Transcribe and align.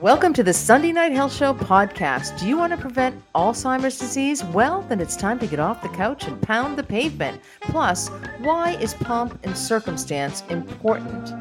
Welcome 0.00 0.32
to 0.32 0.42
the 0.42 0.52
Sunday 0.52 0.90
Night 0.90 1.12
Health 1.12 1.32
Show 1.32 1.54
podcast. 1.54 2.36
Do 2.40 2.48
you 2.48 2.58
want 2.58 2.72
to 2.72 2.76
prevent 2.76 3.22
Alzheimer's 3.36 4.00
disease? 4.00 4.42
Well, 4.42 4.82
then 4.88 5.00
it's 5.00 5.14
time 5.14 5.38
to 5.38 5.46
get 5.46 5.60
off 5.60 5.80
the 5.80 5.90
couch 5.90 6.26
and 6.26 6.42
pound 6.42 6.76
the 6.76 6.82
pavement. 6.82 7.40
Plus, 7.60 8.08
why 8.40 8.72
is 8.80 8.94
pomp 8.94 9.38
and 9.44 9.56
circumstance 9.56 10.42
important? 10.48 11.32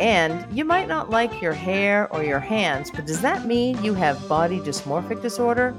And 0.00 0.44
you 0.56 0.64
might 0.64 0.88
not 0.88 1.08
like 1.08 1.40
your 1.40 1.52
hair 1.52 2.12
or 2.12 2.24
your 2.24 2.40
hands, 2.40 2.90
but 2.90 3.06
does 3.06 3.20
that 3.20 3.46
mean 3.46 3.80
you 3.84 3.94
have 3.94 4.28
body 4.28 4.58
dysmorphic 4.58 5.22
disorder? 5.22 5.76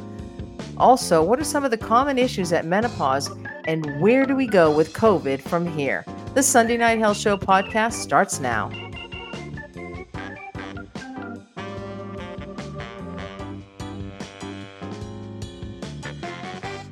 Also, 0.80 1.24
what 1.24 1.40
are 1.40 1.44
some 1.44 1.66
of 1.66 1.72
the 1.72 1.78
common 1.78 2.20
issues 2.20 2.54
at 2.54 2.66
menopause 2.66 3.32
and 3.66 4.00
where 4.00 4.26
do 4.26 4.36
we 4.36 4.46
go 4.46 4.76
with 4.76 4.94
COVID 4.94 5.42
from 5.42 5.66
here? 5.66 6.06
The 6.36 6.44
Sunday 6.44 6.78
Night 6.78 7.00
Health 7.00 7.18
Show 7.18 7.36
podcast 7.36 7.94
starts 7.94 8.40
now. 8.40 8.70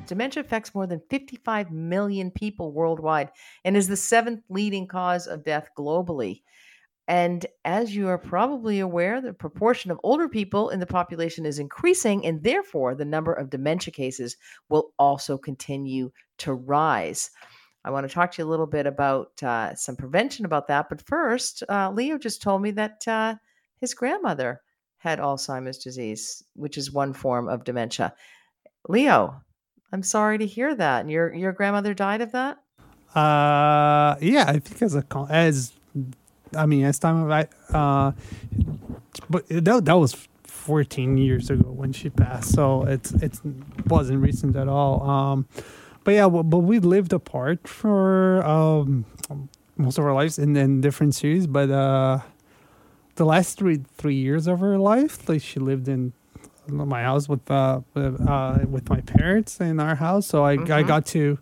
Dementia 0.08 0.40
affects 0.40 0.74
more 0.74 0.86
than 0.86 1.00
55 1.08 1.70
million 1.70 2.30
people 2.30 2.72
worldwide 2.72 3.30
and 3.64 3.76
is 3.76 3.86
the 3.86 3.96
seventh 3.96 4.42
leading 4.48 4.88
cause 4.88 5.26
of 5.26 5.44
death 5.44 5.68
globally. 5.76 6.42
And 7.08 7.46
as 7.64 7.94
you 7.94 8.08
are 8.08 8.18
probably 8.18 8.80
aware, 8.80 9.20
the 9.20 9.32
proportion 9.32 9.90
of 9.90 10.00
older 10.02 10.28
people 10.28 10.70
in 10.70 10.80
the 10.80 10.86
population 10.86 11.46
is 11.46 11.60
increasing, 11.60 12.26
and 12.26 12.42
therefore 12.42 12.94
the 12.94 13.04
number 13.04 13.32
of 13.32 13.50
dementia 13.50 13.92
cases 13.92 14.36
will 14.68 14.92
also 14.98 15.38
continue 15.38 16.10
to 16.38 16.52
rise. 16.52 17.30
I 17.84 17.90
want 17.90 18.08
to 18.08 18.12
talk 18.12 18.32
to 18.32 18.42
you 18.42 18.48
a 18.48 18.50
little 18.50 18.66
bit 18.66 18.86
about 18.86 19.40
uh, 19.42 19.76
some 19.76 19.94
prevention 19.94 20.44
about 20.44 20.66
that. 20.66 20.88
But 20.88 21.06
first, 21.06 21.62
uh, 21.68 21.92
Leo 21.92 22.18
just 22.18 22.42
told 22.42 22.60
me 22.60 22.72
that 22.72 23.06
uh, 23.06 23.36
his 23.80 23.94
grandmother 23.94 24.60
had 24.98 25.20
Alzheimer's 25.20 25.78
disease, 25.78 26.42
which 26.54 26.76
is 26.76 26.90
one 26.90 27.12
form 27.12 27.48
of 27.48 27.62
dementia. 27.62 28.12
Leo, 28.88 29.40
I'm 29.92 30.02
sorry 30.02 30.38
to 30.38 30.46
hear 30.46 30.74
that. 30.74 31.02
And 31.02 31.10
your 31.10 31.32
your 31.32 31.52
grandmother 31.52 31.94
died 31.94 32.22
of 32.22 32.32
that? 32.32 32.58
Uh, 33.14 34.16
yeah, 34.20 34.46
I 34.48 34.58
think 34.58 34.82
as 34.82 34.96
a 34.96 35.04
as 35.30 35.72
I 36.56 36.66
mean 36.66 36.84
as 36.84 36.98
time 36.98 37.22
of 37.22 37.30
I 37.30 37.48
uh, 37.76 38.12
but 39.28 39.48
that 39.48 39.84
that 39.84 39.94
was 39.94 40.28
14 40.44 41.16
years 41.16 41.50
ago 41.50 41.70
when 41.70 41.92
she 41.92 42.10
passed, 42.10 42.52
so 42.52 42.84
it's 42.84 43.12
it's 43.12 43.40
wasn't 43.86 44.20
recent 44.20 44.56
at 44.56 44.68
all. 44.68 45.08
Um, 45.08 45.46
but 46.02 46.14
yeah, 46.14 46.26
well, 46.26 46.42
but 46.42 46.58
we 46.58 46.78
lived 46.78 47.12
apart 47.12 47.68
for 47.68 48.44
um 48.44 49.04
most 49.76 49.98
of 49.98 50.04
our 50.04 50.14
lives 50.14 50.38
in, 50.38 50.56
in 50.56 50.80
different 50.80 51.14
cities, 51.14 51.46
but 51.46 51.70
uh, 51.70 52.20
the 53.16 53.24
last 53.24 53.58
three 53.58 53.82
three 53.96 54.14
years 54.14 54.46
of 54.46 54.60
her 54.60 54.78
life, 54.78 55.28
like 55.28 55.42
she 55.42 55.60
lived 55.60 55.88
in 55.88 56.12
my 56.68 57.02
house 57.02 57.28
with 57.28 57.48
uh, 57.50 57.80
with, 57.94 58.28
uh, 58.28 58.58
with 58.68 58.88
my 58.88 59.00
parents 59.02 59.60
in 59.60 59.78
our 59.80 59.94
house, 59.94 60.26
so 60.26 60.44
I 60.44 60.56
mm-hmm. 60.56 60.72
I 60.72 60.82
got 60.82 61.06
to, 61.06 61.38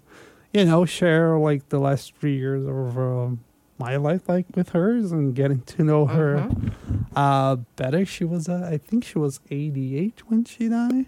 you 0.53 0.65
know, 0.65 0.85
share 0.85 1.39
like 1.39 1.69
the 1.69 1.79
last 1.79 2.15
three 2.17 2.37
years 2.37 2.67
of 2.67 2.99
um, 2.99 3.45
my 3.79 3.97
life 3.97 4.29
like 4.29 4.47
with 4.55 4.71
hers 4.71 5.13
and 5.13 5.35
getting 5.35 5.63
to 5.63 5.83
know 5.83 6.07
her 6.07 6.37
mm-hmm. 6.37 7.17
uh, 7.17 7.57
better. 7.77 8.05
She 8.05 8.25
was 8.25 8.49
uh, 8.49 8.69
I 8.71 8.79
think 8.79 9.05
she 9.05 9.19
was 9.19 9.41
eighty 9.51 9.99
eight 9.99 10.23
when 10.29 10.45
she 10.45 10.69
died. 10.69 11.07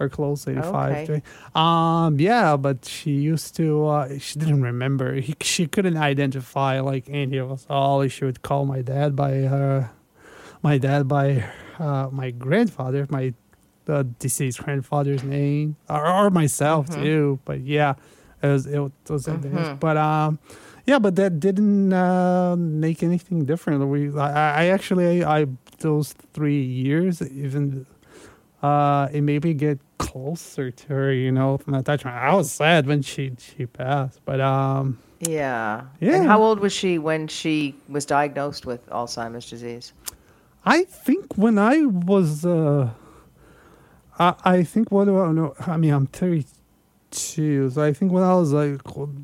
Or 0.00 0.08
close, 0.08 0.46
eighty 0.46 0.62
five. 0.62 1.10
Okay. 1.10 1.22
Um, 1.56 2.20
yeah, 2.20 2.56
but 2.56 2.84
she 2.84 3.10
used 3.10 3.56
to. 3.56 3.84
Uh, 3.84 4.18
she 4.20 4.38
didn't 4.38 4.62
remember. 4.62 5.14
He, 5.14 5.34
she 5.40 5.66
couldn't 5.66 5.96
identify 5.96 6.78
like 6.78 7.08
any 7.08 7.36
of 7.36 7.50
us 7.50 7.66
all. 7.68 8.06
She 8.06 8.24
would 8.24 8.42
call 8.42 8.64
my 8.64 8.80
dad 8.80 9.16
by 9.16 9.32
her, 9.32 9.90
my 10.62 10.78
dad 10.78 11.08
by 11.08 11.50
uh, 11.80 12.10
my 12.12 12.30
grandfather, 12.30 13.08
my 13.10 13.34
the 13.86 14.04
deceased 14.20 14.62
grandfather's 14.62 15.24
name 15.24 15.74
or, 15.88 16.06
or 16.06 16.30
myself 16.30 16.86
mm-hmm. 16.86 17.02
too. 17.02 17.40
But 17.44 17.62
yeah, 17.62 17.94
it 18.40 18.46
was 18.46 18.66
it 18.68 18.78
was 18.78 19.26
mm-hmm. 19.26 19.76
but 19.80 19.96
um 19.96 20.38
yeah, 20.88 20.98
but 20.98 21.16
that 21.16 21.38
didn't 21.38 21.92
uh, 21.92 22.56
make 22.56 23.02
anything 23.02 23.44
different. 23.44 23.86
We 23.88 24.08
I, 24.18 24.62
I 24.62 24.64
actually 24.68 25.22
I, 25.22 25.40
I 25.40 25.46
those 25.80 26.14
three 26.32 26.62
years 26.62 27.20
even 27.20 27.86
uh 28.62 29.06
it 29.12 29.20
made 29.20 29.44
me 29.44 29.52
get 29.52 29.78
closer 29.98 30.70
to 30.70 30.86
her, 30.88 31.12
you 31.12 31.30
know, 31.30 31.58
from 31.58 31.74
that 31.74 32.00
time. 32.00 32.14
I 32.14 32.34
was 32.34 32.50
sad 32.50 32.86
when 32.86 33.02
she 33.02 33.32
she 33.38 33.66
passed, 33.66 34.20
but 34.24 34.40
um 34.40 34.98
yeah. 35.20 35.82
Yeah. 36.00 36.16
And 36.16 36.26
how 36.26 36.42
old 36.42 36.58
was 36.58 36.72
she 36.72 36.96
when 36.96 37.28
she 37.28 37.74
was 37.90 38.06
diagnosed 38.06 38.64
with 38.64 38.88
Alzheimer's 38.88 39.50
disease? 39.50 39.92
I 40.64 40.84
think 40.84 41.36
when 41.36 41.58
I 41.58 41.84
was 41.84 42.46
uh 42.46 42.88
I, 44.18 44.34
I 44.42 44.62
think 44.62 44.90
what 44.90 45.04
do 45.04 45.20
I 45.20 45.32
know? 45.32 45.54
I 45.66 45.76
mean, 45.76 45.92
I'm 45.92 46.06
32, 46.06 47.70
so 47.70 47.82
I 47.82 47.92
think 47.92 48.10
when 48.10 48.22
I 48.22 48.32
was 48.32 48.54
like 48.54 48.80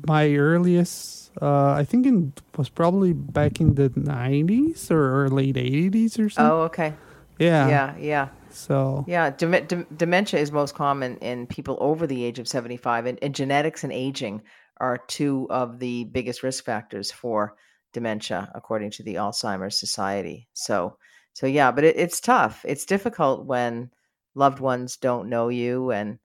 my 0.07 0.31
earliest, 0.35 1.24
uh, 1.41 1.71
I 1.71 1.83
think 1.83 2.05
in 2.05 2.33
was 2.57 2.69
probably 2.69 3.13
back 3.13 3.59
in 3.59 3.75
the 3.75 3.89
90s 3.89 4.89
or, 4.91 5.23
or 5.23 5.29
late 5.29 5.55
80s 5.55 6.19
or 6.19 6.29
something. 6.29 6.51
Oh, 6.51 6.61
okay. 6.63 6.93
Yeah. 7.39 7.67
Yeah, 7.67 7.97
yeah. 7.97 8.27
So 8.49 9.03
yeah, 9.07 9.31
dem- 9.31 9.67
dem- 9.67 9.87
dementia 9.95 10.39
is 10.39 10.51
most 10.51 10.75
common 10.75 11.17
in 11.17 11.47
people 11.47 11.77
over 11.81 12.07
the 12.07 12.23
age 12.23 12.39
of 12.39 12.47
75, 12.47 13.05
and, 13.05 13.19
and 13.21 13.35
genetics 13.35 13.83
and 13.83 13.91
aging 13.91 14.41
are 14.77 14.97
two 15.07 15.47
of 15.49 15.79
the 15.79 16.05
biggest 16.05 16.43
risk 16.43 16.63
factors 16.63 17.11
for 17.11 17.55
dementia, 17.93 18.49
according 18.55 18.91
to 18.91 19.03
the 19.03 19.15
Alzheimer's 19.15 19.77
Society. 19.79 20.47
So, 20.53 20.97
so 21.33 21.47
yeah, 21.47 21.71
but 21.71 21.83
it, 21.83 21.97
it's 21.97 22.21
tough. 22.21 22.63
It's 22.65 22.85
difficult 22.85 23.45
when 23.45 23.91
loved 24.35 24.59
ones 24.59 24.97
don't 24.97 25.29
know 25.29 25.49
you 25.49 25.91
and 25.91 26.19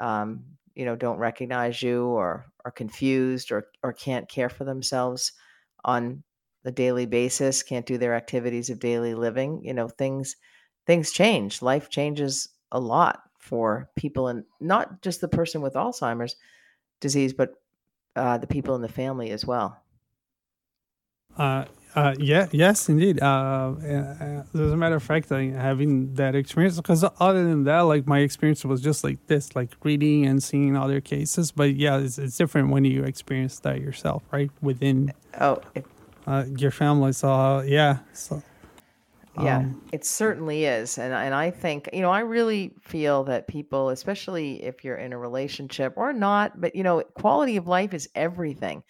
um, 0.00 0.44
you 0.74 0.84
know 0.84 0.96
don't 0.96 1.18
recognize 1.18 1.82
you 1.82 2.06
or 2.06 2.46
are 2.68 2.72
confused 2.72 3.50
or 3.50 3.68
or 3.82 3.92
can't 3.92 4.28
care 4.28 4.48
for 4.48 4.64
themselves 4.64 5.32
on 5.84 6.22
the 6.64 6.72
daily 6.72 7.06
basis 7.06 7.62
can't 7.62 7.86
do 7.86 7.98
their 7.98 8.14
activities 8.14 8.68
of 8.70 8.78
daily 8.78 9.14
living 9.14 9.64
you 9.64 9.72
know 9.72 9.88
things 9.88 10.36
things 10.88 11.12
change. 11.12 11.60
Life 11.62 11.90
changes 11.90 12.48
a 12.72 12.80
lot 12.80 13.20
for 13.38 13.90
people 13.94 14.26
and 14.26 14.44
not 14.58 15.02
just 15.02 15.20
the 15.20 15.28
person 15.28 15.60
with 15.60 15.74
alzheimer's 15.74 16.34
disease 17.00 17.32
but 17.32 17.50
uh, 18.16 18.38
the 18.38 18.46
people 18.48 18.74
in 18.74 18.82
the 18.82 18.88
family 18.88 19.30
as 19.30 19.46
well. 19.46 19.80
Uh, 21.36 21.66
uh, 21.98 22.14
yeah, 22.18 22.48
yes, 22.52 22.88
indeed. 22.88 23.20
Uh, 23.20 23.26
uh, 23.26 24.42
as 24.54 24.72
a 24.72 24.76
matter 24.76 24.96
of 24.96 25.02
fact, 25.02 25.32
I, 25.32 25.44
having 25.44 26.14
that 26.14 26.34
experience, 26.34 26.76
because 26.76 27.04
other 27.18 27.44
than 27.44 27.64
that, 27.64 27.80
like 27.80 28.06
my 28.06 28.20
experience 28.20 28.64
was 28.64 28.80
just 28.80 29.04
like 29.04 29.26
this, 29.26 29.56
like 29.56 29.70
reading 29.82 30.26
and 30.26 30.42
seeing 30.42 30.76
other 30.76 31.00
cases. 31.00 31.50
But 31.50 31.74
yeah, 31.74 31.98
it's, 31.98 32.18
it's 32.18 32.36
different 32.36 32.70
when 32.70 32.84
you 32.84 33.04
experience 33.04 33.58
that 33.60 33.80
yourself, 33.80 34.22
right? 34.30 34.50
Within 34.62 35.12
oh, 35.40 35.60
it, 35.74 35.86
uh, 36.26 36.44
your 36.56 36.70
family. 36.70 37.12
So 37.12 37.30
uh, 37.30 37.62
yeah, 37.62 37.98
so 38.12 38.42
yeah, 39.42 39.58
um, 39.58 39.82
it 39.92 40.04
certainly 40.04 40.64
is, 40.64 40.98
and 40.98 41.12
and 41.12 41.34
I 41.34 41.50
think 41.50 41.88
you 41.92 42.00
know 42.00 42.10
I 42.10 42.20
really 42.20 42.74
feel 42.82 43.24
that 43.24 43.46
people, 43.46 43.90
especially 43.90 44.62
if 44.64 44.84
you're 44.84 44.96
in 44.96 45.12
a 45.12 45.18
relationship 45.18 45.94
or 45.96 46.12
not, 46.12 46.60
but 46.60 46.74
you 46.74 46.82
know, 46.82 47.02
quality 47.14 47.56
of 47.56 47.66
life 47.66 47.94
is 47.94 48.08
everything. 48.14 48.82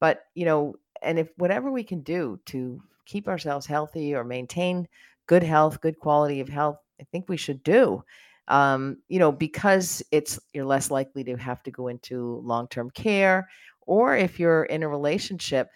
But 0.00 0.24
you 0.34 0.46
know, 0.46 0.76
and 1.02 1.18
if 1.18 1.28
whatever 1.36 1.70
we 1.70 1.84
can 1.84 2.00
do 2.02 2.38
to 2.46 2.80
keep 3.06 3.28
ourselves 3.28 3.66
healthy 3.66 4.14
or 4.14 4.24
maintain 4.24 4.86
good 5.26 5.42
health, 5.42 5.80
good 5.80 5.98
quality 5.98 6.40
of 6.40 6.48
health, 6.48 6.78
I 7.00 7.04
think 7.10 7.28
we 7.28 7.36
should 7.36 7.62
do. 7.62 8.04
Um, 8.48 8.98
you 9.08 9.18
know, 9.18 9.30
because 9.30 10.02
it's 10.10 10.38
you're 10.52 10.64
less 10.64 10.90
likely 10.90 11.22
to 11.24 11.36
have 11.36 11.62
to 11.62 11.70
go 11.70 11.88
into 11.88 12.40
long-term 12.44 12.90
care, 12.90 13.48
or 13.82 14.16
if 14.16 14.40
you're 14.40 14.64
in 14.64 14.82
a 14.82 14.88
relationship, 14.88 15.68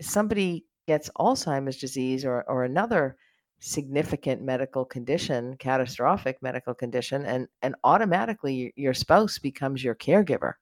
somebody 0.00 0.64
gets 0.86 1.10
Alzheimer's 1.18 1.76
disease 1.76 2.24
or 2.24 2.44
or 2.48 2.64
another 2.64 3.16
significant 3.60 4.42
medical 4.42 4.84
condition, 4.84 5.56
catastrophic 5.58 6.40
medical 6.40 6.74
condition, 6.74 7.24
and 7.26 7.48
and 7.62 7.74
automatically 7.84 8.72
your 8.76 8.94
spouse 8.94 9.38
becomes 9.38 9.82
your 9.82 9.94
caregiver, 9.94 10.54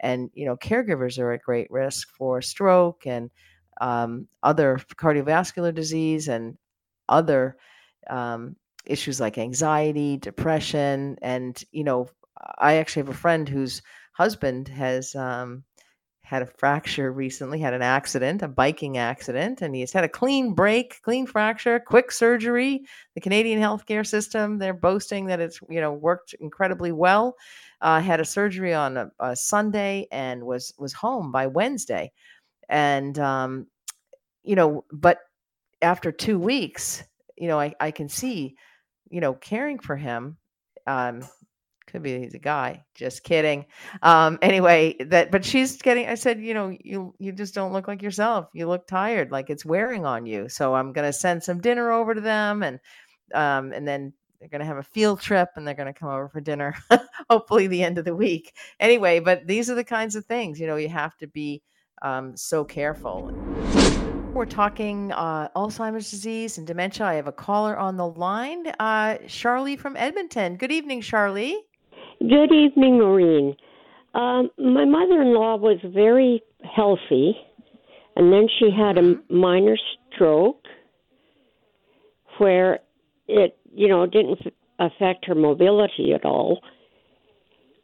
and 0.00 0.30
you 0.34 0.44
know 0.44 0.56
caregivers 0.56 1.18
are 1.18 1.32
at 1.32 1.42
great 1.42 1.70
risk 1.70 2.10
for 2.10 2.42
stroke 2.42 3.06
and 3.06 3.30
um, 3.80 4.28
other 4.42 4.78
cardiovascular 4.96 5.74
disease 5.74 6.28
and 6.28 6.56
other 7.08 7.56
um, 8.08 8.56
issues 8.86 9.20
like 9.20 9.38
anxiety, 9.38 10.16
depression, 10.16 11.16
and 11.22 11.62
you 11.72 11.84
know, 11.84 12.08
I 12.58 12.74
actually 12.74 13.02
have 13.02 13.14
a 13.14 13.18
friend 13.18 13.48
whose 13.48 13.82
husband 14.12 14.68
has 14.68 15.14
um, 15.14 15.64
had 16.22 16.42
a 16.42 16.46
fracture 16.46 17.12
recently, 17.12 17.60
had 17.60 17.74
an 17.74 17.82
accident, 17.82 18.42
a 18.42 18.48
biking 18.48 18.96
accident, 18.96 19.60
and 19.60 19.74
he's 19.74 19.92
had 19.92 20.04
a 20.04 20.08
clean 20.08 20.54
break, 20.54 21.00
clean 21.02 21.26
fracture, 21.26 21.78
quick 21.78 22.10
surgery. 22.10 22.82
The 23.14 23.20
Canadian 23.20 23.60
healthcare 23.60 24.06
system, 24.06 24.58
they're 24.58 24.74
boasting 24.74 25.26
that 25.26 25.40
it's 25.40 25.60
you 25.68 25.80
know 25.80 25.92
worked 25.92 26.34
incredibly 26.40 26.92
well. 26.92 27.36
Uh, 27.80 28.00
had 28.00 28.20
a 28.20 28.24
surgery 28.24 28.72
on 28.72 28.96
a, 28.96 29.10
a 29.20 29.36
Sunday 29.36 30.06
and 30.10 30.44
was 30.44 30.72
was 30.78 30.92
home 30.92 31.32
by 31.32 31.46
Wednesday 31.46 32.12
and 32.68 33.18
um, 33.18 33.66
you 34.42 34.56
know, 34.56 34.84
but 34.92 35.18
after 35.80 36.12
two 36.12 36.38
weeks, 36.38 37.02
you 37.36 37.48
know, 37.48 37.58
I, 37.58 37.74
I 37.80 37.90
can 37.90 38.08
see, 38.08 38.56
you 39.10 39.20
know, 39.20 39.34
caring 39.34 39.78
for 39.78 39.96
him. 39.96 40.36
Um, 40.86 41.22
could 41.86 42.02
be 42.02 42.18
he's 42.20 42.34
a 42.34 42.38
guy. 42.38 42.84
Just 42.94 43.22
kidding. 43.24 43.66
Um, 44.02 44.38
anyway, 44.40 44.96
that 45.00 45.30
but 45.30 45.44
she's 45.44 45.80
getting. 45.82 46.08
I 46.08 46.14
said, 46.14 46.40
you 46.40 46.54
know, 46.54 46.76
you 46.82 47.14
you 47.18 47.32
just 47.32 47.54
don't 47.54 47.72
look 47.72 47.88
like 47.88 48.02
yourself. 48.02 48.48
You 48.54 48.66
look 48.66 48.86
tired, 48.86 49.30
like 49.30 49.50
it's 49.50 49.64
wearing 49.64 50.06
on 50.06 50.24
you. 50.24 50.48
So 50.48 50.74
I'm 50.74 50.92
gonna 50.92 51.12
send 51.12 51.42
some 51.42 51.60
dinner 51.60 51.90
over 51.92 52.14
to 52.14 52.20
them, 52.20 52.62
and 52.62 52.80
um, 53.34 53.72
and 53.72 53.86
then 53.86 54.12
they're 54.40 54.48
gonna 54.48 54.64
have 54.64 54.78
a 54.78 54.82
field 54.82 55.20
trip, 55.20 55.50
and 55.56 55.66
they're 55.66 55.74
gonna 55.74 55.92
come 55.92 56.08
over 56.08 56.28
for 56.28 56.40
dinner. 56.40 56.74
hopefully, 57.30 57.66
the 57.66 57.82
end 57.82 57.98
of 57.98 58.04
the 58.04 58.16
week. 58.16 58.54
Anyway, 58.80 59.20
but 59.20 59.46
these 59.46 59.68
are 59.68 59.74
the 59.74 59.84
kinds 59.84 60.16
of 60.16 60.24
things 60.24 60.58
you 60.58 60.66
know 60.66 60.76
you 60.76 60.88
have 60.88 61.16
to 61.18 61.26
be 61.26 61.62
um, 62.02 62.36
so 62.36 62.64
careful. 62.64 63.32
We're 64.34 64.46
talking 64.46 65.12
uh, 65.12 65.48
Alzheimer's 65.56 66.10
disease 66.10 66.56
and 66.58 66.66
dementia. 66.66 67.06
I 67.06 67.14
have 67.14 67.26
a 67.26 67.32
caller 67.32 67.76
on 67.76 67.96
the 67.96 68.06
line, 68.06 68.66
uh, 68.80 69.18
Charlie 69.28 69.76
from 69.76 69.96
Edmonton. 69.96 70.56
Good 70.56 70.72
evening, 70.72 71.02
Charlie. 71.02 71.56
Good 72.20 72.52
evening, 72.52 72.98
Maureen. 72.98 73.54
Um, 74.14 74.50
my 74.58 74.84
mother 74.84 75.20
in 75.22 75.34
law 75.34 75.56
was 75.56 75.78
very 75.84 76.42
healthy, 76.64 77.34
and 78.16 78.32
then 78.32 78.46
she 78.58 78.70
had 78.70 78.96
a 78.98 79.02
Mm-hmm. 79.02 79.36
minor 79.40 79.76
stroke 80.14 80.64
where 82.38 82.80
it, 83.28 83.58
you 83.74 83.88
know, 83.88 84.06
didn't 84.06 84.38
f- 84.44 84.52
affect 84.78 85.26
her 85.26 85.34
mobility 85.34 86.12
at 86.14 86.24
all. 86.24 86.60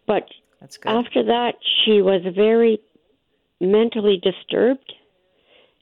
But 0.06 0.24
That's 0.60 0.76
good. 0.78 0.90
after 0.92 1.22
that, 1.24 1.54
she 1.84 2.00
was 2.02 2.22
very 2.34 2.80
mentally 3.60 4.20
disturbed. 4.22 4.92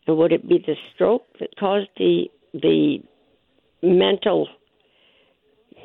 And 0.07 0.17
would 0.17 0.33
it 0.33 0.49
be 0.49 0.59
the 0.59 0.77
stroke 0.95 1.27
that 1.41 1.57
caused 1.59 1.89
the 1.97 2.31
the 2.53 3.03
mental 3.83 4.49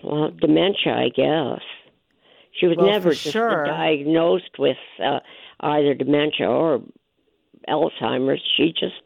well, 0.04 0.32
dementia? 0.32 0.94
I 0.94 1.10
guess 1.10 1.62
she 2.52 2.68
was 2.68 2.78
Well, 2.78 2.88
never 2.88 3.12
just 3.12 3.32
sure. 3.32 3.66
diagnosed 3.66 4.60
with 4.60 4.78
uh, 5.04 5.20
either 5.60 5.94
dementia 5.94 6.50
or 6.50 6.82
Alzheimer's. 7.68 8.42
She 8.58 8.74
just 8.74 9.02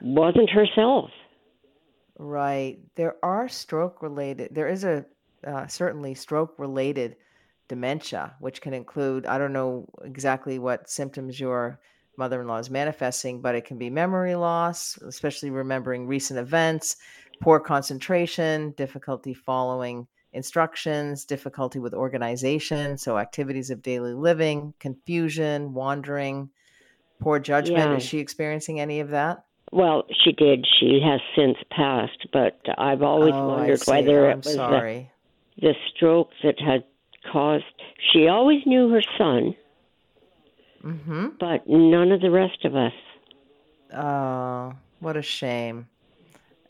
wasn't 0.00 0.50
herself. 0.50 1.10
Right. 2.18 2.78
There 2.96 3.16
are 3.22 3.48
stroke 3.48 4.02
related, 4.02 4.54
there 4.54 4.68
is 4.68 4.84
a 4.84 5.04
uh, 5.46 5.66
certainly 5.68 6.14
stroke 6.14 6.58
related 6.58 7.16
dementia, 7.68 8.34
which 8.40 8.60
can 8.60 8.74
include, 8.74 9.26
I 9.26 9.38
don't 9.38 9.52
know 9.52 9.88
exactly 10.02 10.58
what 10.58 10.90
symptoms 10.90 11.38
your 11.38 11.78
mother 12.16 12.40
in 12.40 12.48
law 12.48 12.58
is 12.58 12.70
manifesting, 12.70 13.40
but 13.40 13.54
it 13.54 13.64
can 13.64 13.78
be 13.78 13.90
memory 13.90 14.34
loss, 14.34 14.96
especially 14.98 15.50
remembering 15.50 16.06
recent 16.06 16.38
events, 16.38 16.96
poor 17.40 17.60
concentration, 17.60 18.72
difficulty 18.72 19.34
following 19.34 20.06
instructions, 20.32 21.24
difficulty 21.24 21.78
with 21.78 21.94
organization, 21.94 22.98
so 22.98 23.18
activities 23.18 23.70
of 23.70 23.82
daily 23.82 24.14
living, 24.14 24.74
confusion, 24.78 25.72
wandering, 25.72 26.50
poor 27.20 27.38
judgment. 27.38 27.90
Yeah. 27.90 27.96
Is 27.96 28.02
she 28.02 28.18
experiencing 28.18 28.80
any 28.80 29.00
of 29.00 29.10
that? 29.10 29.44
Well, 29.70 30.04
she 30.24 30.32
did. 30.32 30.66
She 30.80 31.00
has 31.04 31.20
since 31.36 31.58
passed, 31.70 32.26
but 32.32 32.58
I've 32.78 33.02
always 33.02 33.34
oh, 33.34 33.48
wondered 33.48 33.80
whether 33.86 34.26
Oh, 34.26 34.28
it 34.28 34.32
I'm 34.32 34.38
was 34.38 34.46
the, 34.46 34.52
sorry. 34.52 35.10
the 35.60 35.74
stroke 35.94 36.30
that 36.42 36.58
had 36.58 36.84
caused. 37.30 37.64
She 38.12 38.28
always 38.28 38.64
knew 38.66 38.88
her 38.90 39.02
son, 39.16 39.54
Mm-hmm. 40.84 41.28
but 41.40 41.68
none 41.68 42.12
of 42.12 42.20
the 42.20 42.30
rest 42.30 42.64
of 42.64 42.76
us. 42.76 42.92
Oh, 43.94 44.74
what 45.00 45.16
a 45.16 45.22
shame. 45.22 45.88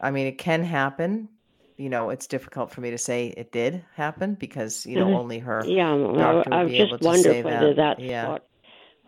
I 0.00 0.10
mean, 0.10 0.26
it 0.26 0.38
can 0.38 0.62
happen. 0.64 1.28
You 1.76 1.88
know, 1.90 2.10
it's 2.10 2.26
difficult 2.26 2.70
for 2.72 2.80
me 2.80 2.90
to 2.90 2.98
say 2.98 3.28
it 3.36 3.52
did 3.52 3.84
happen 3.94 4.34
because, 4.34 4.86
you 4.86 4.96
know, 4.98 5.06
Mhm. 5.08 5.14
only 5.18 5.38
her. 5.40 5.62
Yeah, 5.66 5.94
well, 5.94 6.14
doctor 6.14 6.50
would 6.50 6.58
I've 6.58 6.68
be 6.68 6.78
just 6.78 6.88
able 6.92 6.98
to 6.98 7.18
say 7.18 7.42
whether 7.42 7.74
that. 7.74 7.76
that's 7.76 8.00
Yeah. 8.00 8.28
what 8.28 8.44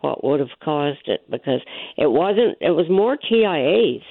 what 0.02 0.24
would 0.24 0.40
have 0.40 0.58
caused 0.60 1.08
it 1.08 1.28
because 1.30 1.60
it 1.98 2.10
wasn't. 2.10 2.56
It 2.62 2.70
was 2.70 2.88
more 2.88 3.16
TIAs 3.18 4.02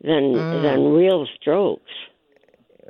than 0.00 0.34
Mm. 0.34 0.62
than 0.62 0.92
real 0.92 1.26
strokes. 1.40 1.90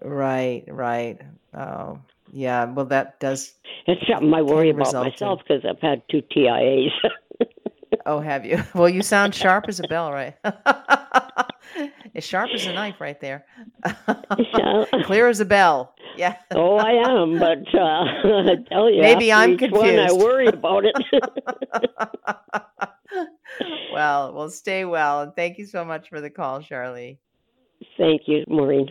Right, 0.03 0.65
right. 0.69 1.19
Oh, 1.55 1.99
yeah. 2.35 2.65
Well, 2.65 2.87
that 2.87 3.21
does. 3.21 3.55
It's 3.87 4.07
something 4.09 4.35
I 4.35 4.43
worry 4.43 4.71
about 4.71 4.93
myself 4.93 5.41
because 5.47 5.65
I've 5.65 5.81
had 5.81 6.03
two 6.11 6.23
TIAs. 6.23 6.91
Oh, 8.07 8.21
have 8.21 8.45
you? 8.45 8.63
Well, 8.75 8.89
you 8.89 9.03
sound 9.03 9.35
sharp 9.35 9.67
as 9.69 9.81
a 9.81 9.85
bell, 9.89 10.13
right? 10.13 10.35
as 12.15 12.25
sharp 12.25 12.51
as 12.53 12.67
a 12.67 12.73
knife, 12.73 13.01
right 13.01 13.19
there. 13.21 13.47
Clear 15.05 15.29
as 15.29 15.41
a 15.41 15.45
bell. 15.45 15.95
Yeah. 16.17 16.37
oh, 16.51 16.77
I 16.77 16.91
am, 16.91 17.39
but 17.39 17.73
uh, 17.73 18.05
I 18.05 18.57
tell 18.69 18.91
you, 18.91 19.01
Maybe 19.01 19.33
I'm 19.33 19.57
one, 19.71 19.99
I 19.99 20.13
worry 20.13 20.49
about 20.49 20.85
it. 20.85 20.95
well, 23.93 24.35
well, 24.35 24.51
stay 24.51 24.85
well, 24.85 25.23
and 25.23 25.35
thank 25.35 25.57
you 25.57 25.65
so 25.65 25.85
much 25.85 26.09
for 26.11 26.21
the 26.21 26.31
call, 26.31 26.61
Charlie. 26.61 27.21
Thank 27.97 28.23
you, 28.27 28.45
Maureen. 28.49 28.91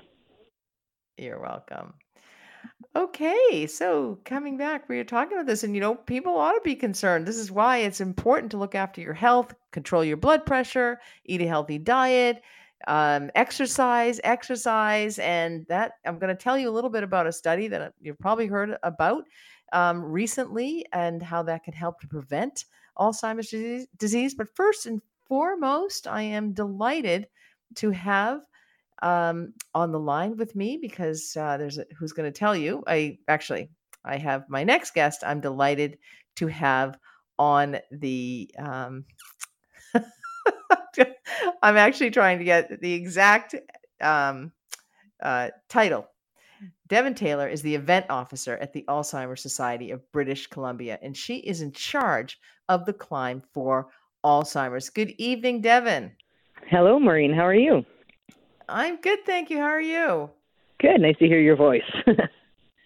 You're 1.18 1.40
welcome. 1.40 1.94
Okay, 2.96 3.66
so 3.66 4.20
coming 4.24 4.56
back, 4.56 4.88
we 4.88 4.98
were 4.98 5.04
talking 5.04 5.34
about 5.34 5.48
this, 5.48 5.64
and 5.64 5.74
you 5.74 5.82
know, 5.82 5.96
people 5.96 6.38
ought 6.38 6.54
to 6.54 6.62
be 6.64 6.76
concerned. 6.76 7.26
This 7.26 7.38
is 7.38 7.52
why 7.52 7.78
it's 7.78 8.00
important 8.00 8.52
to 8.52 8.58
look 8.58 8.76
after 8.76 9.02
your 9.02 9.16
health, 9.16 9.56
control 9.72 10.04
your 10.04 10.18
blood 10.18 10.46
pressure, 10.46 11.00
eat 11.26 11.42
a 11.42 11.48
healthy 11.48 11.80
diet, 11.80 12.44
um, 12.88 13.32
exercise, 13.34 14.20
exercise, 14.24 15.18
and 15.18 15.66
that 15.70 15.94
I'm 16.06 16.20
going 16.20 16.36
to 16.36 16.42
tell 16.42 16.56
you 16.56 16.70
a 16.70 16.72
little 16.72 16.92
bit 16.92 17.02
about 17.02 17.26
a 17.26 17.32
study 17.32 17.68
that 17.70 17.94
you've 18.00 18.20
probably 18.20 18.46
heard 18.46 18.78
about 18.84 19.24
um, 19.72 20.04
recently 20.04 20.86
and 20.94 21.24
how 21.24 21.42
that 21.44 21.64
can 21.64 21.74
help 21.74 22.00
to 22.02 22.08
prevent 22.08 22.66
Alzheimer's 23.00 23.88
disease. 23.98 24.36
But 24.36 24.56
first 24.56 24.86
and 24.86 25.02
foremost, 25.26 26.06
I 26.06 26.22
am 26.22 26.54
delighted 26.54 27.28
to 27.76 27.90
have 27.90 28.42
um, 29.04 29.54
on 29.76 29.92
the 29.92 30.00
line 30.00 30.38
with 30.38 30.56
me 30.56 30.80
because 30.82 31.36
uh, 31.38 31.58
there's 31.58 31.78
a, 31.78 31.86
who's 31.98 32.14
going 32.14 32.32
to 32.32 32.38
tell 32.38 32.56
you. 32.56 32.84
I 32.88 33.20
actually 33.28 33.70
I 34.04 34.18
have 34.18 34.50
my 34.50 34.64
next 34.64 34.94
guest. 34.94 35.24
I'm 35.26 35.42
delighted 35.42 35.98
to 36.38 36.48
have 36.48 36.98
on 37.38 37.78
the. 37.92 38.50
Um, 38.58 39.06
I'm 41.62 41.78
actually 41.78 42.12
trying 42.12 42.40
to 42.40 42.46
get 42.46 42.82
the 42.82 42.94
exact 42.94 43.56
um, 44.02 44.52
uh, 45.22 45.50
title. 45.70 46.08
Devon 46.88 47.16
Taylor 47.16 47.48
is 47.48 47.62
the 47.62 47.76
event 47.76 48.06
officer 48.10 48.58
at 48.58 48.74
the 48.74 48.86
Alzheimer's 48.88 49.42
Society 49.42 49.92
of 49.92 50.10
British 50.12 50.48
Columbia, 50.48 51.00
and 51.02 51.16
she 51.16 51.38
is 51.38 51.62
in 51.62 51.72
charge 51.72 52.40
of 52.70 52.86
the 52.86 52.94
climb 52.94 53.42
for 53.54 53.90
Alzheimer's. 54.24 54.90
Good 54.90 55.12
evening, 55.18 55.62
Devon. 55.62 56.12
Hello, 56.68 57.00
Maureen. 57.00 57.34
How 57.34 57.46
are 57.46 57.54
you? 57.54 57.86
I'm 58.70 58.98
good, 58.98 59.26
thank 59.26 59.50
you. 59.50 59.58
How 59.58 59.64
are 59.66 59.82
you? 59.82 60.30
Good. 60.80 61.02
Nice 61.02 61.18
to 61.20 61.28
hear 61.28 61.40
your 61.40 61.56
voice. 61.56 61.84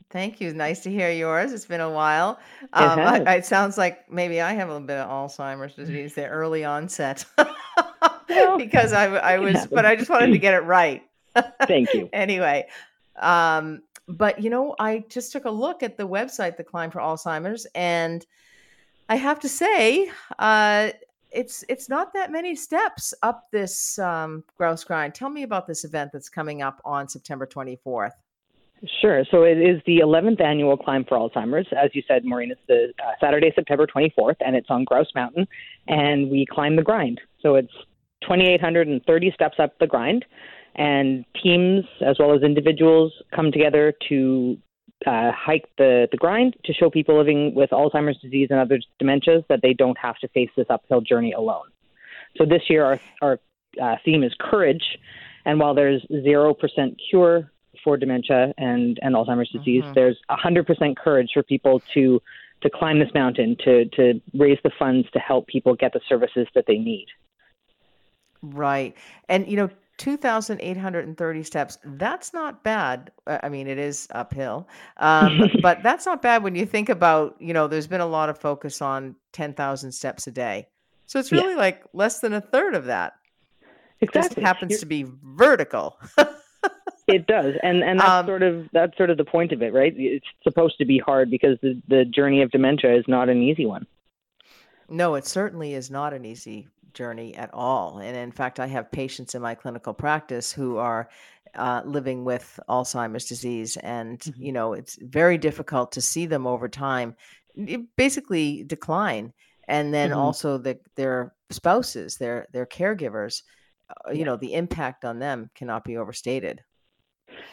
Thank 0.09 0.39
you. 0.39 0.53
Nice 0.53 0.81
to 0.83 0.89
hear 0.89 1.11
yours. 1.11 1.51
It's 1.51 1.65
been 1.65 1.81
a 1.81 1.89
while. 1.89 2.39
It 2.61 2.69
Um, 2.73 2.99
I, 2.99 3.17
has. 3.17 3.27
I- 3.27 3.35
it 3.35 3.45
sounds 3.45 3.77
like 3.77 4.09
maybe 4.09 4.39
I 4.39 4.53
have 4.53 4.69
a 4.69 4.71
little 4.73 4.87
bit 4.87 4.97
of 4.97 5.09
Alzheimer's 5.09 5.75
disease, 5.75 6.15
the 6.15 6.27
early 6.27 6.63
onset, 6.63 7.25
Well, 8.29 8.57
because 8.57 8.93
I, 8.93 9.07
can 9.35 9.43
was, 9.43 9.67
but 9.67 9.85
I 9.85 9.97
just 9.97 10.09
wanted 10.09 10.31
to 10.31 10.37
get 10.37 10.53
it 10.53 10.61
right. 10.63 11.03
Thank 11.67 11.93
you. 11.93 12.09
anyway, 12.13 12.67
um, 13.17 13.81
but 14.07 14.41
you 14.41 14.49
know, 14.49 14.75
I 14.79 15.03
just 15.09 15.33
took 15.33 15.43
a 15.43 15.51
look 15.51 15.83
at 15.83 15.97
the 15.97 16.07
website, 16.07 16.55
the 16.55 16.63
Climb 16.63 16.89
for 16.89 16.99
Alzheimer's, 16.99 17.67
and 17.75 18.25
I 19.09 19.15
have 19.17 19.41
to 19.41 19.49
say, 19.49 20.09
uh, 20.39 20.91
it's 21.31 21.63
it's 21.69 21.89
not 21.89 22.13
that 22.13 22.31
many 22.31 22.55
steps 22.55 23.13
up 23.23 23.47
this 23.51 23.99
um, 23.99 24.43
grouse 24.57 24.83
grind. 24.83 25.13
Tell 25.13 25.29
me 25.29 25.43
about 25.43 25.67
this 25.67 25.83
event 25.83 26.11
that's 26.13 26.29
coming 26.29 26.61
up 26.61 26.81
on 26.85 27.07
September 27.07 27.45
24th. 27.45 28.11
Sure. 29.01 29.23
So 29.31 29.43
it 29.43 29.57
is 29.57 29.81
the 29.85 29.99
11th 29.99 30.39
annual 30.39 30.77
Climb 30.77 31.03
for 31.05 31.17
Alzheimer's. 31.17 31.67
As 31.71 31.89
you 31.93 32.03
said, 32.07 32.23
Maureen, 32.23 32.51
it's 32.51 32.61
the 32.67 32.93
uh, 33.03 33.11
Saturday, 33.19 33.51
September 33.55 33.87
24th, 33.87 34.35
and 34.39 34.55
it's 34.55 34.67
on 34.69 34.83
Grouse 34.83 35.07
Mountain, 35.15 35.47
and 35.87 36.29
we 36.29 36.45
climb 36.45 36.75
the 36.75 36.83
grind. 36.83 37.19
So 37.41 37.55
it's 37.55 37.73
2,830 38.21 39.31
steps 39.31 39.55
up 39.59 39.77
the 39.79 39.87
grind, 39.87 40.25
and 40.75 41.25
teams 41.41 41.85
as 42.05 42.17
well 42.19 42.35
as 42.35 42.43
individuals 42.43 43.13
come 43.35 43.51
together 43.51 43.93
to 44.09 44.57
uh, 45.07 45.31
hike 45.31 45.69
the, 45.77 46.07
the 46.11 46.17
grind 46.17 46.55
to 46.65 46.73
show 46.73 46.89
people 46.89 47.17
living 47.17 47.55
with 47.55 47.69
Alzheimer's 47.69 48.19
disease 48.19 48.49
and 48.51 48.59
other 48.59 48.79
dementias 49.01 49.45
that 49.47 49.61
they 49.61 49.73
don't 49.73 49.97
have 49.97 50.17
to 50.17 50.27
face 50.29 50.49
this 50.57 50.67
uphill 50.69 51.01
journey 51.01 51.31
alone. 51.31 51.67
So 52.35 52.45
this 52.45 52.63
year, 52.69 52.83
our, 52.83 52.99
our 53.21 53.39
uh, 53.81 53.95
theme 54.03 54.23
is 54.23 54.33
courage. 54.39 54.83
And 55.45 55.59
while 55.59 55.73
there's 55.73 56.05
0% 56.11 56.55
cure 57.09 57.49
for 57.83 57.95
dementia 57.95 58.53
and, 58.57 58.99
and 59.01 59.15
Alzheimer's 59.15 59.49
disease, 59.49 59.83
Mhm. 59.85 59.93
there's 59.93 60.17
100% 60.29 60.97
courage 60.97 61.29
for 61.33 61.43
people 61.43 61.81
to, 61.93 62.21
to 62.61 62.69
climb 62.69 62.99
this 62.99 63.13
mountain, 63.13 63.55
to, 63.63 63.85
to 63.85 64.19
raise 64.33 64.59
the 64.63 64.71
funds 64.77 65.07
to 65.11 65.19
help 65.19 65.47
people 65.47 65.73
get 65.75 65.93
the 65.93 66.01
services 66.09 66.47
that 66.53 66.65
they 66.67 66.77
need. 66.77 67.07
Right. 68.41 68.93
And, 69.29 69.47
you 69.47 69.55
know, 69.55 69.69
2,830 69.97 71.43
steps, 71.43 71.77
that's 71.83 72.33
not 72.33 72.63
bad. 72.63 73.11
Uh, 73.25 73.39
I 73.43 73.49
mean, 73.49 73.67
it 73.67 73.77
is 73.77 74.07
uphill, 74.11 74.67
um, 74.97 75.49
but 75.61 75.83
that's 75.83 76.05
not 76.05 76.21
bad 76.21 76.43
when 76.43 76.55
you 76.55 76.65
think 76.65 76.89
about, 76.89 77.35
you 77.39 77.53
know, 77.53 77.67
there's 77.67 77.87
been 77.87 78.01
a 78.01 78.07
lot 78.07 78.29
of 78.29 78.37
focus 78.37 78.81
on 78.81 79.15
10,000 79.33 79.91
steps 79.91 80.27
a 80.27 80.31
day. 80.31 80.67
So 81.07 81.19
it's 81.19 81.31
really 81.31 81.53
yeah. 81.53 81.59
like 81.59 81.83
less 81.93 82.19
than 82.19 82.33
a 82.33 82.41
third 82.41 82.75
of 82.75 82.85
that. 82.85 83.13
Exactly. 84.01 84.19
It 84.19 84.35
just 84.35 84.37
happens 84.37 84.71
You're... 84.71 84.79
to 84.81 84.85
be 84.85 85.05
vertical. 85.23 85.97
it 87.07 87.25
does, 87.25 87.55
and 87.63 87.81
and 87.83 87.99
that's 87.99 88.09
um, 88.09 88.25
sort 88.25 88.43
of 88.43 88.67
that's 88.73 88.97
sort 88.97 89.09
of 89.09 89.17
the 89.17 89.23
point 89.23 89.51
of 89.53 89.61
it, 89.61 89.73
right? 89.73 89.93
It's 89.95 90.25
supposed 90.43 90.77
to 90.79 90.85
be 90.85 90.99
hard 90.99 91.31
because 91.31 91.57
the 91.61 91.81
the 91.87 92.05
journey 92.05 92.41
of 92.41 92.51
dementia 92.51 92.95
is 92.95 93.05
not 93.07 93.29
an 93.29 93.41
easy 93.41 93.65
one. 93.65 93.87
No, 94.89 95.15
it 95.15 95.25
certainly 95.25 95.73
is 95.73 95.89
not 95.89 96.13
an 96.13 96.25
easy 96.25 96.67
journey 96.97 97.35
at 97.35 97.53
all. 97.53 97.99
And 97.99 98.17
in 98.17 98.31
fact, 98.31 98.59
I 98.59 98.67
have 98.67 98.91
patients 98.91 99.35
in 99.35 99.41
my 99.41 99.55
clinical 99.55 99.93
practice 99.93 100.51
who 100.51 100.77
are 100.77 101.09
uh, 101.55 101.81
living 101.85 102.25
with 102.25 102.59
Alzheimer's 102.67 103.25
disease, 103.25 103.77
and 103.77 104.19
mm-hmm. 104.19 104.41
you 104.41 104.51
know 104.51 104.73
it's 104.73 104.97
very 105.01 105.37
difficult 105.37 105.91
to 105.93 106.01
see 106.01 106.25
them 106.25 106.45
over 106.45 106.67
time, 106.67 107.15
basically 107.95 108.63
decline, 108.63 109.33
and 109.67 109.93
then 109.93 110.09
mm-hmm. 110.09 110.19
also 110.19 110.57
the, 110.57 110.79
their 110.95 111.33
spouses, 111.49 112.17
their 112.17 112.47
their 112.51 112.65
caregivers, 112.65 113.43
uh, 113.89 114.11
you 114.11 114.25
know, 114.25 114.35
the 114.35 114.53
impact 114.53 115.05
on 115.05 115.19
them 115.19 115.49
cannot 115.55 115.83
be 115.83 115.97
overstated. 115.97 116.63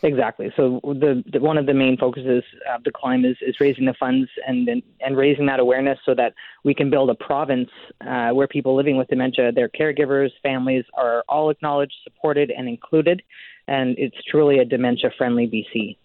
Exactly. 0.03 0.53
So 0.57 0.81
the, 0.83 1.23
the, 1.33 1.41
one 1.41 1.57
of 1.57 1.67
the 1.67 1.75
main 1.75 1.97
focuses 1.97 2.43
of 2.73 2.85
the 2.85 2.91
climb 2.91 3.25
is, 3.25 3.37
is 3.41 3.57
raising 3.61 3.87
the 3.87 3.95
funds 3.95 4.29
and, 4.47 4.69
and, 4.69 4.83
and 5.01 5.17
raising 5.17 5.47
that 5.47 5.61
awareness 5.61 5.99
so 6.05 6.15
that 6.15 6.35
we 6.65 6.75
can 6.75 6.91
build 6.91 7.11
a 7.11 7.15
province 7.15 7.71
uh, 8.07 8.31
where 8.31 8.47
people 8.47 8.77
living 8.77 8.97
with 8.97 9.09
dementia, 9.09 9.53
their 9.53 9.69
caregivers, 9.69 10.31
families 10.43 10.85
are 10.95 11.25
all 11.29 11.51
acknowledged, 11.51 11.95
supported, 12.03 12.51
and 12.51 12.69
included. 12.69 13.23
And 13.67 13.97
it's 13.99 14.17
truly 14.31 14.59
a 14.59 14.65
dementia 14.65 15.11
friendly 15.17 15.47
BC. 15.47 15.97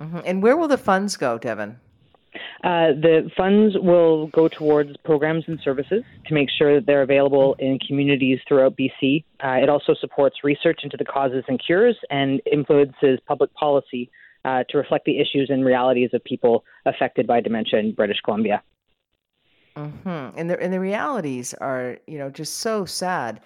Mm-hmm. 0.00 0.20
And 0.24 0.42
where 0.42 0.56
will 0.56 0.68
the 0.68 0.78
funds 0.78 1.16
go, 1.16 1.38
Devon? 1.38 1.78
Uh, 2.62 2.92
the 2.92 3.30
funds 3.36 3.74
will 3.78 4.28
go 4.28 4.48
towards 4.48 4.96
programs 4.98 5.44
and 5.46 5.58
services 5.64 6.04
to 6.26 6.34
make 6.34 6.48
sure 6.50 6.76
that 6.76 6.86
they're 6.86 7.02
available 7.02 7.56
in 7.58 7.78
communities 7.78 8.38
throughout 8.46 8.76
BC. 8.76 9.24
Uh, 9.42 9.52
it 9.62 9.68
also 9.68 9.94
supports 9.94 10.36
research 10.44 10.80
into 10.82 10.96
the 10.96 11.04
causes 11.04 11.44
and 11.48 11.60
cures 11.64 11.96
and 12.10 12.40
influences 12.50 13.18
public 13.26 13.52
policy 13.54 14.10
uh, 14.44 14.64
to 14.68 14.78
reflect 14.78 15.04
the 15.04 15.18
issues 15.18 15.50
and 15.50 15.64
realities 15.64 16.10
of 16.12 16.22
people 16.24 16.64
affected 16.86 17.26
by 17.26 17.40
dementia 17.40 17.78
in 17.78 17.92
British 17.92 18.20
Columbia. 18.24 18.62
Mm-hmm. 19.76 20.38
And 20.38 20.50
the 20.50 20.60
and 20.60 20.72
the 20.72 20.80
realities 20.80 21.54
are, 21.54 21.98
you 22.06 22.18
know, 22.18 22.30
just 22.30 22.58
so 22.58 22.84
sad. 22.84 23.40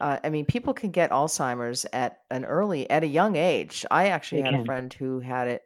Uh, 0.00 0.18
I 0.24 0.30
mean, 0.30 0.44
people 0.44 0.74
can 0.74 0.90
get 0.90 1.10
Alzheimer's 1.10 1.86
at 1.92 2.20
an 2.30 2.44
early, 2.44 2.88
at 2.90 3.04
a 3.04 3.06
young 3.06 3.36
age. 3.36 3.86
I 3.90 4.08
actually 4.08 4.42
they 4.42 4.46
had 4.48 4.54
can. 4.54 4.62
a 4.62 4.64
friend 4.64 4.92
who 4.92 5.20
had 5.20 5.48
it 5.48 5.62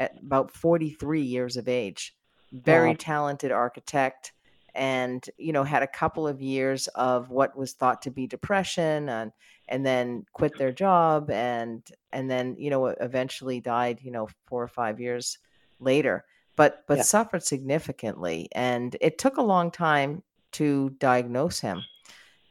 at 0.00 0.18
about 0.20 0.50
43 0.50 1.20
years 1.20 1.56
of 1.56 1.68
age. 1.68 2.16
Very 2.52 2.90
wow. 2.90 2.96
talented 2.98 3.52
architect 3.52 4.32
and 4.74 5.28
you 5.36 5.52
know 5.52 5.64
had 5.64 5.82
a 5.82 5.86
couple 5.86 6.26
of 6.26 6.40
years 6.40 6.86
of 6.88 7.30
what 7.30 7.56
was 7.56 7.72
thought 7.72 8.02
to 8.02 8.10
be 8.10 8.26
depression 8.26 9.08
and 9.08 9.32
and 9.68 9.84
then 9.84 10.24
quit 10.32 10.56
their 10.58 10.72
job 10.72 11.30
and 11.30 11.82
and 12.12 12.30
then 12.30 12.54
you 12.58 12.70
know 12.70 12.86
eventually 12.86 13.60
died 13.60 14.00
you 14.02 14.10
know 14.10 14.28
4 14.46 14.62
or 14.62 14.68
5 14.68 15.00
years 15.00 15.38
later 15.80 16.24
but 16.56 16.84
but 16.86 16.98
yeah. 16.98 17.02
suffered 17.02 17.42
significantly 17.42 18.48
and 18.52 18.96
it 19.00 19.18
took 19.18 19.38
a 19.38 19.42
long 19.42 19.70
time 19.70 20.22
to 20.52 20.90
diagnose 20.98 21.60
him 21.60 21.82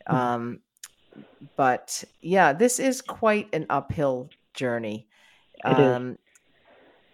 mm-hmm. 0.10 0.16
um 0.16 0.60
but 1.56 2.04
yeah 2.22 2.54
this 2.54 2.80
is 2.80 3.02
quite 3.02 3.48
an 3.54 3.66
uphill 3.70 4.30
journey 4.54 5.08
um 5.64 6.18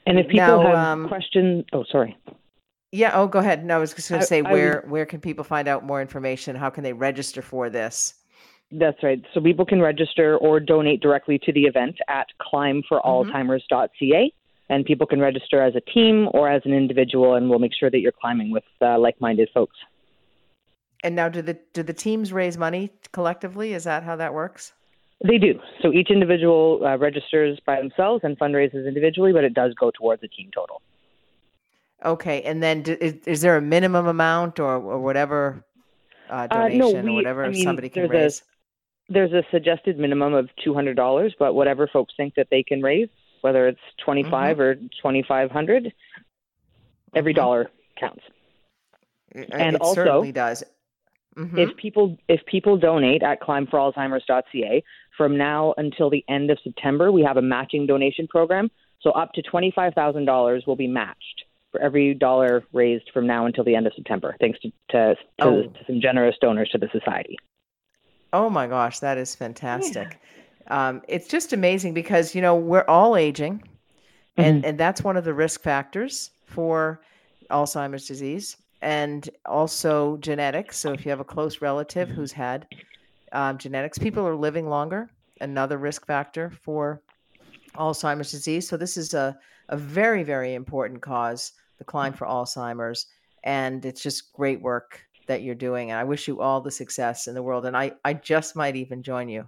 and 0.05 0.19
if 0.19 0.27
people 0.27 0.45
now, 0.45 0.61
have 0.61 0.75
um, 0.75 1.07
questions, 1.07 1.65
oh, 1.73 1.83
sorry. 1.91 2.17
Yeah. 2.91 3.11
Oh, 3.13 3.27
go 3.27 3.39
ahead. 3.39 3.65
No, 3.65 3.75
I 3.75 3.79
was 3.79 3.93
just 3.93 4.09
going 4.09 4.21
to 4.21 4.27
say 4.27 4.39
I, 4.39 4.51
where 4.51 4.85
I, 4.85 4.89
where 4.89 5.05
can 5.05 5.19
people 5.19 5.43
find 5.43 5.67
out 5.67 5.83
more 5.83 6.01
information? 6.01 6.55
How 6.55 6.69
can 6.69 6.83
they 6.83 6.93
register 6.93 7.41
for 7.41 7.69
this? 7.69 8.13
That's 8.71 9.01
right. 9.03 9.21
So 9.33 9.41
people 9.41 9.65
can 9.65 9.81
register 9.81 10.37
or 10.37 10.59
donate 10.59 11.01
directly 11.01 11.39
to 11.39 11.51
the 11.51 11.63
event 11.63 11.97
at 12.07 12.27
climbforalzheimers.ca. 12.41 13.91
Mm-hmm. 13.99 14.73
And 14.73 14.83
people 14.83 15.05
can 15.05 15.19
register 15.19 15.61
as 15.61 15.75
a 15.75 15.81
team 15.81 16.27
or 16.33 16.49
as 16.49 16.63
an 16.65 16.73
individual, 16.73 17.35
and 17.35 17.49
we'll 17.49 17.59
make 17.59 17.73
sure 17.73 17.91
that 17.91 17.99
you're 17.99 18.11
climbing 18.11 18.49
with 18.49 18.63
uh, 18.81 18.97
like-minded 18.97 19.49
folks. 19.53 19.75
And 21.03 21.15
now, 21.15 21.29
do 21.29 21.43
the 21.43 21.59
do 21.73 21.83
the 21.83 21.93
teams 21.93 22.33
raise 22.33 22.57
money 22.57 22.89
collectively? 23.11 23.73
Is 23.73 23.83
that 23.83 24.01
how 24.01 24.15
that 24.15 24.33
works? 24.33 24.73
They 25.23 25.37
do. 25.37 25.59
So 25.81 25.93
each 25.93 26.09
individual 26.09 26.81
uh, 26.85 26.97
registers 26.97 27.59
by 27.65 27.77
themselves 27.77 28.23
and 28.23 28.37
fundraises 28.37 28.87
individually, 28.87 29.31
but 29.31 29.43
it 29.43 29.53
does 29.53 29.73
go 29.73 29.91
towards 29.91 30.23
a 30.23 30.27
team 30.27 30.51
total. 30.53 30.81
Okay, 32.03 32.41
and 32.43 32.61
then 32.61 32.83
d- 32.83 32.97
is, 32.99 33.15
is, 33.25 33.41
there 33.41 33.55
a 33.55 33.61
minimum 33.61 34.05
amount 34.05 34.59
or, 34.59 34.75
or 34.75 34.99
whatever 34.99 35.65
uh, 36.29 36.47
donation 36.47 36.81
uh, 36.81 36.85
no, 36.85 37.01
we, 37.01 37.11
or 37.11 37.13
whatever 37.13 37.45
I 37.45 37.49
mean, 37.49 37.63
somebody 37.63 37.89
can 37.89 38.09
raise? 38.09 38.41
A, 38.41 39.13
there's 39.13 39.31
a 39.31 39.43
suggested 39.49 39.97
minimum 39.97 40.33
of 40.33 40.49
two 40.63 40.73
hundred 40.73 40.95
dollars, 40.95 41.33
but 41.39 41.53
whatever 41.53 41.87
folks 41.87 42.13
think 42.17 42.35
that 42.35 42.47
they 42.51 42.63
can 42.63 42.81
raise, 42.81 43.07
whether 43.41 43.67
it's 43.67 43.79
twenty 44.03 44.23
five 44.23 44.57
mm 44.57 44.75
mm-hmm. 44.75 44.85
or 44.85 44.89
twenty 45.01 45.23
five 45.27 45.49
hundred, 45.49 45.93
every 47.15 47.33
mm-hmm. 47.33 47.39
dollar 47.39 47.71
counts. 47.97 48.23
And 49.33 49.75
it 49.75 49.81
also, 49.81 49.95
certainly 49.95 50.31
does. 50.31 50.63
Mm-hmm. 51.37 51.57
If 51.57 51.75
people 51.75 52.17
if 52.29 52.45
people 52.45 52.77
donate 52.77 53.21
at 53.21 53.41
climbforalzheimers.ca 53.41 54.83
from 55.17 55.37
now 55.37 55.73
until 55.77 56.09
the 56.09 56.23
end 56.29 56.49
of 56.49 56.57
September, 56.63 57.11
we 57.11 57.23
have 57.23 57.37
a 57.37 57.41
matching 57.41 57.85
donation 57.85 58.27
program. 58.27 58.71
So 59.01 59.11
up 59.11 59.33
to 59.33 59.41
twenty 59.41 59.71
five 59.75 59.93
thousand 59.93 60.25
dollars 60.25 60.63
will 60.65 60.77
be 60.77 60.87
matched 60.87 61.43
for 61.71 61.81
every 61.81 62.13
dollar 62.13 62.63
raised 62.71 63.09
from 63.13 63.27
now 63.27 63.45
until 63.45 63.65
the 63.65 63.75
end 63.75 63.85
of 63.85 63.93
September, 63.95 64.35
thanks 64.39 64.59
to 64.61 64.69
to, 64.91 65.15
to, 65.15 65.45
oh. 65.45 65.61
to 65.63 65.79
some 65.85 65.99
generous 66.01 66.35
donors 66.39 66.69
to 66.69 66.77
the 66.77 66.87
society. 66.91 67.37
Oh 68.31 68.49
my 68.49 68.67
gosh, 68.67 68.99
that 68.99 69.17
is 69.17 69.35
fantastic! 69.35 70.19
Yeah. 70.67 70.87
Um, 70.87 71.01
it's 71.07 71.27
just 71.27 71.51
amazing 71.51 71.93
because 71.93 72.33
you 72.33 72.41
know 72.41 72.55
we're 72.55 72.85
all 72.87 73.17
aging, 73.17 73.61
and 74.37 74.59
mm-hmm. 74.59 74.69
and 74.69 74.79
that's 74.79 75.03
one 75.03 75.17
of 75.17 75.25
the 75.25 75.33
risk 75.33 75.61
factors 75.61 76.31
for 76.45 77.01
Alzheimer's 77.51 78.07
disease 78.07 78.55
and 78.81 79.29
also 79.45 80.17
genetics. 80.17 80.77
So 80.77 80.93
if 80.93 81.05
you 81.05 81.09
have 81.09 81.19
a 81.19 81.25
close 81.25 81.61
relative 81.61 82.09
who's 82.09 82.31
had 82.31 82.67
um, 83.31 83.57
genetics, 83.57 83.97
people 83.97 84.25
are 84.27 84.35
living 84.35 84.69
longer, 84.69 85.09
another 85.41 85.77
risk 85.77 86.05
factor 86.05 86.51
for 86.63 87.01
Alzheimer's 87.75 88.31
disease. 88.31 88.67
So 88.67 88.77
this 88.77 88.97
is 88.97 89.13
a, 89.13 89.37
a 89.69 89.77
very, 89.77 90.23
very 90.23 90.53
important 90.53 91.01
cause, 91.01 91.53
the 91.77 91.83
climb 91.83 92.13
for 92.13 92.27
Alzheimer's. 92.27 93.07
And 93.43 93.85
it's 93.85 94.01
just 94.01 94.33
great 94.33 94.61
work 94.61 95.01
that 95.27 95.41
you're 95.41 95.55
doing. 95.55 95.91
And 95.91 95.99
I 95.99 96.03
wish 96.03 96.27
you 96.27 96.41
all 96.41 96.61
the 96.61 96.71
success 96.71 97.27
in 97.27 97.35
the 97.35 97.43
world. 97.43 97.65
And 97.65 97.75
I, 97.75 97.93
I 98.03 98.13
just 98.13 98.55
might 98.55 98.75
even 98.75 99.03
join 99.03 99.29
you. 99.29 99.47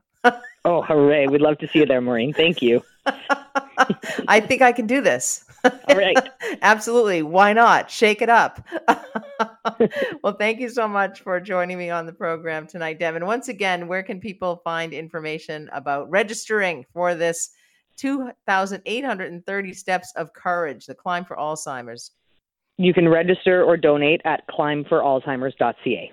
oh, 0.65 0.81
hooray. 0.81 1.27
We'd 1.27 1.41
love 1.41 1.57
to 1.59 1.67
see 1.67 1.79
you 1.79 1.85
there, 1.85 2.01
Maureen. 2.01 2.33
Thank 2.33 2.61
you. 2.61 2.83
I 4.27 4.39
think 4.39 4.61
I 4.61 4.71
can 4.71 4.87
do 4.87 5.01
this. 5.01 5.45
All 5.63 5.95
right. 5.95 6.17
Absolutely. 6.61 7.23
Why 7.23 7.53
not? 7.53 7.89
Shake 7.89 8.21
it 8.21 8.29
up. 8.29 8.65
well, 10.23 10.35
thank 10.37 10.59
you 10.59 10.69
so 10.69 10.87
much 10.87 11.21
for 11.21 11.39
joining 11.39 11.77
me 11.77 11.89
on 11.89 12.05
the 12.05 12.13
program 12.13 12.67
tonight, 12.67 12.99
Devon. 12.99 13.25
Once 13.25 13.47
again, 13.47 13.87
where 13.87 14.03
can 14.03 14.19
people 14.19 14.61
find 14.63 14.93
information 14.93 15.69
about 15.73 16.09
registering 16.09 16.85
for 16.93 17.15
this 17.15 17.49
2,830 17.97 19.73
Steps 19.73 20.13
of 20.15 20.33
Courage, 20.33 20.85
the 20.85 20.95
climb 20.95 21.25
for 21.25 21.35
Alzheimer's? 21.35 22.11
You 22.77 22.93
can 22.93 23.09
register 23.09 23.63
or 23.63 23.75
donate 23.75 24.21
at 24.23 24.47
climbforalzheimers.ca. 24.47 26.11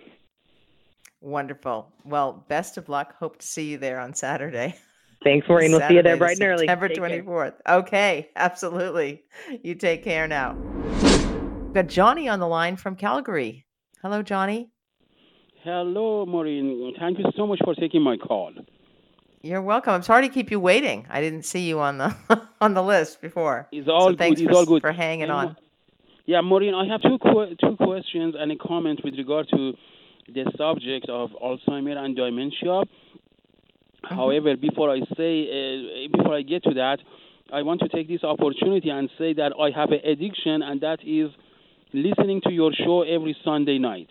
Wonderful. 1.21 1.93
Well, 2.05 2.45
best 2.49 2.77
of 2.77 2.89
luck. 2.89 3.17
Hope 3.19 3.39
to 3.39 3.47
see 3.47 3.71
you 3.71 3.79
there 3.79 4.01
on 4.01 4.15
Saturday. 4.15 4.77
Thanks, 5.25 5.49
Maureen. 5.49 5.73
We'll 5.73 5.81
see 5.89 5.95
you 5.95 6.03
there 6.03 6.19
bright 6.19 6.39
and 6.39 6.49
early. 6.49 6.67
September 6.67 6.89
24th. 6.91 7.55
Okay, 7.67 8.29
absolutely. 8.37 9.23
You 9.63 9.75
take 9.75 10.05
care 10.05 10.29
now. 10.29 10.53
We've 10.53 11.73
got 11.73 11.87
Johnny 11.89 12.29
on 12.29 12.41
the 12.41 12.47
line 12.47 12.77
from 12.77 12.95
Calgary. 12.95 13.65
Hello, 14.03 14.23
Johnny. 14.23 14.71
Hello, 15.63 16.27
Maureen. 16.27 16.95
Thank 17.01 17.19
you 17.19 17.25
so 17.37 17.47
much 17.47 17.59
for 17.65 17.75
taking 17.75 18.03
my 18.03 18.19
call. 18.19 18.53
You're 19.41 19.63
welcome. 19.63 19.95
I'm 19.95 20.03
sorry 20.03 20.29
to 20.29 20.33
keep 20.33 20.51
you 20.51 20.61
waiting. 20.61 21.07
I 21.09 21.21
didn't 21.23 21.45
see 21.45 21.67
you 21.67 21.81
on 21.81 21.99
the 21.99 22.15
on 22.61 22.75
the 22.75 22.83
list 22.83 23.23
before. 23.23 23.67
It's 23.73 23.89
all 23.89 24.11
so 24.11 24.17
thanks 24.17 24.41
good. 24.41 24.47
For, 24.47 24.51
it's 24.51 24.59
all 24.59 24.67
good. 24.67 24.83
for 24.83 24.93
hanging 24.93 25.31
on. 25.31 25.57
Yeah, 26.27 26.41
Maureen, 26.43 26.75
I 26.75 26.87
have 26.87 27.03
two 27.03 27.19
qu- 27.19 27.55
two 27.61 27.77
questions 27.77 28.35
and 28.39 28.53
a 28.53 28.57
comment 28.57 29.01
with 29.05 29.15
regard 29.17 29.49
to 29.51 29.73
the 30.29 30.51
subject 30.57 31.09
of 31.09 31.31
Alzheimer 31.43 31.97
and 31.97 32.17
dementia. 32.17 32.83
Mm-hmm. 34.05 34.15
However, 34.15 34.57
before 34.57 34.91
I 34.91 35.01
say, 35.17 35.49
uh, 35.49 36.17
before 36.17 36.35
I 36.35 36.43
get 36.43 36.63
to 36.65 36.75
that, 36.75 36.99
I 37.53 37.63
want 37.63 37.81
to 37.81 37.89
take 37.89 38.09
this 38.09 38.25
opportunity 38.25 38.91
and 38.91 39.09
say 39.19 39.33
that 39.35 39.53
I 39.61 39.71
have 39.71 39.91
an 39.91 40.01
addiction, 40.05 40.63
and 40.63 40.81
that 40.81 40.99
is 41.05 41.31
listening 41.93 42.41
to 42.43 42.53
your 42.53 42.73
show 42.73 43.03
every 43.03 43.37
Sunday 43.45 43.79
night. 43.79 44.09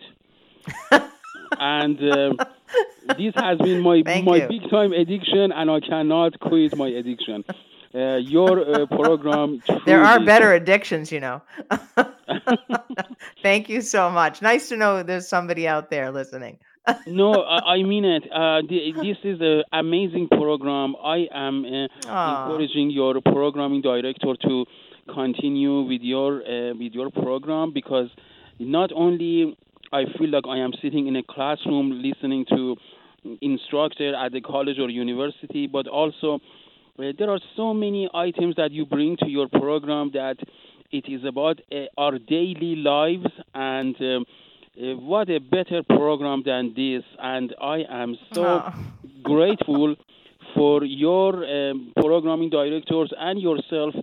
and 1.58 1.98
uh, 1.98 2.44
this 3.18 3.34
has 3.36 3.58
been 3.58 3.80
my 3.80 4.02
Thank 4.04 4.26
my 4.26 4.36
you. 4.36 4.48
big 4.48 4.70
time 4.70 4.92
addiction, 4.92 5.52
and 5.52 5.70
I 5.70 5.80
cannot 5.80 6.38
quit 6.40 6.76
my 6.76 6.88
addiction. 6.88 7.44
Uh, 7.94 8.16
your 8.16 8.82
uh, 8.82 8.86
program. 8.86 9.62
There 9.86 10.02
are 10.02 10.18
better 10.18 10.52
addictions, 10.52 11.12
you 11.12 11.20
know. 11.20 11.42
Thank 13.42 13.68
you 13.68 13.82
so 13.82 14.10
much. 14.10 14.42
Nice 14.42 14.68
to 14.70 14.76
know 14.76 15.04
there's 15.04 15.28
somebody 15.28 15.68
out 15.68 15.90
there 15.90 16.10
listening. 16.10 16.58
No, 17.06 17.32
I, 17.32 17.76
I 17.76 17.82
mean 17.82 18.04
it. 18.04 18.24
Uh, 18.30 18.60
the, 18.68 18.92
this 19.02 19.16
is 19.24 19.40
an 19.40 19.62
amazing 19.72 20.28
program. 20.28 20.94
I 21.02 21.26
am 21.32 21.64
uh, 21.64 21.88
encouraging 22.46 22.90
your 22.90 23.20
programming 23.22 23.80
director 23.80 24.34
to 24.48 24.66
continue 25.12 25.82
with 25.82 26.02
your 26.02 26.42
uh, 26.42 26.74
with 26.74 26.92
your 26.92 27.10
program 27.10 27.72
because 27.72 28.08
not 28.58 28.90
only 28.94 29.56
I 29.92 30.04
feel 30.18 30.30
like 30.30 30.44
I 30.46 30.58
am 30.58 30.72
sitting 30.82 31.06
in 31.06 31.16
a 31.16 31.22
classroom 31.22 32.02
listening 32.02 32.44
to 32.50 32.76
instructor 33.40 34.14
at 34.14 34.32
the 34.32 34.42
college 34.42 34.78
or 34.78 34.90
university, 34.90 35.66
but 35.66 35.86
also 35.86 36.40
uh, 36.98 37.12
there 37.18 37.30
are 37.30 37.40
so 37.56 37.72
many 37.72 38.10
items 38.12 38.56
that 38.56 38.72
you 38.72 38.84
bring 38.84 39.16
to 39.18 39.28
your 39.28 39.48
program 39.48 40.10
that 40.12 40.36
it 40.92 41.06
is 41.08 41.24
about 41.24 41.60
uh, 41.72 41.86
our 41.96 42.18
daily 42.18 42.76
lives 42.76 43.26
and. 43.54 43.96
Um, 44.00 44.26
uh, 44.76 44.96
what 44.96 45.30
a 45.30 45.38
better 45.38 45.82
program 45.84 46.42
than 46.44 46.74
this 46.74 47.04
and 47.20 47.54
i 47.60 47.84
am 47.88 48.16
so 48.32 48.44
Aw. 48.44 48.78
grateful 49.22 49.94
for 50.54 50.84
your 50.84 51.44
um, 51.44 51.92
programming 51.96 52.50
directors 52.50 53.12
and 53.18 53.40
yourself 53.40 53.94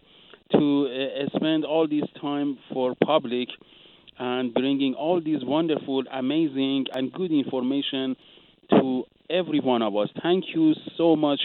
to 0.51 0.87
uh, 0.87 1.37
spend 1.37 1.65
all 1.65 1.87
this 1.87 2.03
time 2.19 2.57
for 2.73 2.95
public 3.03 3.49
and 4.19 4.53
bringing 4.53 4.93
all 4.93 5.21
these 5.21 5.43
wonderful 5.43 6.03
amazing 6.11 6.85
and 6.93 7.11
good 7.11 7.31
information 7.31 8.15
to 8.69 9.03
every 9.29 9.59
one 9.59 9.81
of 9.81 9.95
us 9.95 10.09
thank 10.21 10.45
you 10.55 10.73
so 10.97 11.15
much 11.15 11.41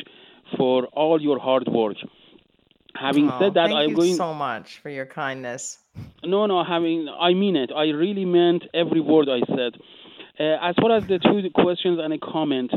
for 0.57 0.87
all 0.93 1.21
your 1.21 1.39
hard 1.39 1.67
work 1.67 1.97
having 2.95 3.29
Aw, 3.29 3.39
said 3.39 3.55
that 3.55 3.67
thank 3.67 3.77
i'm 3.77 3.91
you 3.91 3.97
going 3.97 4.15
so 4.15 4.33
much 4.35 4.79
for 4.79 4.89
your 4.91 5.07
kindness. 5.07 5.79
No, 6.27 6.47
no, 6.47 6.65
having 6.65 7.09
I 7.09 7.35
mean 7.35 7.57
it. 7.57 7.71
I 7.75 7.87
really 7.91 8.25
meant 8.25 8.65
every 8.75 9.01
word 9.01 9.29
I 9.29 9.41
said. 9.47 9.73
Uh, 10.39 10.69
as 10.69 10.75
far 10.81 10.97
as 10.97 11.07
the 11.07 11.19
two 11.19 11.49
questions 11.55 11.99
and 12.03 12.13
a 12.13 12.19
comment, 12.19 12.71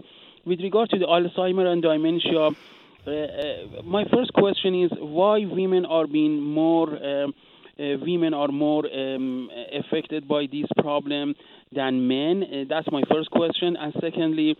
with 0.45 0.61
regard 0.61 0.89
to 0.91 0.99
the 0.99 1.05
Alzheimer 1.05 1.65
and 1.65 1.81
dementia, 1.81 2.39
uh, 2.39 3.11
uh, 3.11 3.81
my 3.83 4.05
first 4.13 4.31
question 4.33 4.83
is 4.83 4.91
why 4.99 5.45
women 5.45 5.85
are 5.85 6.07
being 6.07 6.41
more 6.41 6.89
um, 6.89 7.33
uh, 7.79 7.95
women 8.01 8.33
are 8.33 8.49
more 8.49 8.85
um, 8.85 9.49
affected 9.71 10.27
by 10.27 10.45
this 10.51 10.67
problem 10.79 11.33
than 11.73 12.07
men. 12.07 12.43
Uh, 12.43 12.63
that's 12.67 12.91
my 12.91 13.01
first 13.09 13.31
question. 13.31 13.77
And 13.79 13.93
secondly, 14.01 14.57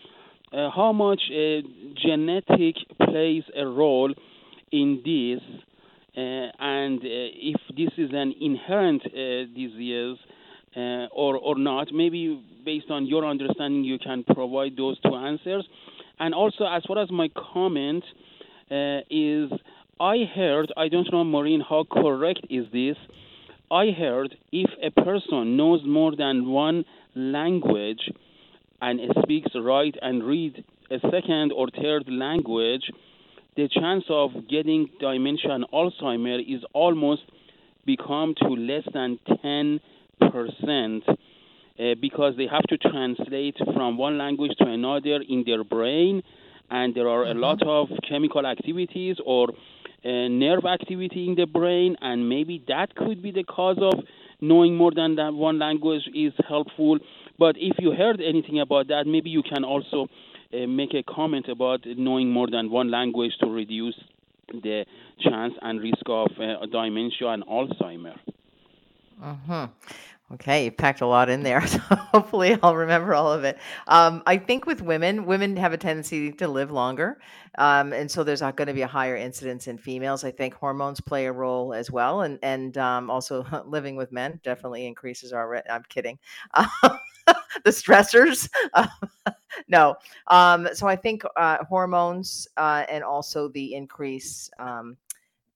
uh, 0.53 0.69
how 0.73 0.93
much 0.93 1.21
uh, 1.29 1.61
genetic 2.01 2.75
plays 3.03 3.43
a 3.57 3.65
role 3.65 4.13
in 4.71 5.01
this? 5.03 5.41
Uh, 6.19 6.51
and 6.59 6.99
uh, 6.99 7.05
if 7.05 7.61
this 7.77 7.93
is 7.97 8.09
an 8.13 8.33
inherent 8.41 9.01
uh, 9.05 9.45
disease 9.55 10.17
or 10.75 11.37
or 11.37 11.57
not. 11.57 11.87
Maybe 11.91 12.41
based 12.65 12.89
on 12.89 13.05
your 13.05 13.25
understanding, 13.25 13.83
you 13.83 13.97
can 13.99 14.23
provide 14.23 14.77
those 14.77 14.99
two 14.99 15.15
answers. 15.15 15.65
And 16.19 16.33
also, 16.33 16.65
as 16.65 16.83
far 16.87 16.99
as 17.01 17.09
my 17.09 17.29
comment 17.53 18.03
is, 19.09 19.49
I 19.99 20.17
heard 20.35 20.71
I 20.77 20.87
don't 20.89 21.11
know, 21.11 21.23
Maureen, 21.23 21.61
how 21.67 21.85
correct 21.89 22.41
is 22.49 22.65
this? 22.71 22.97
I 23.71 23.91
heard 23.91 24.35
if 24.51 24.69
a 24.81 24.91
person 25.01 25.57
knows 25.57 25.81
more 25.85 26.15
than 26.15 26.49
one 26.49 26.85
language 27.15 28.03
and 28.81 28.99
speaks, 29.23 29.51
write, 29.55 29.95
and 30.01 30.23
read 30.23 30.63
a 30.89 30.99
second 31.11 31.51
or 31.51 31.67
third 31.69 32.05
language, 32.07 32.83
the 33.59 33.67
chance 33.67 34.05
of 34.07 34.31
getting 34.47 34.89
dementia 35.01 35.51
and 35.51 35.65
Alzheimer 35.73 36.39
is 36.39 36.63
almost 36.71 37.23
become 37.85 38.33
to 38.41 38.47
less 38.47 38.83
than 38.93 39.19
10 39.41 39.81
percent 40.31 41.03
uh, 41.09 41.95
because 41.99 42.35
they 42.37 42.47
have 42.47 42.63
to 42.69 42.77
translate 42.77 43.57
from 43.73 43.97
one 43.97 44.17
language 44.17 44.53
to 44.59 44.65
another 44.65 45.19
in 45.27 45.43
their 45.45 45.65
brain 45.65 46.23
and 46.71 46.95
there 46.95 47.09
are 47.09 47.25
a 47.25 47.33
lot 47.33 47.61
of 47.63 47.89
chemical 48.07 48.45
activities 48.45 49.17
or 49.25 49.49
uh, 49.49 50.09
nerve 50.29 50.63
activity 50.63 51.27
in 51.27 51.35
the 51.35 51.45
brain 51.45 51.97
and 51.99 52.29
maybe 52.29 52.63
that 52.69 52.95
could 52.95 53.21
be 53.21 53.31
the 53.31 53.43
cause 53.43 53.77
of 53.81 53.99
knowing 54.39 54.77
more 54.77 54.91
than 54.95 55.15
that 55.15 55.33
one 55.33 55.59
language 55.59 56.03
is 56.15 56.31
helpful 56.47 56.97
but 57.39 57.55
if 57.57 57.75
you 57.79 57.91
heard 57.93 58.21
anything 58.21 58.59
about 58.59 58.87
that 58.89 59.05
maybe 59.07 59.29
you 59.29 59.43
can 59.43 59.63
also 59.63 60.07
uh, 60.53 60.67
make 60.67 60.93
a 60.93 61.03
comment 61.03 61.47
about 61.49 61.81
knowing 61.85 62.31
more 62.31 62.47
than 62.49 62.69
one 62.69 62.91
language 62.91 63.33
to 63.41 63.47
reduce 63.49 63.95
the 64.51 64.85
chance 65.21 65.53
and 65.61 65.81
risk 65.81 66.03
of 66.07 66.29
uh, 66.39 66.65
dementia 66.67 67.29
and 67.29 67.43
Alzheimer. 67.45 68.15
hmm 69.21 69.65
Okay, 70.31 70.65
you 70.65 70.71
packed 70.71 71.01
a 71.01 71.07
lot 71.07 71.29
in 71.29 71.43
there. 71.43 71.61
So 71.67 71.79
hopefully, 71.79 72.57
I'll 72.61 72.75
remember 72.75 73.15
all 73.15 73.33
of 73.33 73.43
it. 73.43 73.57
Um, 73.87 74.21
I 74.27 74.37
think 74.37 74.65
with 74.67 74.81
women, 74.81 75.25
women 75.25 75.57
have 75.57 75.73
a 75.73 75.77
tendency 75.77 76.31
to 76.33 76.47
live 76.47 76.71
longer, 76.71 77.19
um, 77.57 77.93
and 77.93 78.11
so 78.11 78.23
there's 78.23 78.41
going 78.41 78.67
to 78.67 78.73
be 78.73 78.83
a 78.83 78.87
higher 78.87 79.15
incidence 79.15 79.67
in 79.67 79.77
females. 79.79 80.23
I 80.23 80.31
think 80.31 80.53
hormones 80.53 81.01
play 81.01 81.25
a 81.25 81.31
role 81.31 81.73
as 81.73 81.91
well, 81.91 82.21
and 82.21 82.39
and 82.43 82.77
um, 82.77 83.09
also 83.09 83.45
living 83.65 83.95
with 83.95 84.11
men 84.11 84.39
definitely 84.43 84.85
increases 84.85 85.33
our. 85.33 85.49
Re- 85.49 85.63
I'm 85.69 85.83
kidding. 85.89 86.19
the 87.63 87.69
stressors. 87.69 88.49
no. 89.67 89.95
Um, 90.27 90.67
so 90.73 90.87
I 90.87 90.95
think 90.95 91.23
uh, 91.35 91.63
hormones 91.65 92.47
uh, 92.57 92.85
and 92.89 93.03
also 93.03 93.49
the 93.49 93.73
increase 93.73 94.49
um, 94.59 94.97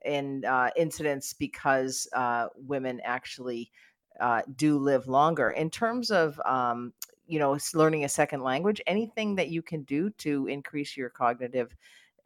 in 0.06 0.44
uh, 0.46 0.70
incidence 0.76 1.34
because 1.34 2.08
uh, 2.14 2.48
women 2.56 3.02
actually 3.04 3.72
uh, 4.20 4.42
do 4.56 4.78
live 4.78 5.08
longer. 5.08 5.52
In 5.52 5.70
terms 5.70 6.12
of 6.12 6.40
um, 6.46 6.94
you 7.28 7.40
know 7.40 7.58
learning 7.74 8.04
a 8.04 8.10
second 8.10 8.42
language, 8.42 8.82
anything 8.88 9.36
that 9.36 9.50
you 9.50 9.62
can 9.62 9.84
do 9.84 10.10
to 10.12 10.48
increase 10.48 10.96
your 10.98 11.10
cognitive. 11.10 11.76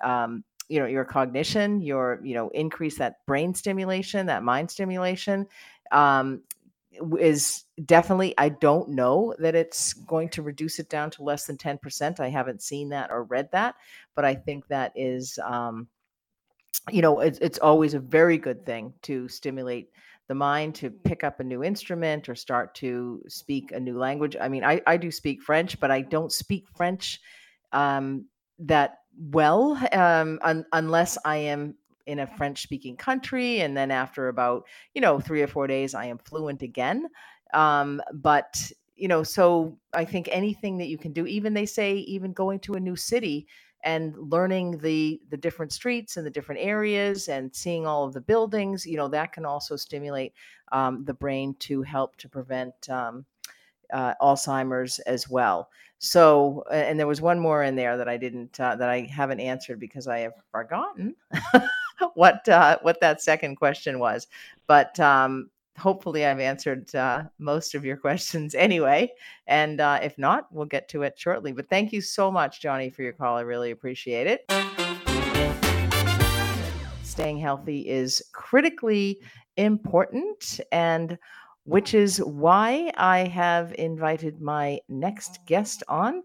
Um, 0.02 0.44
you 0.70 0.82
know 0.82 0.86
your 0.86 1.06
cognition 1.06 1.82
your 1.82 2.20
you 2.22 2.34
know 2.34 2.50
increase 2.50 2.98
that 2.98 3.26
brain 3.26 3.54
stimulation 3.54 4.26
that 4.26 4.44
mind 4.44 4.70
stimulation 4.70 5.48
um, 5.94 6.42
is 7.20 7.66
definitely 7.86 8.34
i 8.38 8.50
don't 8.50 8.90
know 8.90 9.34
that 9.40 9.56
it's 9.56 9.94
going 9.94 10.30
to 10.30 10.42
reduce 10.42 10.80
it 10.80 10.90
down 10.90 11.10
to 11.10 11.24
less 11.24 11.46
than 11.46 11.58
10% 11.58 12.20
i 12.20 12.30
haven't 12.30 12.62
seen 12.62 12.90
that 12.90 13.12
or 13.12 13.24
read 13.24 13.50
that 13.52 13.76
but 14.16 14.26
i 14.26 14.34
think 14.34 14.68
that 14.68 14.92
is 14.96 15.40
um, 15.46 15.88
you 16.92 17.02
know 17.02 17.20
it's, 17.20 17.40
it's 17.40 17.60
always 17.60 17.94
a 17.94 18.00
very 18.00 18.38
good 18.38 18.66
thing 18.66 18.94
to 19.02 19.28
stimulate 19.28 19.90
the 20.28 20.36
mind 20.36 20.76
to 20.76 20.90
pick 20.90 21.24
up 21.24 21.40
a 21.40 21.44
new 21.44 21.64
instrument 21.64 22.28
or 22.28 22.36
start 22.36 22.76
to 22.76 23.24
speak 23.30 23.72
a 23.72 23.80
new 23.80 23.98
language. 23.98 24.36
I 24.40 24.50
mean 24.50 24.64
i, 24.64 24.82
I 24.86 24.98
do 24.98 25.12
speak 25.12 25.42
french 25.42 25.80
but 25.80 25.92
i 25.92 26.02
don't 26.02 26.32
speak 26.32 26.66
french 26.76 27.20
um, 27.72 28.26
that 28.60 29.00
well 29.20 29.78
um, 29.94 30.40
un- 30.44 30.66
unless 30.74 31.18
i 31.26 31.38
am 31.38 31.76
in 32.08 32.20
a 32.20 32.28
french 32.28 32.62
speaking 32.64 32.96
country 32.96 33.62
and 33.62 33.76
then 33.76 33.92
after 33.92 34.30
about 34.30 34.66
you 34.94 35.02
know 35.02 35.20
three 35.20 35.42
or 35.42 35.48
four 35.48 35.68
days 35.68 35.94
i 35.94 36.06
am 36.06 36.18
fluent 36.18 36.62
again. 36.62 37.08
Um, 37.54 38.02
but 38.14 38.72
you 38.96 39.08
know 39.08 39.24
so 39.24 39.78
i 39.94 40.04
think 40.04 40.28
anything 40.32 40.78
that 40.78 40.88
you 40.88 40.98
can 40.98 41.14
do 41.14 41.26
even 41.28 41.54
they 41.54 41.66
say 41.66 41.96
even 41.96 42.34
going 42.34 42.60
to 42.62 42.74
a 42.74 42.80
new 42.80 42.96
city 42.96 43.48
and 43.84 44.18
learning 44.18 44.80
the 44.80 45.22
the 45.30 45.38
different 45.38 45.72
streets 45.72 46.18
and 46.18 46.26
the 46.26 46.32
different 46.32 46.62
areas 46.62 47.30
and 47.30 47.56
seeing 47.56 47.86
all 47.86 48.04
of 48.06 48.14
the 48.14 48.22
buildings 48.22 48.86
you 48.86 48.98
know 48.98 49.08
that 49.08 49.32
can 49.32 49.46
also 49.46 49.76
stimulate 49.76 50.34
um, 50.72 51.06
the 51.06 51.14
brain 51.14 51.56
to 51.60 51.84
help 51.84 52.18
to 52.18 52.28
prevent 52.28 52.90
um, 52.90 53.26
uh, 53.94 54.14
alzheimer's 54.22 55.00
as 55.00 55.30
well. 55.30 55.70
So 56.00 56.64
and 56.72 57.00
there 57.00 57.08
was 57.08 57.22
one 57.22 57.40
more 57.40 57.64
in 57.64 57.76
there 57.76 57.98
that 57.98 58.08
i 58.08 58.18
didn't 58.18 58.60
uh, 58.60 58.76
that 58.76 58.90
i 58.90 59.02
haven't 59.02 59.40
answered 59.40 59.80
because 59.80 60.08
i 60.08 60.20
have 60.20 60.34
forgotten 60.52 61.16
what 62.14 62.48
uh, 62.50 62.78
what 62.82 63.00
that 63.02 63.22
second 63.22 63.56
question 63.56 64.00
was 64.00 64.28
but 64.68 65.00
um, 65.00 65.50
hopefully 65.78 66.26
i've 66.26 66.40
answered 66.40 66.94
uh, 66.96 67.24
most 67.40 67.76
of 67.76 67.86
your 67.86 67.98
questions 67.98 68.56
anyway 68.56 69.12
and 69.48 69.80
uh, 69.82 70.00
if 70.02 70.18
not 70.18 70.48
we'll 70.52 70.66
get 70.66 70.90
to 70.90 71.04
it 71.04 71.18
shortly 71.18 71.52
but 71.52 71.70
thank 71.70 71.92
you 71.92 72.02
so 72.02 72.32
much 72.32 72.62
johnny 72.62 72.90
for 72.90 73.04
your 73.04 73.14
call 73.14 73.38
i 73.38 73.42
really 73.42 73.72
appreciate 73.72 74.28
it. 74.28 74.46
Staying 77.04 77.40
healthy 77.40 77.88
is 77.88 78.22
critically 78.32 79.20
important 79.56 80.60
and 80.72 81.18
which 81.64 81.94
is 81.94 82.20
why 82.20 82.92
i 82.96 83.20
have 83.20 83.74
invited 83.80 84.40
my 84.40 84.80
next 84.88 85.40
guest 85.48 85.84
on 85.88 86.22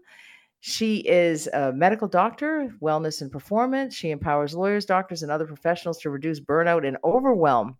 she 0.65 0.99
is 0.99 1.47
a 1.47 1.73
medical 1.73 2.07
doctor, 2.07 2.73
wellness 2.81 3.21
and 3.21 3.29
performance. 3.29 3.93
She 3.93 4.11
empowers 4.11 4.55
lawyers, 4.55 4.85
doctors, 4.85 5.21
and 5.21 5.29
other 5.29 5.45
professionals 5.45 5.97
to 5.99 6.09
reduce 6.09 6.39
burnout 6.39 6.87
and 6.87 6.95
overwhelm 7.03 7.75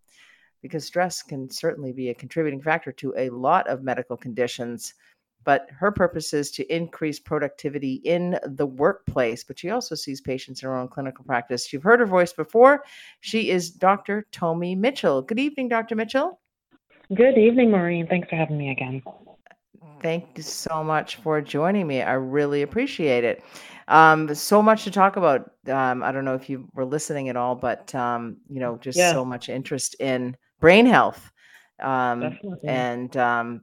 because 0.61 0.83
stress 0.83 1.21
can 1.23 1.49
certainly 1.49 1.93
be 1.93 2.09
a 2.09 2.13
contributing 2.13 2.61
factor 2.61 2.91
to 2.91 3.13
a 3.15 3.29
lot 3.29 3.67
of 3.67 3.83
medical 3.83 4.17
conditions. 4.17 4.95
but 5.45 5.69
her 5.71 5.93
purpose 5.93 6.33
is 6.33 6.51
to 6.51 6.75
increase 6.75 7.21
productivity 7.21 8.01
in 8.03 8.37
the 8.45 8.65
workplace. 8.65 9.45
But 9.45 9.59
she 9.59 9.69
also 9.69 9.95
sees 9.95 10.19
patients 10.19 10.61
in 10.61 10.67
her 10.67 10.77
own 10.77 10.89
clinical 10.89 11.23
practice. 11.23 11.71
You've 11.71 11.83
heard 11.83 12.01
her 12.01 12.05
voice 12.05 12.33
before. 12.33 12.83
She 13.21 13.49
is 13.49 13.71
Dr. 13.71 14.27
Tomi 14.33 14.75
Mitchell. 14.75 15.21
Good 15.21 15.39
evening, 15.39 15.69
Dr. 15.69 15.95
Mitchell. 15.95 16.41
Good 17.13 17.37
evening, 17.37 17.71
Maureen. 17.71 18.07
Thanks 18.07 18.29
for 18.29 18.35
having 18.35 18.57
me 18.57 18.71
again. 18.71 19.01
Thank 20.01 20.25
you 20.35 20.43
so 20.43 20.83
much 20.83 21.15
for 21.17 21.41
joining 21.41 21.87
me. 21.87 22.01
I 22.01 22.13
really 22.13 22.61
appreciate 22.61 23.23
it. 23.23 23.43
Um, 23.87 24.33
so 24.35 24.61
much 24.61 24.83
to 24.83 24.91
talk 24.91 25.15
about. 25.15 25.51
Um, 25.67 26.03
I 26.03 26.11
don't 26.11 26.25
know 26.25 26.35
if 26.35 26.49
you 26.49 26.67
were 26.73 26.85
listening 26.85 27.29
at 27.29 27.37
all, 27.37 27.55
but 27.55 27.93
um, 27.95 28.37
you 28.49 28.59
know, 28.59 28.77
just 28.77 28.97
yeah. 28.97 29.11
so 29.11 29.23
much 29.23 29.49
interest 29.49 29.95
in 29.99 30.35
brain 30.59 30.85
health. 30.85 31.31
Um, 31.81 32.37
and 32.65 33.15
um, 33.17 33.61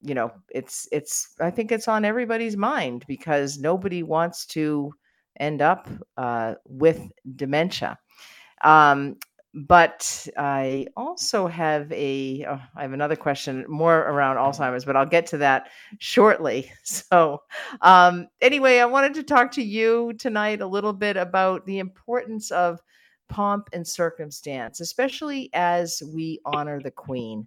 you 0.00 0.14
know, 0.14 0.32
it's 0.50 0.88
it's. 0.90 1.34
I 1.40 1.50
think 1.50 1.70
it's 1.70 1.88
on 1.88 2.04
everybody's 2.04 2.56
mind 2.56 3.04
because 3.06 3.58
nobody 3.58 4.02
wants 4.02 4.46
to 4.46 4.92
end 5.38 5.62
up 5.62 5.88
uh, 6.16 6.54
with 6.66 7.00
dementia. 7.36 7.98
But 9.56 10.26
I 10.36 10.88
also 10.96 11.46
have 11.46 11.90
a 11.92 12.44
oh, 12.48 12.60
I 12.74 12.82
have 12.82 12.92
another 12.92 13.14
question 13.14 13.64
more 13.68 13.98
around 14.00 14.36
Alzheimer's, 14.36 14.84
but 14.84 14.96
I'll 14.96 15.06
get 15.06 15.26
to 15.28 15.38
that 15.38 15.68
shortly. 15.98 16.70
So, 16.84 17.42
um, 17.80 18.26
anyway, 18.40 18.78
I 18.78 18.86
wanted 18.86 19.14
to 19.14 19.22
talk 19.22 19.52
to 19.52 19.62
you 19.62 20.12
tonight 20.18 20.60
a 20.60 20.66
little 20.66 20.92
bit 20.92 21.16
about 21.16 21.66
the 21.66 21.78
importance 21.78 22.50
of 22.50 22.80
pomp 23.28 23.68
and 23.72 23.86
circumstance, 23.86 24.80
especially 24.80 25.50
as 25.52 26.02
we 26.12 26.40
honor 26.44 26.80
the 26.80 26.90
Queen, 26.90 27.46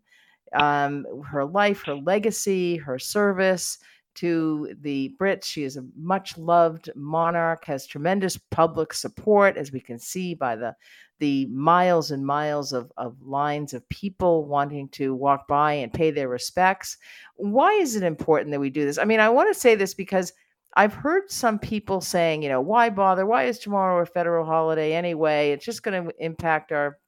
um, 0.53 1.05
her 1.25 1.45
life, 1.45 1.83
her 1.85 1.95
legacy, 1.95 2.77
her 2.77 2.99
service 2.99 3.77
to 4.17 4.75
the 4.81 5.15
Brits. 5.19 5.45
She 5.45 5.63
is 5.63 5.77
a 5.77 5.85
much 5.95 6.37
loved 6.37 6.89
monarch, 6.95 7.65
has 7.65 7.85
tremendous 7.85 8.37
public 8.37 8.93
support, 8.93 9.57
as 9.57 9.71
we 9.71 9.79
can 9.79 9.99
see 9.99 10.33
by 10.33 10.55
the 10.55 10.75
the 11.19 11.47
miles 11.47 12.11
and 12.11 12.23
miles 12.23 12.73
of, 12.73 12.91
of 12.97 13.19
lines 13.23 13.73
of 13.73 13.87
people 13.89 14.45
wanting 14.45 14.87
to 14.89 15.15
walk 15.15 15.47
by 15.47 15.73
and 15.73 15.91
pay 15.91 16.11
their 16.11 16.29
respects. 16.29 16.97
Why 17.35 17.73
is 17.73 17.95
it 17.95 18.03
important 18.03 18.51
that 18.51 18.59
we 18.59 18.69
do 18.69 18.85
this? 18.85 18.99
I 18.99 19.05
mean, 19.05 19.19
I 19.19 19.29
want 19.29 19.53
to 19.53 19.59
say 19.59 19.73
this 19.73 19.95
because 19.95 20.31
I've 20.75 20.93
heard 20.93 21.31
some 21.31 21.57
people 21.57 22.01
saying, 22.01 22.43
you 22.43 22.49
know, 22.49 22.61
why 22.61 22.91
bother? 22.91 23.25
Why 23.25 23.45
is 23.45 23.57
tomorrow 23.57 24.01
a 24.01 24.05
federal 24.05 24.45
holiday 24.45 24.93
anyway? 24.93 25.51
It's 25.51 25.65
just 25.65 25.81
going 25.81 26.05
to 26.05 26.13
impact 26.19 26.71
our 26.71 26.99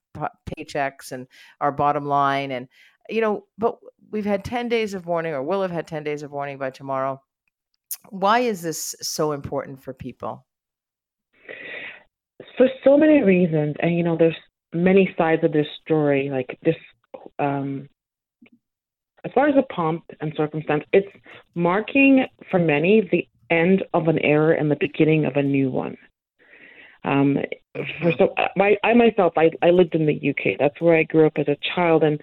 paychecks 0.49 1.11
and 1.11 1.27
our 1.61 1.71
bottom 1.71 2.05
line. 2.05 2.49
And, 2.51 2.67
you 3.09 3.21
know, 3.21 3.45
but 3.59 3.77
we've 4.11 4.25
had 4.25 4.43
10 4.43 4.69
days 4.69 4.93
of 4.93 5.05
warning 5.05 5.33
or 5.33 5.43
will 5.43 5.61
have 5.61 5.71
had 5.71 5.87
10 5.87 6.03
days 6.03 6.23
of 6.23 6.31
warning 6.31 6.57
by 6.57 6.69
tomorrow. 6.69 7.21
Why 8.09 8.39
is 8.39 8.61
this 8.61 8.95
so 9.01 9.31
important 9.31 9.81
for 9.81 9.93
people? 9.93 10.45
for 12.59 12.67
so 12.83 12.97
many 12.97 13.23
reasons, 13.23 13.75
and 13.79 13.97
you 13.97 14.03
know, 14.03 14.17
there's 14.17 14.35
many 14.73 15.15
sides 15.17 15.43
of 15.45 15.53
this 15.53 15.65
story. 15.81 16.29
Like 16.29 16.59
this, 16.61 16.75
um, 17.39 17.87
as 19.23 19.31
far 19.33 19.47
as 19.47 19.55
the 19.55 19.63
pomp 19.73 20.03
and 20.19 20.33
circumstance, 20.35 20.83
it's 20.91 21.07
marking 21.55 22.25
for 22.51 22.59
many 22.59 23.07
the 23.11 23.25
end 23.49 23.83
of 23.93 24.09
an 24.09 24.19
era 24.19 24.59
and 24.59 24.69
the 24.69 24.77
beginning 24.77 25.23
of 25.25 25.37
a 25.37 25.41
new 25.41 25.69
one. 25.69 25.95
Um, 27.05 27.37
for 28.01 28.11
so, 28.17 28.33
I, 28.37 28.75
I 28.83 28.93
myself, 28.93 29.33
I, 29.37 29.51
I 29.61 29.69
lived 29.69 29.95
in 29.95 30.05
the 30.05 30.29
UK. 30.29 30.59
That's 30.59 30.79
where 30.81 30.97
I 30.97 31.03
grew 31.03 31.27
up 31.27 31.37
as 31.37 31.47
a 31.47 31.57
child, 31.73 32.03
and 32.03 32.19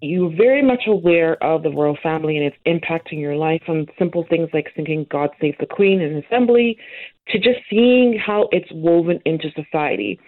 you're 0.00 0.34
very 0.34 0.62
much 0.62 0.82
aware 0.86 1.42
of 1.42 1.62
the 1.62 1.70
royal 1.70 1.98
family 2.02 2.38
and 2.38 2.46
it's 2.46 2.56
impacting 2.66 3.20
your 3.20 3.36
life 3.36 3.60
from 3.66 3.86
simple 3.98 4.24
things 4.30 4.48
like 4.52 4.68
singing 4.76 5.06
God 5.10 5.30
Save 5.40 5.56
the 5.58 5.66
Queen 5.66 6.00
in 6.00 6.22
assembly 6.24 6.78
to 7.28 7.38
just 7.38 7.58
seeing 7.68 8.18
how 8.18 8.48
it's 8.52 8.68
woven 8.72 9.20
into 9.24 9.50
society. 9.52 10.20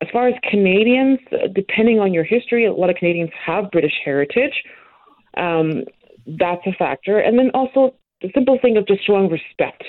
As 0.00 0.08
far 0.12 0.26
as 0.26 0.34
Canadians, 0.50 1.20
depending 1.54 2.00
on 2.00 2.12
your 2.12 2.24
history, 2.24 2.66
a 2.66 2.72
lot 2.72 2.90
of 2.90 2.96
Canadians 2.96 3.30
have 3.46 3.70
British 3.70 3.94
heritage. 4.04 4.52
Um, 5.36 5.84
that's 6.26 6.66
a 6.66 6.72
factor. 6.76 7.20
And 7.20 7.38
then 7.38 7.50
also 7.54 7.94
the 8.20 8.30
simple 8.34 8.58
thing 8.60 8.76
of 8.76 8.86
just 8.88 9.06
showing 9.06 9.30
respect. 9.30 9.84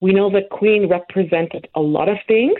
We 0.00 0.12
know 0.12 0.30
that 0.30 0.50
Queen 0.50 0.88
represented 0.88 1.68
a 1.74 1.80
lot 1.80 2.08
of 2.08 2.18
things. 2.28 2.58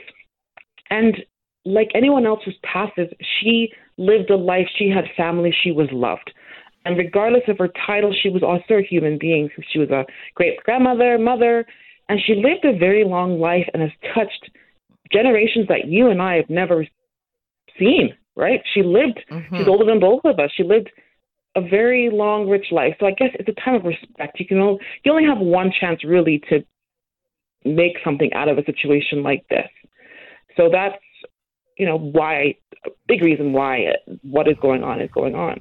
And 0.91 1.17
like 1.65 1.91
anyone 1.95 2.27
else 2.27 2.41
who's 2.45 2.59
passes, 2.65 3.09
she 3.41 3.71
lived 3.99 4.31
a 4.31 4.37
life, 4.37 4.69
she 4.77 4.89
had 4.89 5.05
family, 5.17 5.55
she 5.63 5.73
was 5.73 5.89
loved. 5.93 6.33
And 6.85 6.97
regardless 6.97 7.43
of 7.49 7.59
her 7.59 7.71
title, 7.87 8.15
she 8.23 8.29
was 8.29 8.43
also 8.43 8.75
a 8.75 8.83
human 8.83 9.19
being. 9.19 9.49
She 9.73 9.79
was 9.79 9.91
a 9.91 10.05
great 10.35 10.63
grandmother, 10.65 11.19
mother, 11.19 11.67
and 12.09 12.21
she 12.25 12.35
lived 12.35 12.65
a 12.65 12.79
very 12.79 13.05
long 13.05 13.41
life 13.41 13.69
and 13.73 13.83
has 13.83 13.91
touched 14.15 14.51
generations 15.13 15.67
that 15.69 15.89
you 15.89 16.09
and 16.11 16.23
I 16.23 16.37
have 16.37 16.49
never 16.49 16.87
seen, 17.79 18.15
right? 18.37 18.61
She 18.73 18.83
lived, 18.83 19.21
mm-hmm. 19.31 19.57
she's 19.57 19.69
older 19.69 19.85
than 19.85 19.99
both 19.99 20.25
of 20.25 20.39
us. 20.39 20.51
She 20.57 20.63
lived 20.63 20.91
a 21.57 21.61
very 21.61 22.11
long, 22.13 22.49
rich 22.49 22.67
life. 22.71 22.95
So 23.01 23.07
I 23.07 23.13
guess 23.13 23.31
it's 23.35 23.49
a 23.49 23.61
time 23.61 23.75
of 23.75 23.85
respect. 23.85 24.39
You 24.39 24.47
can 24.47 24.59
only, 24.59 24.81
you 25.05 25.11
only 25.11 25.25
have 25.25 25.39
one 25.39 25.73
chance 25.81 26.05
really 26.05 26.41
to 26.51 26.65
make 27.65 27.97
something 28.05 28.33
out 28.35 28.49
of 28.49 28.59
a 28.59 28.65
situation 28.65 29.23
like 29.23 29.45
this. 29.49 29.69
So 30.57 30.69
that's 30.71 30.97
you 31.77 31.87
know 31.87 31.99
why 31.99 32.57
a 32.85 32.91
big 33.07 33.23
reason 33.23 33.53
why 33.53 33.93
what 34.23 34.49
is 34.49 34.57
going 34.61 34.83
on 34.83 35.01
is 35.01 35.11
going 35.12 35.35
on. 35.35 35.61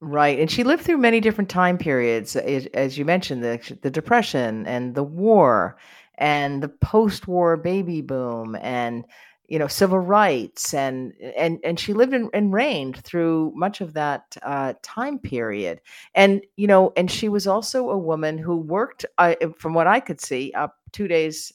Right, 0.00 0.38
and 0.38 0.50
she 0.50 0.62
lived 0.62 0.82
through 0.82 0.98
many 0.98 1.20
different 1.20 1.48
time 1.48 1.78
periods, 1.78 2.36
as 2.36 2.98
you 2.98 3.04
mentioned, 3.04 3.42
the 3.42 3.78
the 3.82 3.90
depression 3.90 4.66
and 4.66 4.94
the 4.94 5.02
war, 5.02 5.78
and 6.18 6.62
the 6.62 6.68
post-war 6.68 7.56
baby 7.56 8.02
boom, 8.02 8.56
and 8.60 9.06
you 9.48 9.58
know 9.58 9.66
civil 9.66 9.98
rights, 9.98 10.74
and 10.74 11.14
and 11.36 11.60
and 11.64 11.80
she 11.80 11.94
lived 11.94 12.12
and, 12.12 12.52
reigned 12.52 12.98
through 12.98 13.52
much 13.56 13.80
of 13.80 13.94
that 13.94 14.36
uh, 14.42 14.74
time 14.82 15.18
period, 15.18 15.80
and 16.14 16.42
you 16.56 16.66
know, 16.66 16.92
and 16.96 17.10
she 17.10 17.30
was 17.30 17.46
also 17.46 17.88
a 17.88 17.98
woman 17.98 18.36
who 18.36 18.58
worked, 18.58 19.06
uh, 19.16 19.34
from 19.58 19.72
what 19.72 19.86
I 19.86 20.00
could 20.00 20.20
see, 20.20 20.52
up 20.52 20.76
two 20.92 21.08
days 21.08 21.52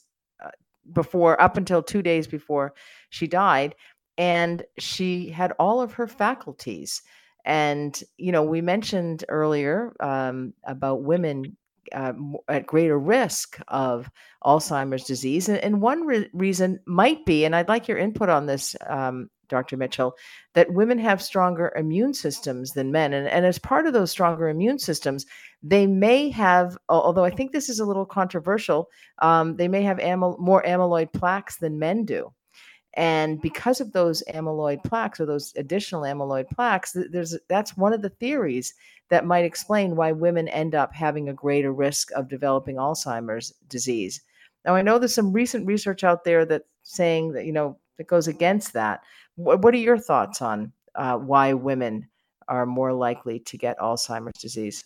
before, 0.91 1.41
up 1.41 1.57
until 1.57 1.83
two 1.83 2.01
days 2.01 2.27
before 2.27 2.73
she 3.09 3.27
died 3.27 3.75
and 4.17 4.63
she 4.77 5.29
had 5.29 5.53
all 5.53 5.81
of 5.81 5.93
her 5.93 6.07
faculties. 6.07 7.01
And 7.43 7.99
you 8.17 8.31
know 8.31 8.43
we 8.43 8.61
mentioned 8.61 9.25
earlier 9.27 9.95
um, 9.99 10.53
about 10.63 11.01
women 11.03 11.57
uh, 11.91 12.13
at 12.47 12.67
greater 12.67 12.97
risk 12.97 13.59
of 13.67 14.09
alzheimer's 14.43 15.03
disease 15.05 15.49
and, 15.49 15.57
and 15.57 15.81
one 15.81 16.05
re- 16.05 16.29
reason 16.33 16.79
might 16.85 17.25
be 17.25 17.43
and 17.43 17.55
i'd 17.55 17.67
like 17.67 17.87
your 17.87 17.97
input 17.97 18.29
on 18.29 18.45
this 18.45 18.75
um, 18.87 19.29
dr 19.51 19.77
mitchell 19.77 20.15
that 20.53 20.73
women 20.73 20.97
have 20.97 21.21
stronger 21.21 21.71
immune 21.75 22.13
systems 22.13 22.71
than 22.71 22.91
men 22.91 23.13
and, 23.13 23.27
and 23.27 23.45
as 23.45 23.59
part 23.59 23.85
of 23.85 23.93
those 23.93 24.09
stronger 24.09 24.49
immune 24.49 24.79
systems 24.79 25.27
they 25.61 25.85
may 25.85 26.29
have 26.29 26.75
although 26.89 27.25
i 27.25 27.29
think 27.29 27.51
this 27.51 27.69
is 27.69 27.79
a 27.79 27.85
little 27.85 28.05
controversial 28.05 28.89
um, 29.19 29.55
they 29.57 29.67
may 29.67 29.83
have 29.83 29.99
amyl- 29.99 30.39
more 30.39 30.63
amyloid 30.63 31.13
plaques 31.13 31.57
than 31.57 31.77
men 31.77 32.03
do 32.03 32.33
and 32.95 33.41
because 33.41 33.79
of 33.79 33.93
those 33.93 34.21
amyloid 34.33 34.83
plaques 34.83 35.19
or 35.19 35.25
those 35.25 35.53
additional 35.55 36.01
amyloid 36.01 36.49
plaques, 36.49 36.95
there's 37.11 37.37
that's 37.47 37.77
one 37.77 37.93
of 37.93 38.01
the 38.01 38.09
theories 38.09 38.73
that 39.09 39.25
might 39.25 39.45
explain 39.45 39.95
why 39.95 40.11
women 40.11 40.47
end 40.49 40.75
up 40.75 40.93
having 40.93 41.29
a 41.29 41.33
greater 41.33 41.71
risk 41.71 42.11
of 42.11 42.27
developing 42.27 42.75
Alzheimer's 42.75 43.53
disease. 43.69 44.21
Now, 44.65 44.75
I 44.75 44.81
know 44.81 44.99
there's 44.99 45.13
some 45.13 45.31
recent 45.31 45.65
research 45.65 46.03
out 46.03 46.23
there 46.23 46.45
that's 46.45 46.65
saying 46.83 47.31
that 47.33 47.45
you 47.45 47.53
know 47.53 47.77
that 47.97 48.07
goes 48.07 48.27
against 48.27 48.73
that. 48.73 49.01
What, 49.35 49.61
what 49.61 49.73
are 49.73 49.77
your 49.77 49.97
thoughts 49.97 50.41
on 50.41 50.73
uh, 50.95 51.17
why 51.17 51.53
women 51.53 52.07
are 52.47 52.65
more 52.65 52.93
likely 52.93 53.39
to 53.39 53.57
get 53.57 53.77
Alzheimer's 53.79 54.39
disease? 54.39 54.83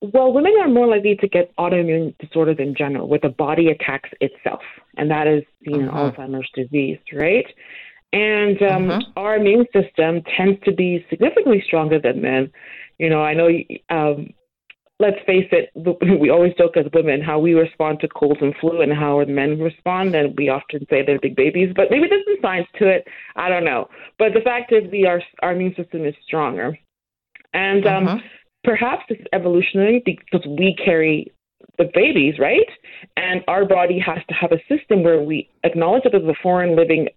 Well, 0.00 0.32
women 0.32 0.54
are 0.60 0.68
more 0.68 0.88
likely 0.88 1.16
to 1.16 1.28
get 1.28 1.54
autoimmune 1.56 2.16
disorders 2.18 2.56
in 2.58 2.74
general, 2.74 3.08
where 3.08 3.20
the 3.20 3.28
body 3.28 3.68
attacks 3.68 4.10
itself, 4.20 4.62
and 4.96 5.10
that 5.10 5.28
is 5.28 5.44
seen 5.64 5.88
uh-huh. 5.88 6.06
in 6.06 6.12
Alzheimer's 6.12 6.50
disease, 6.54 6.98
right? 7.12 7.46
And 8.12 8.60
um, 8.62 8.90
uh-huh. 8.90 9.02
our 9.16 9.36
immune 9.36 9.66
system 9.72 10.22
tends 10.36 10.60
to 10.64 10.72
be 10.72 11.06
significantly 11.08 11.62
stronger 11.64 12.00
than 12.00 12.20
men. 12.20 12.50
You 12.98 13.10
know, 13.10 13.22
I 13.22 13.34
know. 13.34 13.48
Um, 13.90 14.30
let's 15.02 15.18
face 15.26 15.48
it, 15.52 15.70
we 16.20 16.30
always 16.30 16.54
joke 16.56 16.76
as 16.76 16.86
women 16.94 17.20
how 17.20 17.38
we 17.38 17.52
respond 17.52 18.00
to 18.00 18.08
colds 18.08 18.40
and 18.40 18.54
flu 18.60 18.80
and 18.80 18.92
how 18.92 19.22
men 19.26 19.58
respond, 19.58 20.14
and 20.14 20.34
we 20.38 20.48
often 20.48 20.86
say 20.88 21.04
they're 21.04 21.20
big 21.20 21.36
babies. 21.36 21.72
But 21.76 21.90
maybe 21.90 22.06
there's 22.08 22.24
some 22.24 22.38
science 22.40 22.68
to 22.78 22.88
it. 22.88 23.06
I 23.36 23.48
don't 23.48 23.64
know. 23.64 23.88
But 24.18 24.32
the 24.32 24.40
fact 24.40 24.72
is, 24.72 24.90
we 24.90 25.04
are 25.06 25.20
our 25.42 25.52
immune 25.52 25.74
system 25.76 26.06
is 26.06 26.14
stronger, 26.24 26.78
and 27.52 27.86
um, 27.86 28.08
uh-huh 28.08 28.18
perhaps 28.64 29.02
it's 29.08 29.22
evolutionary 29.32 30.02
because 30.04 30.46
we 30.46 30.76
carry 30.84 31.32
the 31.78 31.90
babies, 31.94 32.34
right? 32.38 32.68
And 33.16 33.42
our 33.48 33.64
body 33.64 33.98
has 33.98 34.18
to 34.28 34.34
have 34.34 34.52
a 34.52 34.58
system 34.68 35.02
where 35.02 35.22
we 35.22 35.48
acknowledge 35.64 36.04
that 36.04 36.12
there's 36.12 36.24
a 36.24 36.42
foreign 36.42 36.76
living 36.76 37.08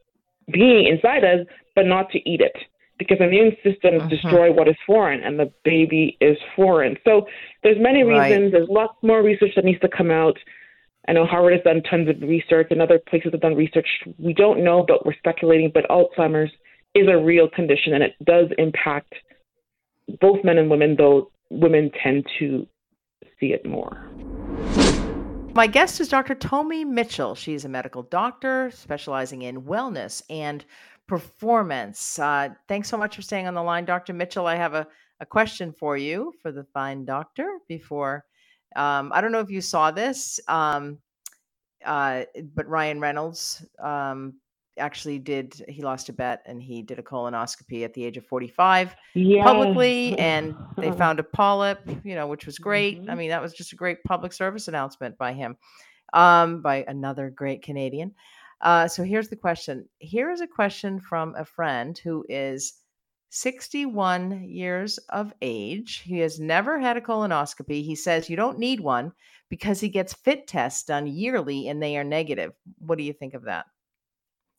being 0.51 0.87
inside 0.87 1.23
us, 1.23 1.45
but 1.75 1.85
not 1.85 2.09
to 2.11 2.29
eat 2.29 2.41
it. 2.41 2.55
Because 2.97 3.17
immune 3.19 3.55
systems 3.63 4.03
Mhm. 4.03 4.09
destroy 4.09 4.51
what 4.51 4.67
is 4.67 4.75
foreign, 4.85 5.21
and 5.21 5.39
the 5.39 5.51
baby 5.63 6.17
is 6.21 6.37
foreign. 6.55 6.97
So 7.03 7.27
there's 7.63 7.77
many 7.77 8.03
Right. 8.03 8.29
reasons. 8.29 8.51
There's 8.51 8.69
lots 8.69 9.01
more 9.03 9.21
research 9.21 9.55
that 9.55 9.65
needs 9.65 9.81
to 9.81 9.89
come 9.89 10.11
out. 10.11 10.37
I 11.07 11.13
know 11.13 11.25
Harvard 11.25 11.53
has 11.53 11.63
done 11.63 11.83
tons 11.83 12.09
of 12.09 12.21
research, 12.21 12.67
and 12.71 12.81
other 12.81 12.97
places 12.97 13.31
have 13.31 13.41
done 13.41 13.55
research. 13.55 13.87
We 14.17 14.33
don't 14.33 14.63
know, 14.63 14.83
but 14.83 15.05
we're 15.05 15.13
speculating. 15.13 15.69
But 15.71 15.87
Alzheimer's 15.89 16.51
is 16.93 17.07
a 17.07 17.17
real 17.17 17.47
condition, 17.49 17.93
and 17.93 18.03
it 18.03 18.15
does 18.23 18.49
impact 18.57 19.13
both 20.21 20.43
men 20.43 20.57
and 20.57 20.69
women, 20.69 20.95
though 20.95 21.29
women 21.49 21.91
tend 22.01 22.25
to 22.39 22.65
see 23.39 23.53
it 23.53 23.65
more. 23.65 24.07
My 25.53 25.67
guest 25.67 26.01
is 26.01 26.09
Dr. 26.09 26.35
Tomi 26.35 26.83
Mitchell. 26.83 27.33
She's 27.33 27.63
a 27.63 27.69
medical 27.69 28.03
doctor 28.03 28.69
specializing 28.71 29.41
in 29.41 29.61
wellness 29.61 30.21
and 30.29 30.65
performance. 31.07 32.19
Uh, 32.19 32.49
thanks 32.67 32.89
so 32.89 32.97
much 32.97 33.15
for 33.15 33.21
staying 33.21 33.47
on 33.47 33.53
the 33.53 33.63
line, 33.63 33.85
Dr. 33.85 34.13
Mitchell. 34.13 34.47
I 34.47 34.55
have 34.55 34.73
a, 34.73 34.87
a 35.19 35.25
question 35.25 35.71
for 35.71 35.97
you 35.97 36.33
for 36.41 36.51
the 36.51 36.63
fine 36.73 37.05
doctor 37.05 37.59
before. 37.67 38.25
Um, 38.75 39.11
I 39.13 39.21
don't 39.21 39.31
know 39.31 39.39
if 39.39 39.49
you 39.49 39.61
saw 39.61 39.91
this, 39.91 40.39
um, 40.47 40.97
uh, 41.85 42.23
but 42.55 42.67
Ryan 42.67 42.99
Reynolds 42.99 43.65
um, 43.79 44.33
actually 44.77 45.19
did, 45.19 45.63
he 45.69 45.81
lost 45.81 46.09
a 46.09 46.13
bet 46.13 46.41
and 46.45 46.61
he 46.61 46.81
did 46.81 46.99
a 46.99 47.03
colonoscopy 47.03 47.85
at 47.85 47.93
the 47.93 48.03
age 48.03 48.17
of 48.17 48.25
45 48.25 48.95
Yeah. 49.13 49.43
publicly 49.45 50.17
and 50.19 50.55
they 50.77 50.91
found 50.97 51.19
a 51.19 51.23
polyp 51.23 51.79
you 52.03 52.15
know 52.15 52.27
which 52.27 52.45
was 52.45 52.59
great 52.59 52.97
i 53.07 53.13
Mhm. 53.13 53.17
mean 53.17 53.29
that 53.29 53.41
was 53.41 53.53
just 53.53 53.71
a 53.71 53.75
great 53.77 54.03
public 54.03 54.33
service 54.33 54.67
announcement 54.67 55.17
by 55.17 55.31
him 55.31 55.55
um, 56.11 56.61
by 56.61 56.83
another 56.89 57.29
great 57.29 57.61
canadian 57.61 58.13
uh, 58.61 58.87
so 58.87 59.03
here's 59.03 59.29
the 59.29 59.35
question 59.35 59.87
here 59.99 60.31
is 60.31 60.41
a 60.41 60.47
question 60.47 60.99
from 60.99 61.35
a 61.35 61.45
friend 61.45 61.97
who 61.97 62.25
is 62.29 62.73
61 63.29 64.43
years 64.43 64.97
of 65.09 65.33
age 65.41 66.01
he 66.05 66.19
has 66.19 66.39
never 66.39 66.79
had 66.79 66.97
a 66.97 67.01
colonoscopy 67.01 67.83
he 67.83 67.95
says 67.95 68.29
you 68.29 68.35
don't 68.35 68.59
need 68.59 68.79
one 68.79 69.11
because 69.49 69.79
he 69.79 69.89
gets 69.89 70.13
fit 70.13 70.47
tests 70.47 70.83
done 70.83 71.07
yearly 71.07 71.67
and 71.67 71.81
they 71.81 71.97
are 71.97 72.03
negative 72.03 72.53
what 72.79 72.97
do 72.97 73.03
you 73.03 73.13
think 73.13 73.33
of 73.33 73.43
that 73.43 73.65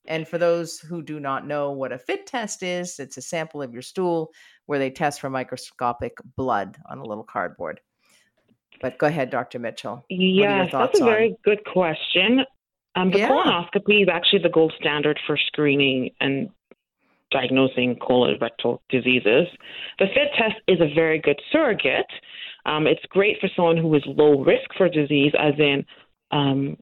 and 0.09 0.27
for 0.27 0.39
those 0.39 0.79
who 0.79 1.03
do 1.03 1.21
not 1.21 1.47
know 1.47 1.71
what 1.73 1.93
a 1.93 1.99
fit 1.99 2.27
test 2.27 2.63
is, 2.63 2.99
it's 2.99 3.17
a 3.17 3.23
sample 3.23 3.63
of 3.63 3.73
your 3.73 3.83
stool 3.83 4.33
where 4.67 4.79
they 4.79 4.91
test 4.91 5.21
for 5.21 5.31
microscopic 5.31 6.17
blood 6.37 6.77
on 6.89 6.99
a 6.99 7.05
little 7.05 7.25
cardboard. 7.25 7.81
But 8.81 8.99
go 8.99 9.07
ahead, 9.07 9.31
Dr. 9.31 9.59
Mitchell. 9.59 10.05
Yes, 10.11 10.71
that's 10.73 11.01
a 11.01 11.03
on- 11.03 11.09
very 11.09 11.37
good 11.45 11.65
question. 11.65 12.45
Um, 12.97 13.11
the 13.11 13.19
Yeah. 13.19 13.29
colonoscopy 13.29 14.03
is 14.03 14.09
actually 14.09 14.41
the 14.41 14.49
gold 14.49 14.73
standard 14.81 15.19
for 15.27 15.37
screening 15.37 16.11
and 16.21 16.49
diagnosing 17.31 17.97
colorectal 17.97 18.81
diseases. 18.89 19.49
The 19.99 20.07
FIT 20.09 20.33
test 20.35 20.57
is 20.67 20.81
a 20.81 20.87
very 20.95 21.19
good 21.19 21.41
surrogate. 21.51 22.11
Um, 22.65 22.87
it's 22.87 23.05
great 23.07 23.39
for 23.41 23.49
someone 23.55 23.77
who 23.77 23.95
is 23.95 24.05
low 24.07 24.41
risk 24.43 24.73
for 24.77 24.89
disease, 24.89 25.33
as 25.39 25.55
in 25.59 25.85
um, 26.31 26.77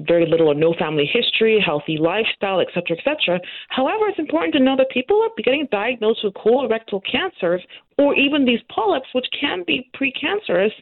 very 0.00 0.26
little 0.26 0.48
or 0.48 0.54
no 0.54 0.74
family 0.74 1.06
history, 1.06 1.58
healthy 1.60 1.96
lifestyle, 1.96 2.60
et 2.60 2.68
cetera, 2.74 2.96
et 2.98 3.04
cetera. 3.04 3.40
However, 3.68 4.08
it's 4.08 4.18
important 4.18 4.54
to 4.54 4.60
know 4.60 4.76
that 4.76 4.90
people 4.90 5.22
are 5.22 5.30
getting 5.42 5.66
diagnosed 5.70 6.22
with 6.22 6.34
colorectal 6.34 7.00
cancers 7.10 7.62
or 7.98 8.14
even 8.14 8.44
these 8.44 8.60
polyps, 8.68 9.08
which 9.12 9.26
can 9.38 9.64
be 9.66 9.90
precancerous, 9.94 10.72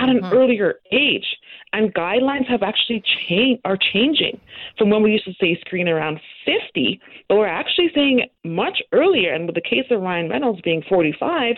at 0.00 0.08
an 0.08 0.22
Mhm. 0.22 0.32
earlier 0.32 0.80
age. 0.90 1.36
And 1.72 1.94
guidelines 1.94 2.46
have 2.46 2.62
actually 2.62 3.02
changed 3.28 3.60
are 3.64 3.76
changing 3.76 4.40
from 4.76 4.90
when 4.90 5.02
we 5.02 5.12
used 5.12 5.26
to 5.26 5.34
say 5.34 5.56
screen 5.60 5.88
around 5.88 6.20
50, 6.44 7.00
but 7.28 7.36
we're 7.36 7.46
actually 7.46 7.92
saying 7.94 8.28
much 8.44 8.82
earlier. 8.92 9.32
And 9.32 9.46
with 9.46 9.54
the 9.54 9.60
case 9.60 9.88
of 9.90 10.00
Ryan 10.00 10.28
Reynolds 10.28 10.60
being 10.62 10.82
45, 10.88 11.56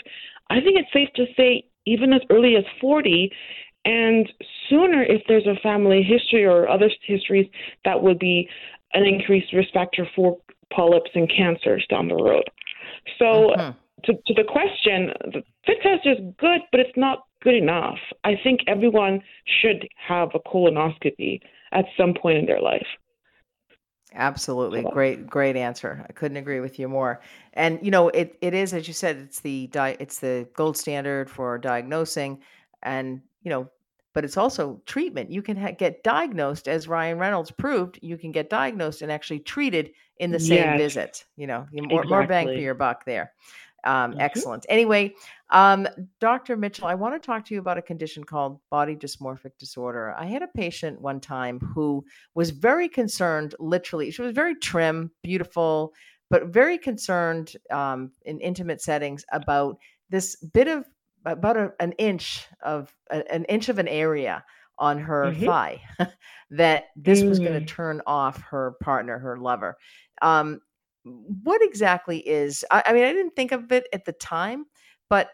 I 0.50 0.61
think 0.61 0.78
it's 0.78 0.92
safe 0.92 1.09
to 1.14 1.26
say 1.35 1.64
even 1.87 2.12
as 2.12 2.20
early 2.31 2.57
as 2.57 2.64
40 2.81 3.33
and 3.85 4.31
sooner 4.68 5.02
if 5.02 5.22
there's 5.26 5.46
a 5.46 5.57
family 5.62 6.02
history 6.02 6.44
or 6.44 6.68
other 6.68 6.90
histories 7.02 7.48
that 7.85 8.02
would 8.02 8.18
be 8.18 8.48
an 8.92 9.05
increased 9.05 9.52
risk 9.52 9.72
factor 9.72 10.07
for 10.14 10.38
polyps 10.70 11.11
and 11.14 11.31
cancers 11.35 11.85
down 11.88 12.09
the 12.09 12.14
road. 12.14 12.44
So 13.18 13.55
Mhm. 13.57 13.76
to, 14.05 14.12
to 14.14 14.35
the 14.35 14.44
question, 14.44 15.12
the 15.33 15.42
fit 15.64 15.83
test 15.83 16.07
is 16.07 16.18
good, 16.38 16.61
but 16.70 16.81
it's 16.81 16.96
not 16.96 17.24
good 17.42 17.55
enough. 17.55 17.98
I 18.24 18.37
think 18.42 18.61
everyone 18.66 19.22
should 19.61 19.87
have 19.96 20.31
a 20.35 20.40
colonoscopy 20.40 21.40
at 21.72 21.85
some 21.96 22.14
point 22.14 22.38
in 22.38 22.46
their 22.46 22.61
life. 22.61 22.87
Absolutely. 24.14 24.83
So- 24.83 24.90
Great, 24.90 25.26
great 25.26 25.57
answer. 25.57 26.05
I 26.09 26.12
couldn't 26.12 26.37
agree 26.37 26.61
with 26.61 26.78
you 26.78 26.88
more. 26.88 27.20
And 27.55 27.78
you 27.83 27.90
know, 27.90 28.09
it, 28.11 28.37
it 28.42 28.52
is, 28.55 28.74
as 28.74 28.87
you 28.87 28.94
said, 28.94 29.16
it's 29.16 29.40
the 29.40 29.68
di- 29.68 29.96
it's 29.98 30.18
the 30.20 30.46
gold 30.55 30.76
standard 30.76 31.31
for 31.31 31.57
diagnosing 31.59 32.40
and 32.83 33.22
you 33.42 33.50
know, 33.50 33.68
but 34.14 34.24
it's 34.24 34.37
also 34.37 34.83
treatment. 34.85 35.31
You 35.31 35.40
can 35.40 35.57
ha- 35.57 35.70
get 35.72 36.02
diagnosed 36.05 36.68
as 36.68 36.87
Ryan 36.88 37.18
Reynolds 37.18 37.50
proved, 37.50 37.98
you 38.02 38.18
can 38.18 38.31
get 38.33 38.50
diagnosed 38.50 39.00
and 39.02 39.11
actually 39.11 39.40
treated 39.40 39.92
in 40.18 40.31
the 40.31 40.38
same 40.40 40.59
Yes. 40.59 40.78
visit. 40.78 41.24
You 41.37 41.46
know, 41.46 41.66
you- 41.72 41.83
more, 41.88 42.05
more 42.05 42.26
bang 42.26 42.46
for 42.48 42.52
your 42.52 42.74
buck 42.74 43.07
there. 43.07 43.33
Um, 43.85 44.12
Mhm. 44.12 44.20
Excellent. 44.20 44.66
Anyway, 44.68 45.14
um, 45.52 45.86
Dr. 46.18 46.56
Mitchell, 46.56 46.86
I 46.86 46.94
want 46.94 47.14
to 47.14 47.24
talk 47.24 47.44
to 47.46 47.54
you 47.54 47.60
about 47.60 47.78
a 47.78 47.82
condition 47.82 48.24
called 48.24 48.58
body 48.70 48.96
dysmorphic 48.96 49.52
disorder. 49.58 50.14
I 50.18 50.24
had 50.24 50.42
a 50.42 50.48
patient 50.48 51.00
one 51.00 51.20
time 51.20 51.60
who 51.60 52.04
was 52.34 52.50
very 52.50 52.88
concerned, 52.88 53.54
literally. 53.58 54.10
She 54.10 54.22
was 54.22 54.32
very 54.32 54.54
trim, 54.56 55.10
beautiful, 55.22 55.92
but 56.30 56.46
very 56.46 56.78
concerned 56.78 57.52
um, 57.70 58.10
in 58.24 58.40
intimate 58.40 58.80
settings 58.80 59.24
about 59.32 59.76
this 60.08 60.36
bit 60.36 60.68
of 60.68 60.86
about 61.26 61.56
a, 61.56 61.72
an 61.78 61.92
inch 61.98 62.46
of 62.62 62.92
an 63.10 63.44
inch 63.44 63.68
of 63.68 63.78
an 63.78 63.88
area 63.88 64.42
on 64.78 64.98
her 64.98 65.32
Mhm. 65.32 65.44
thigh 65.44 65.80
that 66.50 66.86
this 66.96 67.22
was 67.22 67.38
going 67.38 67.52
to 67.52 67.64
turn 67.66 68.00
off 68.06 68.40
her 68.40 68.72
partner, 68.80 69.18
her 69.18 69.38
lover. 69.38 69.76
Um, 70.22 70.60
what 71.04 71.62
exactly 71.62 72.18
is? 72.18 72.64
I, 72.70 72.82
I 72.86 72.92
mean, 72.92 73.04
I 73.04 73.12
didn't 73.12 73.36
think 73.36 73.52
of 73.52 73.70
it 73.70 73.86
at 73.92 74.04
the 74.04 74.12
time, 74.12 74.64
but 75.08 75.28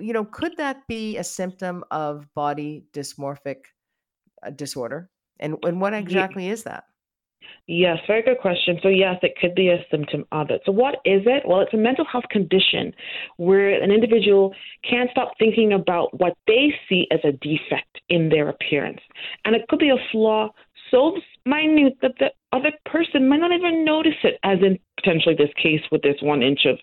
you 0.00 0.12
know, 0.12 0.24
could 0.24 0.56
that 0.56 0.86
be 0.86 1.16
a 1.16 1.24
symptom 1.24 1.84
of 1.90 2.26
body 2.34 2.84
dysmorphic 2.92 3.64
uh, 4.42 4.50
disorder? 4.50 5.10
And 5.40 5.56
and 5.62 5.80
what 5.80 5.94
exactly 5.94 6.48
is 6.48 6.64
that? 6.64 6.84
Yes, 7.66 7.98
very 8.06 8.22
good 8.22 8.38
question. 8.38 8.78
So, 8.82 8.88
yes, 8.88 9.16
it 9.22 9.34
could 9.40 9.54
be 9.54 9.68
a 9.68 9.84
symptom 9.90 10.24
of 10.32 10.50
it. 10.50 10.62
So, 10.64 10.72
what 10.72 10.96
is 11.04 11.22
it? 11.26 11.44
Well, 11.46 11.60
it's 11.60 11.74
a 11.74 11.76
mental 11.76 12.04
health 12.04 12.24
condition 12.30 12.94
where 13.36 13.70
an 13.82 13.90
individual 13.90 14.54
can't 14.88 15.10
stop 15.10 15.32
thinking 15.38 15.72
about 15.72 16.18
what 16.18 16.34
they 16.46 16.74
see 16.88 17.06
as 17.10 17.20
a 17.24 17.32
defect 17.32 18.00
in 18.08 18.30
their 18.30 18.48
appearance. 18.48 19.00
And 19.44 19.54
it 19.54 19.68
could 19.68 19.78
be 19.78 19.90
a 19.90 20.10
flaw 20.10 20.50
so 20.90 21.18
minute 21.44 21.96
that 22.02 22.14
the 22.18 22.30
other 22.52 22.72
person 22.86 23.28
might 23.28 23.40
not 23.40 23.52
even 23.52 23.84
notice 23.84 24.16
it, 24.22 24.38
as 24.42 24.58
in 24.62 24.78
potentially 24.96 25.34
this 25.34 25.52
case 25.62 25.80
with 25.90 26.02
this 26.02 26.16
one 26.20 26.42
inch 26.42 26.60
of 26.66 26.78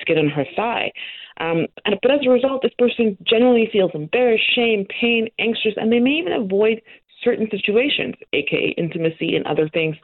skin 0.00 0.18
on 0.18 0.28
her 0.28 0.44
thigh. 0.54 0.90
Um, 1.38 1.66
and, 1.84 1.98
but 2.02 2.10
as 2.10 2.20
a 2.26 2.30
result, 2.30 2.62
this 2.62 2.72
person 2.78 3.16
generally 3.24 3.68
feels 3.70 3.90
embarrassed, 3.94 4.44
shame, 4.54 4.86
pain, 5.00 5.28
anxious, 5.38 5.74
and 5.76 5.92
they 5.92 6.00
may 6.00 6.12
even 6.12 6.32
avoid 6.32 6.80
certain 7.22 7.48
situations, 7.50 8.14
aka 8.32 8.74
intimacy 8.78 9.36
and 9.36 9.46
other 9.46 9.68
things 9.68 9.96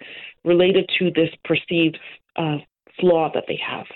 related 0.44 0.90
to 0.98 1.10
this 1.10 1.30
perceived 1.44 1.98
uh, 2.36 2.56
flaw 3.00 3.30
that 3.32 3.44
they 3.48 3.56
have. 3.66 3.86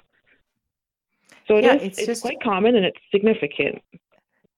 So 1.49 1.57
it 1.57 1.64
Yeah, 1.64 1.75
is- 1.77 1.83
it's 1.83 1.99
it's, 1.99 2.07
just- 2.07 2.22
quite 2.22 2.40
common 2.42 2.75
and 2.77 2.85
it's 2.85 2.99
significant. 3.11 3.83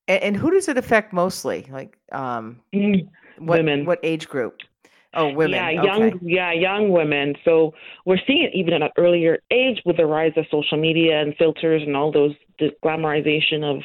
And, 0.06 0.22
and 0.22 0.36
who 0.36 0.50
does 0.50 0.68
it 0.68 0.78
affect 0.78 1.12
mostly? 1.12 1.66
Like 1.70 1.98
um, 2.12 2.60
Mm, 2.74 3.08
what 3.38 3.58
Women. 3.58 3.84
what 3.86 4.00
age 4.02 4.28
group? 4.28 4.58
Oh, 5.14 5.33
women. 5.33 5.53
Yeah, 5.53 5.81
okay. 5.81 5.85
young 5.85 6.21
yeah, 6.23 6.53
young 6.53 6.90
women. 6.90 7.35
So 7.44 7.73
we're 8.05 8.21
seeing 8.27 8.44
it 8.44 8.55
even 8.55 8.75
at 8.75 8.83
an 8.83 8.90
earlier 8.99 9.38
age 9.51 9.81
with 9.87 9.97
the 9.97 10.07
rise 10.07 10.33
of 10.37 10.44
social 10.51 10.79
media 10.79 11.21
and 11.21 11.35
filters 11.37 11.83
and 11.83 11.97
all 11.97 12.12
those 12.12 12.35
the 12.59 12.71
glamorization 12.85 13.64
of 13.64 13.83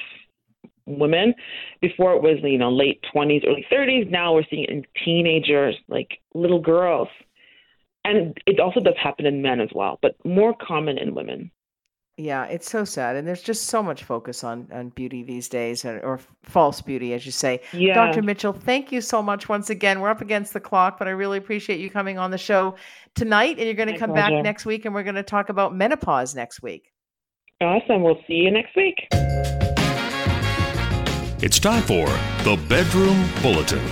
women. 0.86 1.34
Before 1.82 2.14
it 2.14 2.22
was, 2.22 2.40
you 2.44 2.58
know, 2.58 2.72
late 2.72 3.04
twenties, 3.12 3.44
early 3.48 3.66
thirties. 3.70 4.08
Now 4.10 4.34
we're 4.34 4.44
seeing 4.50 4.66
it 4.66 4.70
in 4.70 4.86
teenagers, 5.06 5.76
like 5.88 6.20
little 6.34 6.60
girls. 6.60 7.08
And 8.06 8.38
it 8.46 8.60
also 8.60 8.82
does 8.82 8.96
happen 9.02 9.26
in 9.26 9.42
men 9.42 9.62
as 9.62 9.70
well, 9.74 9.98
but 10.02 10.18
more 10.26 10.54
common 10.54 10.98
in 10.98 11.16
women. 11.16 11.52
Yeah, 12.18 12.46
it's 12.46 12.70
so 12.70 12.86
sad, 12.86 13.16
and 13.16 13.28
there's 13.28 13.42
just 13.42 13.66
so 13.66 13.82
much 13.82 14.04
focus 14.04 14.44
on 14.44 14.68
on 14.72 14.90
beauty 14.90 15.24
these 15.24 15.50
days, 15.50 15.84
or, 15.84 16.00
or 16.02 16.20
false 16.44 16.80
beauty, 16.80 17.12
as 17.16 17.26
you 17.26 17.32
say. 17.32 17.60
Yeah. 17.72 17.96
Dr. 17.96 18.22
Mitchell, 18.22 18.54
thank 18.54 18.92
you 18.92 19.02
so 19.02 19.24
much 19.24 19.50
once 19.50 19.72
again. 19.72 20.00
We're 20.00 20.10
up 20.10 20.22
against 20.22 20.54
the 20.54 20.60
clock, 20.60 21.00
but 21.00 21.08
I 21.08 21.12
really 21.12 21.40
appreciate 21.40 21.80
you 21.80 21.90
coming 21.90 22.20
on 22.20 22.30
the 22.30 22.38
show 22.38 22.76
tonight, 23.16 23.58
and 23.58 23.66
you're 23.66 23.74
going 23.74 23.92
to 23.92 23.98
come 23.98 24.12
pleasure. 24.12 24.36
back 24.36 24.44
next 24.44 24.64
week, 24.64 24.86
and 24.86 24.94
we're 24.94 25.02
going 25.02 25.16
to 25.16 25.24
talk 25.24 25.50
about 25.50 25.76
menopause 25.76 26.36
next 26.36 26.62
week. 26.62 26.94
Awesome. 27.62 28.04
We'll 28.04 28.22
see 28.28 28.34
you 28.34 28.52
next 28.52 28.76
week. 28.76 29.08
It's 31.42 31.60
time 31.60 31.82
for 31.82 32.06
the 32.44 32.64
Bedroom 32.70 33.28
Bulletin. 33.42 33.84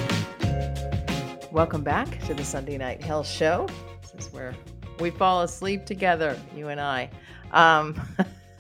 Welcome 1.51 1.81
back 1.81 2.23
to 2.27 2.36
the 2.36 2.45
Sunday 2.45 2.77
Night 2.77 3.01
Health 3.01 3.27
Show. 3.27 3.67
This 4.13 4.27
is 4.27 4.31
where 4.31 4.53
we 4.99 5.10
fall 5.10 5.41
asleep 5.41 5.88
together, 5.88 6.39
you 6.55 6.67
and 6.67 6.79
I. 6.79 7.10
Um, 7.51 7.99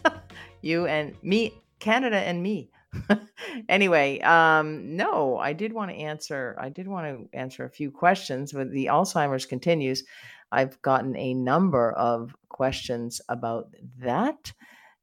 you 0.61 0.85
and 0.85 1.15
me, 1.23 1.53
Canada 1.79 2.17
and 2.17 2.41
me. 2.41 2.69
anyway, 3.69 4.19
um, 4.21 4.95
no, 4.95 5.37
I 5.37 5.53
did 5.53 5.73
want 5.73 5.91
to 5.91 5.97
answer. 5.97 6.55
I 6.59 6.69
did 6.69 6.87
want 6.87 7.07
to 7.07 7.37
answer 7.37 7.65
a 7.65 7.69
few 7.69 7.91
questions, 7.91 8.51
but 8.51 8.71
the 8.71 8.87
Alzheimer's 8.87 9.45
continues. 9.45 10.03
I've 10.51 10.81
gotten 10.81 11.15
a 11.15 11.33
number 11.33 11.93
of 11.93 12.35
questions 12.49 13.21
about 13.29 13.73
that, 13.99 14.51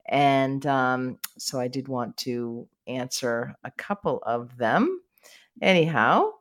and 0.07 0.65
um, 0.67 1.19
so 1.39 1.59
I 1.59 1.69
did 1.69 1.89
want 1.89 2.17
to 2.19 2.69
answer 2.87 3.55
a 3.65 3.71
couple 3.71 4.23
of 4.25 4.57
them. 4.59 5.01
Anyhow, 5.63 6.33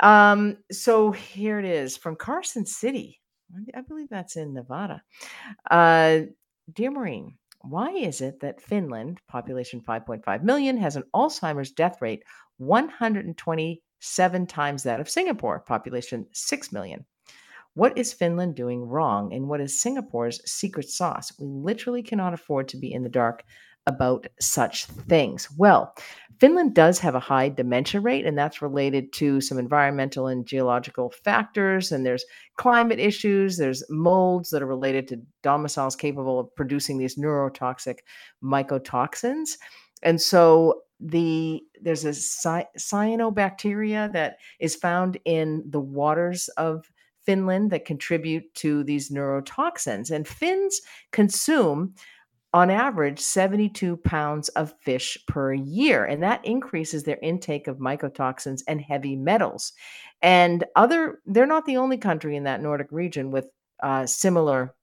um, 0.00 0.58
so 0.70 1.10
here 1.10 1.58
it 1.58 1.64
is 1.64 1.96
from 1.96 2.16
Carson 2.16 2.66
City. 2.66 3.20
I 3.74 3.80
believe 3.80 4.10
that's 4.10 4.36
in 4.36 4.52
Nevada. 4.52 5.02
Uh, 5.70 6.20
dear 6.74 6.90
Maureen, 6.90 7.34
why 7.62 7.90
is 7.90 8.20
it 8.20 8.40
that 8.40 8.60
Finland, 8.60 9.20
population 9.28 9.80
5.5 9.80 10.42
million, 10.42 10.76
has 10.76 10.96
an 10.96 11.04
Alzheimer's 11.14 11.72
death 11.72 12.00
rate 12.00 12.22
127 12.58 14.46
times 14.46 14.82
that 14.82 15.00
of 15.00 15.10
Singapore, 15.10 15.60
population 15.60 16.26
6 16.32 16.72
million? 16.72 17.04
What 17.74 17.96
is 17.96 18.12
Finland 18.12 18.54
doing 18.54 18.82
wrong? 18.82 19.32
And 19.32 19.48
what 19.48 19.60
is 19.60 19.80
Singapore's 19.80 20.40
secret 20.50 20.88
sauce? 20.88 21.32
We 21.38 21.46
literally 21.46 22.02
cannot 22.02 22.34
afford 22.34 22.68
to 22.68 22.76
be 22.76 22.92
in 22.92 23.02
the 23.02 23.08
dark 23.08 23.44
about 23.88 24.26
such 24.40 24.86
things. 24.86 25.48
Well, 25.56 25.94
Finland 26.38 26.74
does 26.74 27.00
have 27.00 27.16
a 27.16 27.20
high 27.20 27.48
dementia 27.48 28.00
rate, 28.00 28.24
and 28.24 28.38
that's 28.38 28.62
related 28.62 29.12
to 29.14 29.40
some 29.40 29.58
environmental 29.58 30.28
and 30.28 30.46
geological 30.46 31.10
factors. 31.10 31.90
And 31.90 32.06
there's 32.06 32.24
climate 32.56 33.00
issues, 33.00 33.56
there's 33.56 33.82
molds 33.90 34.50
that 34.50 34.62
are 34.62 34.66
related 34.66 35.08
to 35.08 35.22
domiciles 35.42 35.96
capable 35.96 36.38
of 36.38 36.54
producing 36.54 36.98
these 36.98 37.16
neurotoxic 37.16 37.98
mycotoxins. 38.42 39.58
And 40.02 40.20
so 40.20 40.82
the 41.00 41.60
there's 41.80 42.04
a 42.04 42.14
cy- 42.14 42.66
cyanobacteria 42.78 44.12
that 44.12 44.38
is 44.60 44.76
found 44.76 45.18
in 45.24 45.64
the 45.68 45.80
waters 45.80 46.48
of 46.56 46.90
Finland 47.24 47.70
that 47.70 47.84
contribute 47.84 48.54
to 48.54 48.82
these 48.84 49.10
neurotoxins. 49.10 50.10
And 50.10 50.26
Finns 50.26 50.80
consume 51.12 51.94
on 52.54 52.70
average 52.70 53.20
72 53.20 53.96
pounds 53.98 54.48
of 54.50 54.74
fish 54.80 55.18
per 55.26 55.52
year 55.52 56.04
and 56.04 56.22
that 56.22 56.44
increases 56.44 57.04
their 57.04 57.18
intake 57.20 57.66
of 57.66 57.78
mycotoxins 57.78 58.62
and 58.66 58.80
heavy 58.80 59.16
metals. 59.16 59.72
And 60.22 60.64
other 60.74 61.20
they're 61.26 61.46
not 61.46 61.66
the 61.66 61.76
only 61.76 61.98
country 61.98 62.36
in 62.36 62.44
that 62.44 62.62
nordic 62.62 62.88
region 62.90 63.30
with 63.30 63.48
uh, 63.82 64.06
similar 64.06 64.74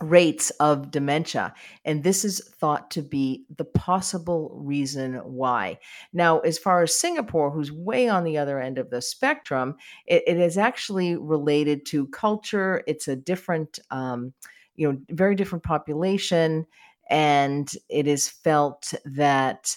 rates 0.00 0.50
of 0.60 0.92
dementia 0.92 1.52
and 1.84 2.04
this 2.04 2.24
is 2.24 2.40
thought 2.60 2.88
to 2.88 3.02
be 3.02 3.44
the 3.56 3.64
possible 3.64 4.52
reason 4.54 5.14
why. 5.24 5.76
Now 6.12 6.38
as 6.40 6.56
far 6.56 6.82
as 6.82 6.94
singapore 6.94 7.50
who's 7.50 7.72
way 7.72 8.08
on 8.08 8.22
the 8.22 8.38
other 8.38 8.60
end 8.60 8.78
of 8.78 8.90
the 8.90 9.02
spectrum 9.02 9.76
it, 10.06 10.22
it 10.26 10.36
is 10.36 10.56
actually 10.56 11.16
related 11.16 11.84
to 11.86 12.06
culture. 12.08 12.82
It's 12.86 13.08
a 13.08 13.16
different 13.16 13.78
um, 13.90 14.34
you 14.78 14.90
know 14.90 14.98
very 15.10 15.34
different 15.34 15.64
population 15.64 16.64
and 17.08 17.70
it 17.88 18.06
is 18.06 18.28
felt 18.28 18.94
that 19.04 19.76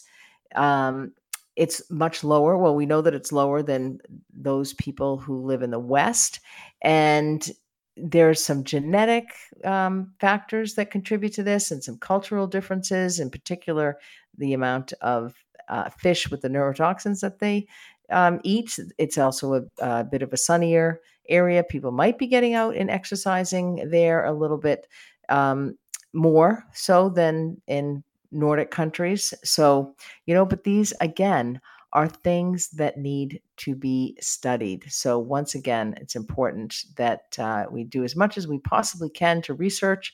um, 0.55 1.13
it's 1.55 1.81
much 1.89 2.23
lower. 2.23 2.57
Well, 2.57 2.75
we 2.75 2.85
know 2.85 3.01
that 3.01 3.13
it's 3.13 3.31
lower 3.31 3.61
than 3.61 3.99
those 4.33 4.73
people 4.73 5.17
who 5.17 5.41
live 5.41 5.61
in 5.61 5.71
the 5.71 5.79
West, 5.79 6.39
and 6.81 7.49
there's 7.97 8.43
some 8.43 8.63
genetic 8.63 9.25
um, 9.63 10.13
factors 10.19 10.75
that 10.75 10.91
contribute 10.91 11.33
to 11.33 11.43
this, 11.43 11.71
and 11.71 11.83
some 11.83 11.97
cultural 11.97 12.47
differences. 12.47 13.19
In 13.19 13.29
particular, 13.29 13.97
the 14.37 14.53
amount 14.53 14.93
of 15.01 15.35
uh, 15.67 15.89
fish 15.89 16.29
with 16.29 16.41
the 16.41 16.49
neurotoxins 16.49 17.21
that 17.21 17.39
they 17.39 17.67
um, 18.11 18.39
eat. 18.43 18.77
It's 18.97 19.17
also 19.17 19.53
a, 19.53 19.63
a 19.79 20.03
bit 20.03 20.21
of 20.21 20.33
a 20.33 20.37
sunnier 20.37 21.01
area. 21.29 21.63
People 21.63 21.91
might 21.91 22.17
be 22.17 22.27
getting 22.27 22.53
out 22.53 22.75
and 22.75 22.89
exercising 22.89 23.89
there 23.89 24.25
a 24.25 24.33
little 24.33 24.57
bit 24.57 24.87
um, 25.29 25.77
more 26.13 26.65
so 26.73 27.09
than 27.09 27.61
in 27.67 28.03
Nordic 28.31 28.71
countries. 28.71 29.33
So, 29.43 29.95
you 30.25 30.33
know, 30.33 30.45
but 30.45 30.63
these 30.63 30.93
again 31.01 31.61
are 31.93 32.07
things 32.07 32.69
that 32.69 32.97
need 32.97 33.41
to 33.57 33.75
be 33.75 34.17
studied. 34.21 34.85
So, 34.87 35.19
once 35.19 35.55
again, 35.55 35.95
it's 35.99 36.15
important 36.15 36.85
that 36.95 37.37
uh, 37.37 37.65
we 37.69 37.83
do 37.83 38.03
as 38.03 38.15
much 38.15 38.37
as 38.37 38.47
we 38.47 38.59
possibly 38.59 39.09
can 39.09 39.41
to 39.43 39.53
research 39.53 40.13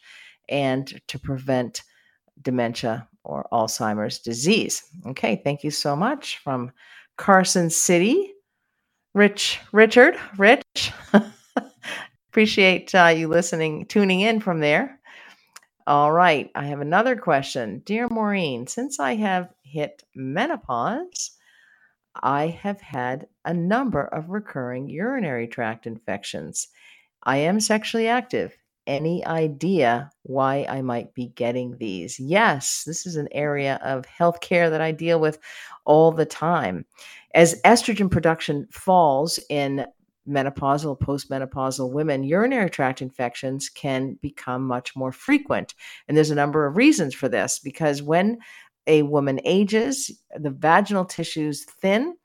and 0.49 0.99
to 1.07 1.19
prevent 1.19 1.83
dementia 2.41 3.07
or 3.23 3.47
Alzheimer's 3.51 4.19
disease. 4.19 4.83
Okay, 5.05 5.41
thank 5.43 5.63
you 5.63 5.71
so 5.71 5.95
much 5.95 6.37
from 6.39 6.71
Carson 7.17 7.69
City. 7.69 8.33
Rich, 9.13 9.59
Richard, 9.71 10.17
Rich. 10.37 10.93
Appreciate 12.29 12.93
uh, 12.93 13.07
you 13.07 13.27
listening, 13.27 13.85
tuning 13.87 14.21
in 14.21 14.39
from 14.39 14.59
there. 14.59 14.96
All 15.87 16.11
right, 16.11 16.51
I 16.53 16.65
have 16.65 16.81
another 16.81 17.15
question. 17.15 17.81
Dear 17.85 18.09
Maureen, 18.09 18.67
since 18.67 18.99
I 18.99 19.15
have 19.15 19.53
hit 19.63 20.03
menopause, 20.13 21.31
I 22.13 22.47
have 22.47 22.81
had 22.81 23.27
a 23.45 23.53
number 23.53 24.03
of 24.03 24.29
recurring 24.29 24.89
urinary 24.89 25.47
tract 25.47 25.87
infections. 25.87 26.67
I 27.23 27.37
am 27.37 27.61
sexually 27.61 28.09
active. 28.09 28.57
Any 28.85 29.25
idea 29.25 30.11
why 30.23 30.65
I 30.67 30.81
might 30.81 31.13
be 31.13 31.27
getting 31.27 31.77
these? 31.77 32.19
Yes, 32.19 32.83
this 32.85 33.05
is 33.05 33.15
an 33.15 33.29
area 33.31 33.79
of 33.81 34.03
healthcare 34.07 34.69
that 34.69 34.81
I 34.81 34.91
deal 34.91 35.21
with 35.21 35.39
all 35.85 36.11
the 36.11 36.25
time. 36.25 36.85
As 37.33 37.61
estrogen 37.61 38.11
production 38.11 38.67
falls 38.71 39.39
in 39.49 39.85
menopausal, 40.27 40.99
postmenopausal 40.99 41.91
women, 41.91 42.23
urinary 42.23 42.69
tract 42.69 43.01
infections 43.01 43.69
can 43.69 44.17
become 44.21 44.63
much 44.63 44.95
more 44.95 45.11
frequent. 45.11 45.73
And 46.07 46.15
there's 46.15 46.31
a 46.31 46.35
number 46.35 46.65
of 46.65 46.77
reasons 46.77 47.13
for 47.13 47.29
this 47.29 47.59
because 47.59 48.01
when 48.01 48.37
a 48.87 49.03
woman 49.03 49.39
ages, 49.43 50.11
the 50.35 50.49
vaginal 50.49 51.05
tissues 51.05 51.65
thin, 51.65 52.15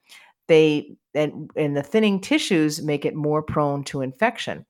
they 0.49 0.97
and, 1.15 1.51
and 1.57 1.77
the 1.77 1.83
thinning 1.83 2.21
tissues 2.21 2.83
make 2.83 3.05
it 3.05 3.15
more 3.15 3.43
prone 3.43 3.85
to 3.85 4.01
infection. 4.01 4.65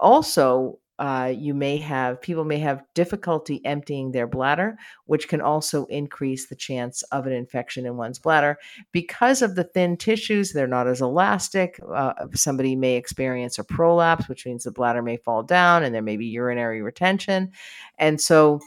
Also, 0.00 0.78
uh, 0.98 1.32
you 1.36 1.52
may 1.52 1.76
have 1.76 2.20
people 2.22 2.44
may 2.44 2.58
have 2.58 2.82
difficulty 2.94 3.60
emptying 3.64 4.12
their 4.12 4.26
bladder, 4.26 4.76
which 5.04 5.28
can 5.28 5.40
also 5.40 5.84
increase 5.86 6.46
the 6.46 6.56
chance 6.56 7.02
of 7.04 7.26
an 7.26 7.32
infection 7.32 7.84
in 7.84 7.96
one's 7.96 8.18
bladder 8.18 8.58
because 8.92 9.42
of 9.42 9.54
the 9.54 9.64
thin 9.64 9.96
tissues. 9.96 10.52
They're 10.52 10.66
not 10.66 10.86
as 10.86 11.00
elastic. 11.00 11.78
Uh, 11.94 12.14
somebody 12.34 12.76
may 12.76 12.96
experience 12.96 13.58
a 13.58 13.64
prolapse, 13.64 14.28
which 14.28 14.46
means 14.46 14.64
the 14.64 14.70
bladder 14.70 15.02
may 15.02 15.16
fall 15.16 15.42
down, 15.42 15.84
and 15.84 15.94
there 15.94 16.02
may 16.02 16.16
be 16.16 16.26
urinary 16.26 16.82
retention, 16.82 17.52
and 17.98 18.20
so 18.20 18.60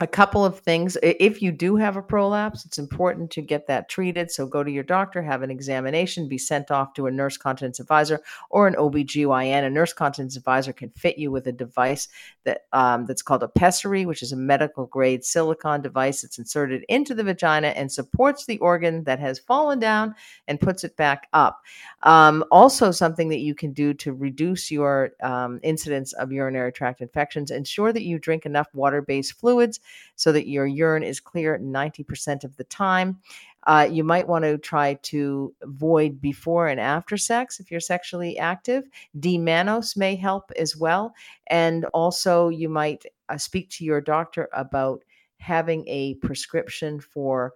a 0.00 0.06
couple 0.06 0.44
of 0.44 0.58
things. 0.60 0.96
If 1.02 1.42
you 1.42 1.52
do 1.52 1.76
have 1.76 1.96
a 1.96 2.02
prolapse, 2.02 2.64
it's 2.64 2.78
important 2.78 3.30
to 3.32 3.42
get 3.42 3.66
that 3.66 3.88
treated. 3.88 4.30
So 4.30 4.46
go 4.46 4.64
to 4.64 4.70
your 4.70 4.82
doctor, 4.82 5.20
have 5.20 5.42
an 5.42 5.50
examination, 5.50 6.28
be 6.28 6.38
sent 6.38 6.70
off 6.70 6.94
to 6.94 7.06
a 7.06 7.10
nurse 7.10 7.36
continence 7.36 7.80
advisor 7.80 8.20
or 8.48 8.66
an 8.66 8.74
OBGYN. 8.76 9.64
A 9.64 9.70
nurse 9.70 9.92
continence 9.92 10.36
advisor 10.36 10.72
can 10.72 10.90
fit 10.90 11.18
you 11.18 11.30
with 11.30 11.46
a 11.46 11.52
device 11.52 12.08
that 12.44 12.62
um, 12.72 13.04
that's 13.04 13.20
called 13.20 13.42
a 13.42 13.48
pessary, 13.48 14.06
which 14.06 14.22
is 14.22 14.32
a 14.32 14.36
medical 14.36 14.86
grade 14.86 15.24
silicone 15.24 15.82
device 15.82 16.22
that's 16.22 16.38
inserted 16.38 16.84
into 16.88 17.14
the 17.14 17.24
vagina 17.24 17.68
and 17.68 17.92
supports 17.92 18.46
the 18.46 18.58
organ 18.58 19.04
that 19.04 19.18
has 19.18 19.38
fallen 19.38 19.78
down 19.78 20.14
and 20.48 20.60
puts 20.60 20.82
it 20.82 20.96
back 20.96 21.28
up. 21.34 21.60
Um, 22.04 22.42
also, 22.50 22.90
something 22.90 23.28
that 23.28 23.40
you 23.40 23.54
can 23.54 23.72
do 23.72 23.92
to 23.94 24.14
reduce 24.14 24.70
your 24.70 25.10
um, 25.22 25.60
incidence 25.62 26.14
of 26.14 26.32
urinary 26.32 26.72
tract 26.72 27.02
infections, 27.02 27.50
ensure 27.50 27.92
that 27.92 28.04
you 28.04 28.18
drink 28.18 28.46
enough 28.46 28.68
water 28.72 29.02
based 29.02 29.34
fluids 29.34 29.79
so 30.16 30.32
that 30.32 30.48
your 30.48 30.66
urine 30.66 31.02
is 31.02 31.20
clear 31.20 31.58
90% 31.58 32.44
of 32.44 32.56
the 32.56 32.64
time. 32.64 33.18
Uh, 33.66 33.86
you 33.90 34.02
might 34.02 34.26
want 34.26 34.44
to 34.44 34.56
try 34.58 34.94
to 35.02 35.54
void 35.64 36.20
before 36.20 36.68
and 36.68 36.80
after 36.80 37.16
sex 37.16 37.60
if 37.60 37.70
you're 37.70 37.80
sexually 37.80 38.38
active. 38.38 38.84
D-mannose 39.18 39.96
may 39.96 40.16
help 40.16 40.50
as 40.56 40.76
well. 40.76 41.12
And 41.48 41.84
also, 41.86 42.48
you 42.48 42.68
might 42.68 43.04
uh, 43.28 43.36
speak 43.36 43.68
to 43.70 43.84
your 43.84 44.00
doctor 44.00 44.48
about 44.52 45.04
having 45.38 45.86
a 45.88 46.14
prescription 46.16 47.00
for 47.00 47.52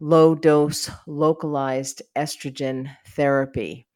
low 0.00 0.34
dose 0.34 0.90
localized 1.06 2.02
estrogen 2.16 2.90
therapy. 3.08 3.86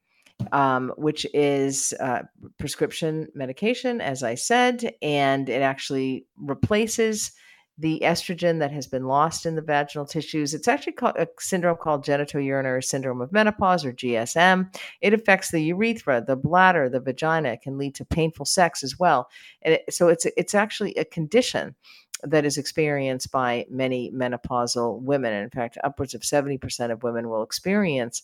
Um, 0.53 0.93
which 0.97 1.27
is 1.35 1.95
uh, 2.01 2.23
prescription 2.59 3.29
medication, 3.35 4.01
as 4.01 4.23
I 4.23 4.35
said, 4.35 4.95
and 5.03 5.49
it 5.49 5.63
actually 5.63 6.27
replaces 6.37 7.33
the 7.77 8.01
estrogen 8.05 8.61
that 8.61 8.71
has 8.71 8.87
been 8.87 9.05
lost 9.05 9.47
in 9.47 9.57
the 9.57 9.63
vaginal 9.63 10.07
tissues. 10.07 10.55
It's 10.55 10.69
actually 10.69 10.93
called 10.93 11.17
a 11.17 11.27
syndrome 11.41 11.77
called 11.77 12.05
genitourinary 12.05 12.85
syndrome 12.85 13.21
of 13.21 13.33
menopause 13.33 13.85
or 13.85 13.93
GSM. 13.93 14.73
It 15.01 15.13
affects 15.13 15.51
the 15.51 15.61
urethra, 15.61 16.23
the 16.25 16.37
bladder, 16.37 16.89
the 16.89 17.01
vagina. 17.01 17.51
It 17.51 17.63
can 17.63 17.77
lead 17.77 17.97
to 17.97 18.05
painful 18.05 18.47
sex 18.47 18.85
as 18.85 18.99
well. 18.99 19.29
And 19.63 19.75
it, 19.75 19.93
so 19.93 20.09
it's 20.09 20.27
it's 20.37 20.55
actually 20.55 20.95
a 20.95 21.05
condition 21.05 21.75
that 22.23 22.45
is 22.45 22.57
experienced 22.57 23.33
by 23.33 23.67
many 23.69 24.11
menopausal 24.13 25.03
women. 25.03 25.35
In 25.35 25.51
fact, 25.51 25.77
upwards 25.83 26.15
of 26.15 26.23
70% 26.23 26.91
of 26.91 27.03
women 27.03 27.29
will 27.29 27.43
experience 27.43 28.23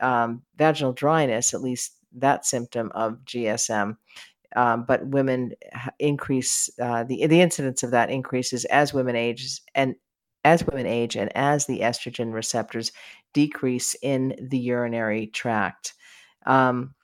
um, 0.00 0.42
vaginal 0.56 0.92
dryness, 0.92 1.54
at 1.54 1.62
least 1.62 1.96
that 2.14 2.44
symptom 2.44 2.90
of 2.94 3.18
GSM 3.24 3.96
um, 4.56 4.84
but 4.84 5.06
women 5.06 5.52
increase 5.98 6.70
uh, 6.80 7.04
the 7.04 7.26
the 7.26 7.40
incidence 7.40 7.82
of 7.82 7.90
that 7.90 8.10
increases 8.10 8.64
as 8.66 8.92
women 8.92 9.16
age 9.16 9.60
and 9.74 9.94
as 10.44 10.66
women 10.66 10.86
age 10.86 11.16
and 11.16 11.34
as 11.36 11.66
the 11.66 11.80
estrogen 11.80 12.32
receptors 12.32 12.92
decrease 13.32 13.94
in 14.02 14.34
the 14.40 14.58
urinary 14.58 15.28
tract. 15.28 15.94
Um, 16.46 16.94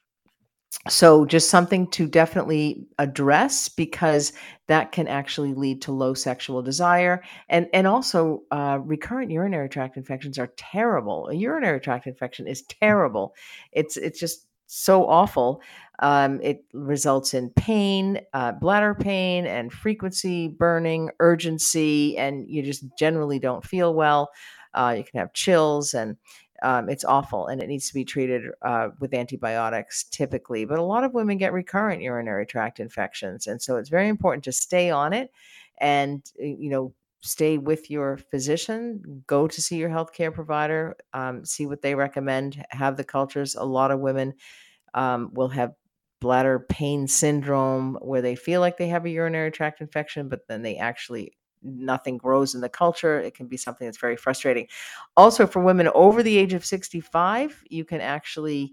so 0.89 1.25
just 1.25 1.51
something 1.51 1.87
to 1.89 2.07
definitely 2.07 2.87
address 2.99 3.69
because 3.69 4.33
that 4.69 4.93
can 4.93 5.09
actually 5.09 5.55
lead 5.55 5.83
to 5.83 5.93
low 5.93 6.14
sexual 6.14 6.62
desire 6.62 7.23
and 7.49 7.69
and 7.73 7.87
also 7.87 8.43
uh, 8.51 8.79
recurrent 8.83 9.31
urinary 9.31 9.69
tract 9.69 9.97
infections 9.97 10.39
are 10.39 10.53
terrible 10.57 11.29
a 11.29 11.35
urinary 11.35 11.81
tract 11.81 12.07
infection 12.07 12.47
is 12.47 12.62
terrible 12.62 13.35
it's 13.73 13.97
it's 13.97 14.21
just 14.21 14.47
so 14.71 15.07
awful. 15.09 15.62
Um, 16.01 16.41
it 16.43 16.62
results 16.75 17.35
in 17.35 17.51
pain, 17.51 18.21
uh, 18.35 18.53
bladder 18.53 18.95
pain, 18.95 19.47
and 19.47 19.73
frequency, 19.73 20.49
burning, 20.49 21.11
urgency, 21.21 22.16
and 22.19 22.47
you 22.49 22.62
just 22.62 22.85
generally 22.99 23.39
don't 23.39 23.64
feel 23.64 23.95
well. 23.95 24.31
Uh, 24.75 24.95
you 24.99 25.05
can 25.05 25.19
have 25.19 25.33
chills, 25.33 25.95
and 25.95 26.16
um, 26.62 26.88
it's 26.88 27.04
awful, 27.04 27.46
and 27.46 27.62
it 27.62 27.68
needs 27.68 27.88
to 27.88 27.94
be 27.94 28.04
treated 28.04 28.42
uh, 28.62 28.88
with 29.00 29.14
antibiotics 29.14 30.04
typically. 30.04 30.64
But 30.64 30.78
a 30.78 30.82
lot 30.82 31.04
of 31.04 31.14
women 31.14 31.38
get 31.38 31.52
recurrent 31.52 32.02
urinary 32.02 32.46
tract 32.46 32.80
infections, 32.80 33.46
and 33.46 33.61
so 33.61 33.76
it's 33.76 33.88
very 33.88 34.09
important 34.09 34.44
to 34.44 34.52
stay 34.52 34.90
on 34.90 35.12
it, 35.12 35.30
and 35.80 36.22
you 36.38 36.70
know 36.70 36.94
stay 37.20 37.59
with 37.59 37.90
your 37.90 38.16
physician 38.30 39.24
go 39.26 39.48
to 39.48 39.61
see 39.61 39.76
your 39.76 39.90
healthcare 39.90 40.32
provider 40.32 40.96
um, 41.14 41.44
see 41.44 41.66
what 41.66 41.82
they 41.82 41.94
recommend 41.94 42.64
have 42.70 42.96
the 42.96 43.04
cultures 43.04 43.54
a 43.56 43.64
lot 43.64 43.90
of 43.90 43.98
women 43.98 44.32
um, 44.94 45.30
will 45.32 45.48
have 45.48 45.72
bladder 46.20 46.61
pain 46.68 47.06
syndrome 47.06 47.96
where 48.00 48.22
they 48.22 48.36
feel 48.36 48.61
like 48.61 48.76
they 48.76 48.88
have 48.88 49.04
a 49.04 49.11
urinary 49.11 49.50
tract 49.50 49.80
infection 49.80 50.28
but 50.28 50.46
then 50.48 50.62
they 50.62 50.76
actually 50.76 51.32
nothing 51.62 52.16
grows 52.16 52.54
in 52.54 52.61
the 52.61 52.68
culture 52.68 53.20
it 53.20 53.34
can 53.34 53.46
be 53.46 53.56
something 53.56 53.86
that's 53.86 53.98
very 53.98 54.16
frustrating 54.16 54.66
also 55.16 55.46
for 55.46 55.62
women 55.62 55.88
over 55.94 56.22
the 56.22 56.36
age 56.36 56.52
of 56.52 56.64
65 56.64 57.64
you 57.68 57.84
can 57.84 58.00
actually 58.00 58.72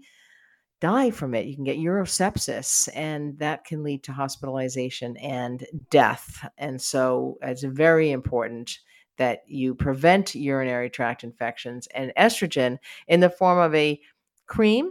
die 0.80 1.10
from 1.10 1.34
it. 1.34 1.46
You 1.46 1.54
can 1.54 1.64
get 1.64 1.78
urosepsis, 1.78 2.88
and 2.94 3.38
that 3.38 3.64
can 3.64 3.82
lead 3.82 4.02
to 4.04 4.12
hospitalization 4.12 5.16
and 5.18 5.66
death. 5.90 6.46
And 6.58 6.80
so 6.80 7.38
it's 7.42 7.62
very 7.62 8.10
important 8.10 8.78
that 9.18 9.40
you 9.46 9.74
prevent 9.74 10.34
urinary 10.34 10.90
tract 10.90 11.24
infections 11.24 11.88
and 11.94 12.12
estrogen 12.18 12.78
in 13.08 13.20
the 13.20 13.30
form 13.30 13.58
of 13.58 13.74
a 13.74 14.00
cream 14.46 14.90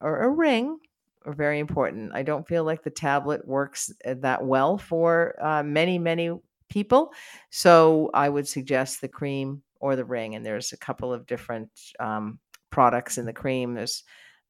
or 0.00 0.22
a 0.22 0.30
ring 0.30 0.78
are 1.26 1.32
very 1.32 1.58
important. 1.58 2.12
I 2.14 2.22
don't 2.22 2.46
feel 2.46 2.64
like 2.64 2.84
the 2.84 2.90
tablet 2.90 3.46
works 3.48 3.92
uh, 4.06 4.14
that 4.18 4.44
well 4.44 4.78
for 4.78 5.34
uh, 5.42 5.62
many, 5.62 5.98
many 5.98 6.30
people. 6.68 7.12
So 7.50 8.10
I 8.14 8.28
would 8.28 8.48
suggest 8.48 9.00
the 9.00 9.08
cream 9.08 9.62
or 9.80 9.96
the 9.96 10.04
ring. 10.04 10.34
And 10.34 10.44
there's 10.44 10.72
a 10.72 10.78
couple 10.78 11.12
of 11.12 11.26
different 11.26 11.70
um, 12.00 12.38
products 12.70 13.18
in 13.18 13.26
the 13.26 13.32
cream. 13.32 13.74
There's 13.74 14.02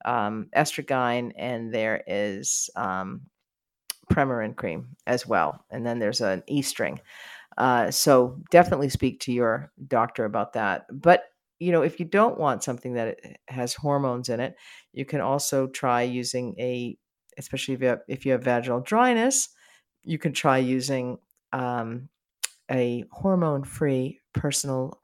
um, 0.05 0.49
Estragyn, 0.57 1.33
and 1.37 1.73
there 1.73 2.03
is 2.07 2.71
um, 2.77 3.23
Premarin 4.13 4.55
cream 4.55 4.97
as 5.07 5.27
well. 5.27 5.65
And 5.71 5.87
then 5.87 5.99
there's 5.99 6.21
an 6.21 6.43
e 6.47 6.63
string. 6.63 7.01
Uh, 7.57 7.91
so 7.91 8.41
definitely 8.51 8.89
speak 8.89 9.21
to 9.21 9.33
your 9.33 9.73
doctor 9.87 10.25
about 10.25 10.53
that. 10.55 10.87
But 10.91 11.25
you 11.61 11.73
know, 11.73 11.83
if 11.83 12.01
you 12.01 12.05
don't 12.05 12.39
want 12.39 12.65
something 12.65 12.95
that 12.95 13.19
has 13.49 13.75
hormones 13.75 14.29
in 14.29 14.41
it, 14.41 14.57
you 14.93 15.05
can 15.05 15.21
also 15.21 15.69
try 15.69 16.03
using 16.03 16.55
a, 16.59 16.97
especially 17.39 17.75
if 17.75 17.81
you 17.81 17.87
have, 17.87 18.01
if 18.09 18.27
you 18.27 18.33
have 18.33 18.43
vaginal 18.43 18.81
dryness, 18.81 19.49
you 20.03 20.19
can 20.19 20.33
try 20.33 20.59
using 20.59 21.19
um, 21.55 22.09
a 22.71 23.05
hormone-free 23.13 24.21
personal 24.33 25.01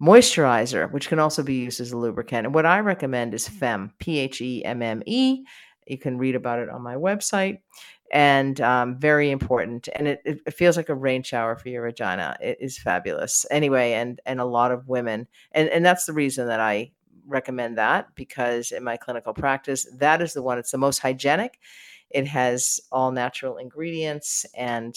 moisturizer, 0.00 0.90
which 0.92 1.08
can 1.08 1.18
also 1.18 1.42
be 1.42 1.54
used 1.54 1.80
as 1.80 1.92
a 1.92 1.96
lubricant. 1.96 2.46
And 2.46 2.54
what 2.54 2.66
I 2.66 2.80
recommend 2.80 3.32
is 3.34 3.48
Phemme, 3.48 3.92
P 3.98 4.18
H 4.18 4.40
E 4.40 4.64
M 4.64 4.82
M 4.82 5.02
E. 5.06 5.44
You 5.86 5.98
can 5.98 6.18
read 6.18 6.34
about 6.34 6.58
it 6.58 6.68
on 6.68 6.82
my 6.82 6.96
website. 6.96 7.58
And 8.12 8.60
um, 8.60 8.98
very 8.98 9.30
important. 9.30 9.88
And 9.96 10.06
it, 10.06 10.20
it 10.24 10.54
feels 10.54 10.76
like 10.76 10.90
a 10.90 10.94
rain 10.94 11.22
shower 11.22 11.56
for 11.56 11.68
your 11.68 11.86
vagina. 11.86 12.36
It 12.40 12.58
is 12.60 12.78
fabulous. 12.78 13.46
Anyway, 13.50 13.92
and 13.92 14.20
and 14.26 14.40
a 14.40 14.44
lot 14.44 14.72
of 14.72 14.88
women, 14.88 15.26
and, 15.52 15.68
and 15.70 15.84
that's 15.84 16.04
the 16.04 16.12
reason 16.12 16.46
that 16.46 16.60
I 16.60 16.92
recommend 17.26 17.78
that 17.78 18.14
because 18.14 18.72
in 18.72 18.84
my 18.84 18.96
clinical 18.96 19.32
practice, 19.32 19.86
that 19.98 20.20
is 20.20 20.34
the 20.34 20.42
one, 20.42 20.58
it's 20.58 20.70
the 20.70 20.78
most 20.78 20.98
hygienic. 20.98 21.58
It 22.10 22.26
has 22.26 22.80
all 22.92 23.10
natural 23.10 23.56
ingredients 23.56 24.46
and 24.54 24.94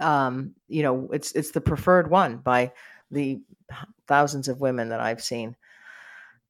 um, 0.00 0.54
you 0.68 0.82
know, 0.82 1.08
it's 1.12 1.32
it's 1.32 1.50
the 1.50 1.60
preferred 1.60 2.10
one 2.10 2.38
by 2.38 2.72
the 3.10 3.40
thousands 4.06 4.48
of 4.48 4.60
women 4.60 4.88
that 4.88 5.00
I've 5.00 5.22
seen 5.22 5.56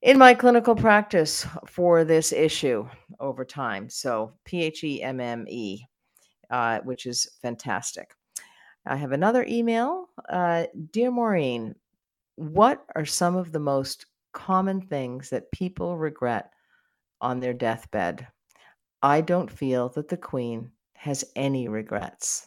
in 0.04 0.18
my 0.18 0.34
clinical 0.34 0.76
practice 0.76 1.46
for 1.66 2.04
this 2.04 2.30
issue 2.30 2.86
over 3.20 3.44
time. 3.44 3.88
So 3.88 4.34
P 4.44 4.62
H 4.62 4.84
E 4.84 5.02
M 5.02 5.18
M 5.18 5.46
E, 5.48 5.80
uh, 6.50 6.80
which 6.80 7.06
is 7.06 7.26
fantastic. 7.40 8.14
I 8.86 8.96
have 8.96 9.12
another 9.12 9.46
email. 9.48 10.10
Uh, 10.28 10.64
Dear 10.92 11.10
Maureen, 11.10 11.74
what 12.36 12.84
are 12.94 13.06
some 13.06 13.34
of 13.34 13.50
the 13.50 13.60
most 13.60 14.04
common 14.32 14.82
things 14.82 15.30
that 15.30 15.50
people 15.52 15.96
regret 15.96 16.50
on 17.22 17.40
their 17.40 17.54
deathbed? 17.54 18.26
I 19.02 19.22
don't 19.22 19.50
feel 19.50 19.88
that 19.90 20.08
the 20.08 20.18
Queen 20.18 20.70
has 20.96 21.24
any 21.34 21.66
regrets. 21.68 22.46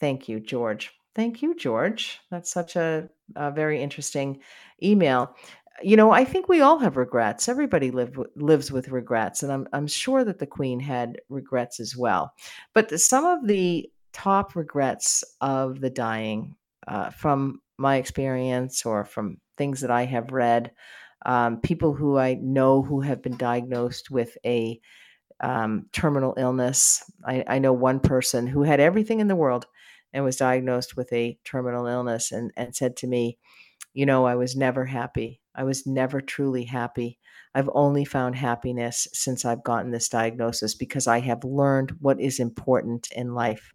Thank 0.00 0.28
you, 0.28 0.40
George. 0.40 0.92
Thank 1.14 1.42
you, 1.42 1.56
George. 1.56 2.20
That's 2.30 2.50
such 2.50 2.76
a, 2.76 3.08
a 3.34 3.50
very 3.50 3.82
interesting 3.82 4.40
email. 4.82 5.34
You 5.82 5.96
know, 5.96 6.10
I 6.10 6.24
think 6.24 6.48
we 6.48 6.60
all 6.60 6.78
have 6.78 6.96
regrets. 6.96 7.48
Everybody 7.48 7.90
live, 7.90 8.18
lives 8.36 8.70
with 8.70 8.88
regrets, 8.88 9.42
and 9.42 9.52
I'm 9.52 9.68
I'm 9.72 9.86
sure 9.86 10.24
that 10.24 10.38
the 10.38 10.46
Queen 10.46 10.80
had 10.80 11.20
regrets 11.28 11.78
as 11.80 11.96
well. 11.96 12.32
But 12.74 13.00
some 13.00 13.24
of 13.24 13.46
the 13.46 13.90
top 14.12 14.56
regrets 14.56 15.22
of 15.40 15.80
the 15.80 15.90
dying, 15.90 16.56
uh, 16.88 17.10
from 17.10 17.60
my 17.78 17.96
experience 17.96 18.84
or 18.84 19.04
from 19.04 19.38
things 19.56 19.80
that 19.80 19.90
I 19.90 20.04
have 20.04 20.32
read, 20.32 20.72
um, 21.26 21.60
people 21.60 21.94
who 21.94 22.18
I 22.18 22.34
know 22.34 22.82
who 22.82 23.00
have 23.00 23.22
been 23.22 23.36
diagnosed 23.36 24.10
with 24.10 24.36
a 24.44 24.80
um, 25.40 25.86
terminal 25.92 26.34
illness. 26.36 27.04
I, 27.24 27.44
I 27.46 27.58
know 27.58 27.72
one 27.72 28.00
person 28.00 28.46
who 28.46 28.62
had 28.62 28.80
everything 28.80 29.20
in 29.20 29.28
the 29.28 29.36
world 29.36 29.66
and 30.12 30.24
was 30.24 30.36
diagnosed 30.36 30.96
with 30.96 31.12
a 31.12 31.38
terminal 31.44 31.86
illness 31.86 32.32
and, 32.32 32.50
and 32.56 32.74
said 32.74 32.96
to 32.96 33.06
me, 33.06 33.38
You 33.92 34.06
know, 34.06 34.26
I 34.26 34.34
was 34.34 34.56
never 34.56 34.86
happy. 34.86 35.40
I 35.54 35.64
was 35.64 35.86
never 35.86 36.20
truly 36.20 36.64
happy. 36.64 37.18
I've 37.54 37.70
only 37.74 38.04
found 38.04 38.36
happiness 38.36 39.08
since 39.12 39.44
I've 39.44 39.64
gotten 39.64 39.90
this 39.90 40.08
diagnosis 40.08 40.74
because 40.74 41.06
I 41.06 41.20
have 41.20 41.42
learned 41.44 41.92
what 42.00 42.20
is 42.20 42.38
important 42.38 43.08
in 43.12 43.34
life. 43.34 43.72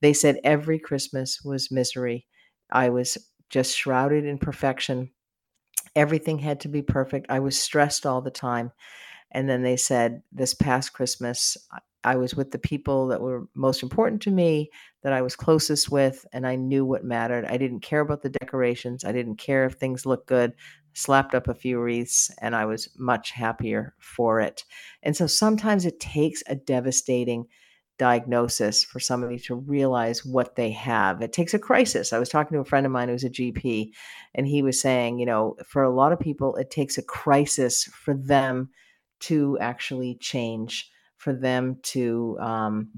They 0.00 0.12
said 0.12 0.40
every 0.44 0.78
Christmas 0.78 1.40
was 1.42 1.70
misery. 1.70 2.26
I 2.70 2.90
was 2.90 3.16
just 3.48 3.76
shrouded 3.76 4.24
in 4.24 4.38
perfection. 4.38 5.10
Everything 5.94 6.38
had 6.38 6.60
to 6.60 6.68
be 6.68 6.82
perfect. 6.82 7.26
I 7.30 7.38
was 7.38 7.58
stressed 7.58 8.04
all 8.04 8.20
the 8.20 8.30
time. 8.30 8.72
And 9.30 9.48
then 9.48 9.62
they 9.62 9.76
said, 9.76 10.22
This 10.32 10.54
past 10.54 10.92
Christmas, 10.92 11.56
I 12.04 12.16
was 12.16 12.34
with 12.34 12.50
the 12.50 12.58
people 12.58 13.06
that 13.08 13.20
were 13.20 13.46
most 13.54 13.82
important 13.82 14.22
to 14.22 14.30
me, 14.30 14.70
that 15.02 15.12
I 15.12 15.22
was 15.22 15.36
closest 15.36 15.90
with, 15.90 16.26
and 16.32 16.46
I 16.46 16.56
knew 16.56 16.84
what 16.84 17.04
mattered. 17.04 17.44
I 17.44 17.56
didn't 17.56 17.80
care 17.80 18.00
about 18.00 18.22
the 18.22 18.28
decorations. 18.28 19.04
I 19.04 19.12
didn't 19.12 19.36
care 19.36 19.64
if 19.64 19.74
things 19.74 20.06
looked 20.06 20.28
good. 20.28 20.52
Slapped 20.94 21.34
up 21.34 21.48
a 21.48 21.54
few 21.54 21.80
wreaths, 21.80 22.30
and 22.40 22.54
I 22.54 22.66
was 22.66 22.88
much 22.98 23.30
happier 23.30 23.94
for 23.98 24.40
it. 24.40 24.64
And 25.02 25.16
so 25.16 25.26
sometimes 25.26 25.86
it 25.86 26.00
takes 26.00 26.42
a 26.46 26.54
devastating 26.54 27.46
diagnosis 27.98 28.84
for 28.84 28.98
somebody 28.98 29.38
to 29.38 29.54
realize 29.54 30.24
what 30.24 30.56
they 30.56 30.70
have. 30.70 31.22
It 31.22 31.32
takes 31.32 31.54
a 31.54 31.58
crisis. 31.58 32.12
I 32.12 32.18
was 32.18 32.28
talking 32.28 32.56
to 32.56 32.60
a 32.60 32.64
friend 32.64 32.84
of 32.84 32.92
mine 32.92 33.08
who's 33.08 33.24
a 33.24 33.30
GP, 33.30 33.90
and 34.34 34.46
he 34.46 34.60
was 34.60 34.80
saying, 34.80 35.18
you 35.18 35.26
know, 35.26 35.56
for 35.66 35.82
a 35.82 35.94
lot 35.94 36.12
of 36.12 36.18
people, 36.18 36.56
it 36.56 36.70
takes 36.70 36.98
a 36.98 37.02
crisis 37.02 37.84
for 37.84 38.14
them 38.14 38.70
to 39.20 39.56
actually 39.60 40.16
change 40.20 40.90
for 41.22 41.32
them 41.32 41.78
to 41.82 42.36
um, 42.40 42.88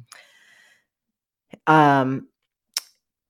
um, 1.67 2.27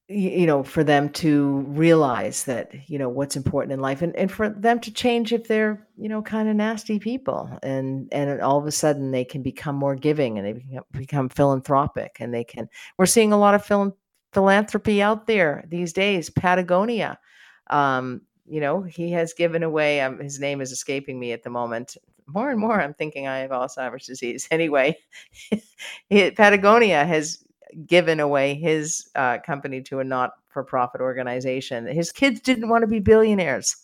you 0.09 0.47
know 0.47 0.62
for 0.62 0.84
them 0.84 1.09
to 1.09 1.64
realize 1.68 2.45
that 2.45 2.70
you 2.88 2.99
know 2.99 3.09
what's 3.09 3.36
important 3.36 3.72
in 3.72 3.80
life 3.80 4.03
and, 4.03 4.14
and 4.16 4.30
for 4.30 4.51
them 4.51 4.78
to 4.78 4.92
change 4.92 5.32
if 5.32 5.49
they're 5.49 5.88
you 5.97 6.09
know 6.09 6.20
kind 6.20 6.49
of 6.49 6.55
nasty 6.55 6.99
people 6.99 7.51
and 7.62 8.09
and 8.12 8.40
all 8.40 8.59
of 8.59 8.66
a 8.66 8.70
sudden 8.70 9.11
they 9.11 9.24
can 9.24 9.42
become 9.42 9.74
more 9.74 9.97
giving 9.97 10.38
and 10.38 10.47
they 10.47 10.53
become, 10.53 10.84
become 10.92 11.28
philanthropic 11.28 12.18
and 12.20 12.34
they 12.34 12.45
can 12.45 12.68
we're 12.99 13.07
seeing 13.07 13.32
a 13.32 13.38
lot 13.38 13.55
of 13.55 13.64
phil- 13.64 13.97
philanthropy 14.32 15.01
out 15.01 15.26
there 15.26 15.64
these 15.68 15.92
days 15.92 16.28
patagonia 16.28 17.18
um, 17.70 18.20
you 18.47 18.61
know 18.61 18.82
he 18.82 19.11
has 19.11 19.32
given 19.32 19.62
away 19.62 20.03
um, 20.03 20.18
his 20.18 20.38
name 20.38 20.61
is 20.61 20.70
escaping 20.70 21.18
me 21.18 21.32
at 21.32 21.42
the 21.42 21.51
moment 21.51 21.97
more 22.27 22.51
and 22.51 22.61
more 22.61 22.81
i'm 22.81 22.95
thinking 22.95 23.27
i 23.27 23.39
have 23.39 23.51
alzheimer's 23.51 24.07
disease 24.07 24.49
anyway 24.51 24.97
patagonia 26.37 27.05
has 27.05 27.45
given 27.87 28.20
away 28.20 28.55
his 28.55 29.09
uh, 29.14 29.39
company 29.45 29.83
to 29.83 30.01
a 30.01 30.05
not 30.05 30.33
for 30.49 30.64
profit 30.64 31.01
organization. 31.01 31.87
His 31.87 32.12
kids 32.12 32.41
didn't 32.41 32.68
want 32.68 32.83
to 32.83 32.89
be 32.89 33.01
billionaires. 33.01 33.77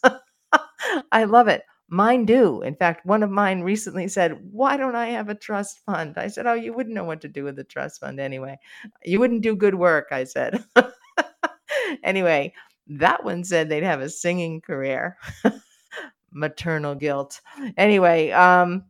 I 1.13 1.25
love 1.25 1.49
it. 1.49 1.63
Mine 1.89 2.25
do. 2.25 2.63
In 2.63 2.77
fact, 2.77 3.05
one 3.05 3.25
of 3.25 3.31
mine 3.31 3.63
recently 3.63 4.07
said, 4.07 4.39
Why 4.53 4.77
don't 4.77 4.95
I 4.95 5.09
have 5.09 5.29
a 5.29 5.35
trust 5.35 5.81
fund? 5.85 6.17
I 6.17 6.29
said, 6.29 6.47
Oh, 6.47 6.55
you 6.55 6.73
wouldn't 6.73 6.95
know 6.95 7.05
what 7.05 7.21
to 7.23 7.29
do 7.29 7.43
with 7.45 7.59
a 7.59 7.65
trust 7.65 8.01
fund 8.01 8.21
anyway. 8.21 8.57
You 9.05 9.19
wouldn't 9.19 9.43
do 9.43 9.57
good 9.57 9.75
work, 9.75 10.07
I 10.13 10.25
said. 10.25 10.65
anyway, 12.05 12.55
that 12.87 13.25
one 13.25 13.43
said 13.43 13.69
they'd 13.69 13.83
have 13.83 14.01
a 14.01 14.09
singing 14.09 14.61
career. 14.61 15.17
Maternal 16.33 16.95
guilt. 16.95 17.41
Anyway, 17.77 18.31
um, 18.31 18.85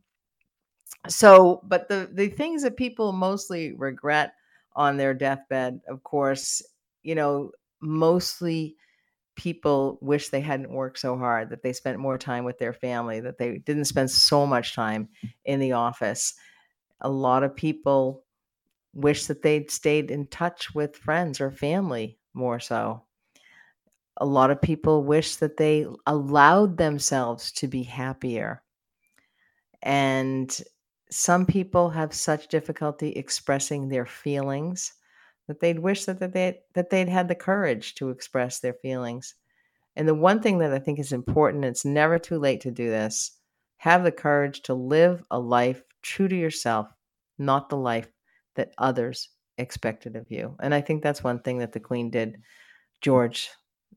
so 1.07 1.61
but 1.63 1.87
the 1.87 2.09
the 2.13 2.29
things 2.29 2.63
that 2.63 2.77
people 2.77 3.11
mostly 3.11 3.73
regret 3.73 4.33
on 4.75 4.97
their 4.97 5.13
deathbed. 5.13 5.81
Of 5.87 6.03
course, 6.03 6.61
you 7.03 7.15
know, 7.15 7.51
mostly 7.81 8.75
people 9.35 9.99
wish 10.01 10.29
they 10.29 10.41
hadn't 10.41 10.71
worked 10.71 10.99
so 10.99 11.17
hard, 11.17 11.49
that 11.49 11.63
they 11.63 11.73
spent 11.73 11.99
more 11.99 12.17
time 12.17 12.45
with 12.45 12.59
their 12.59 12.73
family, 12.73 13.19
that 13.21 13.37
they 13.39 13.59
didn't 13.59 13.85
spend 13.85 14.11
so 14.11 14.45
much 14.47 14.75
time 14.75 15.09
in 15.45 15.59
the 15.59 15.73
office. 15.73 16.35
A 17.01 17.09
lot 17.09 17.43
of 17.43 17.55
people 17.55 18.25
wish 18.93 19.27
that 19.27 19.41
they'd 19.43 19.71
stayed 19.71 20.11
in 20.11 20.27
touch 20.27 20.73
with 20.75 20.97
friends 20.97 21.41
or 21.41 21.51
family 21.51 22.19
more 22.33 22.59
so. 22.59 23.03
A 24.17 24.25
lot 24.25 24.51
of 24.51 24.61
people 24.61 25.03
wish 25.03 25.37
that 25.37 25.57
they 25.57 25.85
allowed 26.05 26.77
themselves 26.77 27.51
to 27.53 27.67
be 27.67 27.83
happier. 27.83 28.61
And 29.81 30.55
some 31.09 31.45
people 31.45 31.89
have 31.89 32.13
such 32.13 32.47
difficulty 32.47 33.09
expressing 33.11 33.89
their 33.89 34.05
feelings 34.05 34.93
that 35.47 35.59
they'd 35.59 35.79
wish 35.79 36.05
that, 36.05 36.19
that 36.19 36.33
they 36.33 36.59
that 36.73 36.89
they'd 36.89 37.09
had 37.09 37.27
the 37.27 37.35
courage 37.35 37.95
to 37.95 38.09
express 38.09 38.59
their 38.59 38.73
feelings. 38.73 39.35
And 39.95 40.07
the 40.07 40.15
one 40.15 40.41
thing 40.41 40.59
that 40.59 40.71
I 40.71 40.79
think 40.79 40.99
is 40.99 41.11
important, 41.11 41.65
it's 41.65 41.83
never 41.83 42.17
too 42.17 42.39
late 42.39 42.61
to 42.61 42.71
do 42.71 42.89
this, 42.89 43.31
have 43.77 44.03
the 44.03 44.11
courage 44.11 44.61
to 44.63 44.73
live 44.73 45.21
a 45.31 45.39
life 45.39 45.83
true 46.01 46.29
to 46.29 46.35
yourself, 46.35 46.87
not 47.37 47.67
the 47.67 47.77
life 47.77 48.07
that 48.55 48.73
others 48.77 49.29
expected 49.57 50.15
of 50.15 50.31
you. 50.31 50.55
And 50.61 50.73
I 50.73 50.79
think 50.79 51.03
that's 51.03 51.23
one 51.23 51.39
thing 51.39 51.57
that 51.59 51.73
the 51.73 51.79
queen 51.79 52.09
did, 52.09 52.37
George, 53.01 53.49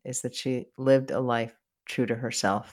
is 0.05 0.21
that 0.23 0.35
she 0.35 0.67
lived 0.77 1.11
a 1.11 1.21
life 1.21 1.55
true 1.87 2.07
to 2.07 2.15
herself. 2.15 2.73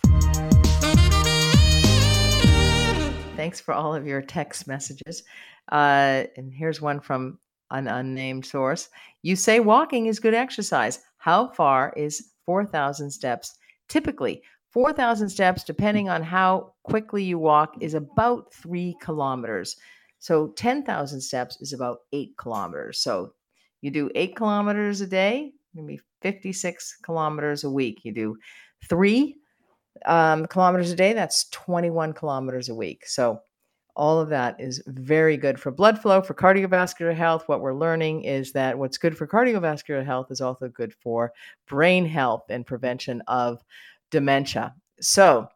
Thanks 3.36 3.60
for 3.60 3.74
all 3.74 3.96
of 3.96 4.06
your 4.06 4.22
text 4.22 4.68
messages. 4.68 5.24
Uh, 5.72 6.26
and 6.38 6.54
here's 6.54 6.82
one 6.82 7.00
from 7.00 7.40
an 7.72 7.88
unnamed 7.88 8.46
source. 8.46 8.90
You 9.24 9.36
say 9.36 9.60
walking 9.60 10.06
is 10.08 10.20
good 10.20 10.34
exercise. 10.34 11.00
How 11.18 11.48
far 11.48 11.94
is 11.96 12.32
4,000 12.46 13.10
steps? 13.10 13.58
Typically, 13.88 14.44
4,000 14.72 15.30
steps, 15.30 15.64
depending 15.64 16.10
on 16.10 16.24
how 16.24 16.74
quickly 16.84 17.24
you 17.24 17.38
walk, 17.38 17.76
is 17.82 17.94
about 17.94 18.54
three 18.54 18.96
kilometers. 19.02 19.76
So 20.20 20.50
10,000 20.50 21.20
steps 21.20 21.58
is 21.62 21.74
about 21.74 22.00
eight 22.14 22.38
kilometers. 22.38 23.00
So 23.00 23.34
you 23.82 23.92
do 23.92 24.10
eight 24.16 24.36
kilometers 24.36 25.02
a 25.02 25.08
day, 25.08 25.54
maybe 25.74 26.00
56 26.22 26.98
kilometers 27.04 27.64
a 27.64 27.70
week. 27.70 28.02
You 28.04 28.14
do 28.14 28.38
three 28.88 29.38
um, 30.06 30.46
kilometers 30.48 30.92
a 30.92 30.96
day, 30.96 31.14
that's 31.14 31.50
21 31.50 32.14
kilometers 32.14 32.70
a 32.70 32.76
week. 32.76 33.06
So, 33.06 33.42
all 33.94 34.20
of 34.20 34.30
that 34.30 34.56
is 34.58 34.82
very 34.88 35.36
good 35.36 35.60
for 35.60 35.70
blood 35.70 36.02
flow, 36.02 36.22
for 36.22 36.34
cardiovascular 36.34 37.14
health. 37.14 37.44
What 37.48 37.60
we're 37.60 37.74
learning 37.74 38.24
is 38.24 38.54
that 38.54 38.78
what's 38.78 38.98
good 38.98 39.18
for 39.18 39.28
cardiovascular 39.28 40.06
health 40.06 40.32
is 40.32 40.40
also 40.40 40.70
good 40.70 40.94
for 40.94 41.34
brain 41.68 42.06
health 42.06 42.44
and 42.50 42.66
prevention 42.66 43.22
of 43.28 43.62
dementia. 44.10 44.74
So, 45.02 45.50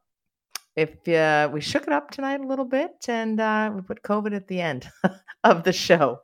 if 0.75 1.07
uh, 1.07 1.49
we 1.51 1.61
shook 1.61 1.83
it 1.83 1.93
up 1.93 2.11
tonight 2.11 2.41
a 2.41 2.47
little 2.47 2.65
bit 2.65 3.05
and 3.07 3.39
uh, 3.39 3.71
we 3.73 3.81
put 3.81 4.03
COVID 4.03 4.35
at 4.35 4.47
the 4.47 4.59
end 4.59 4.89
of 5.43 5.63
the 5.63 5.71
show 5.71 6.19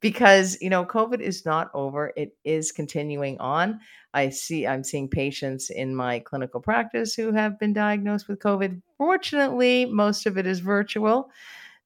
because, 0.00 0.58
you 0.60 0.68
know, 0.68 0.84
COVID 0.84 1.20
is 1.20 1.46
not 1.46 1.70
over, 1.72 2.12
it 2.16 2.36
is 2.44 2.70
continuing 2.70 3.38
on. 3.40 3.80
I 4.12 4.28
see 4.28 4.66
I'm 4.66 4.84
seeing 4.84 5.08
patients 5.08 5.70
in 5.70 5.94
my 5.94 6.18
clinical 6.20 6.60
practice 6.60 7.14
who 7.14 7.32
have 7.32 7.58
been 7.58 7.72
diagnosed 7.72 8.28
with 8.28 8.40
COVID. 8.40 8.80
Fortunately, 8.98 9.86
most 9.86 10.26
of 10.26 10.36
it 10.36 10.46
is 10.46 10.60
virtual 10.60 11.30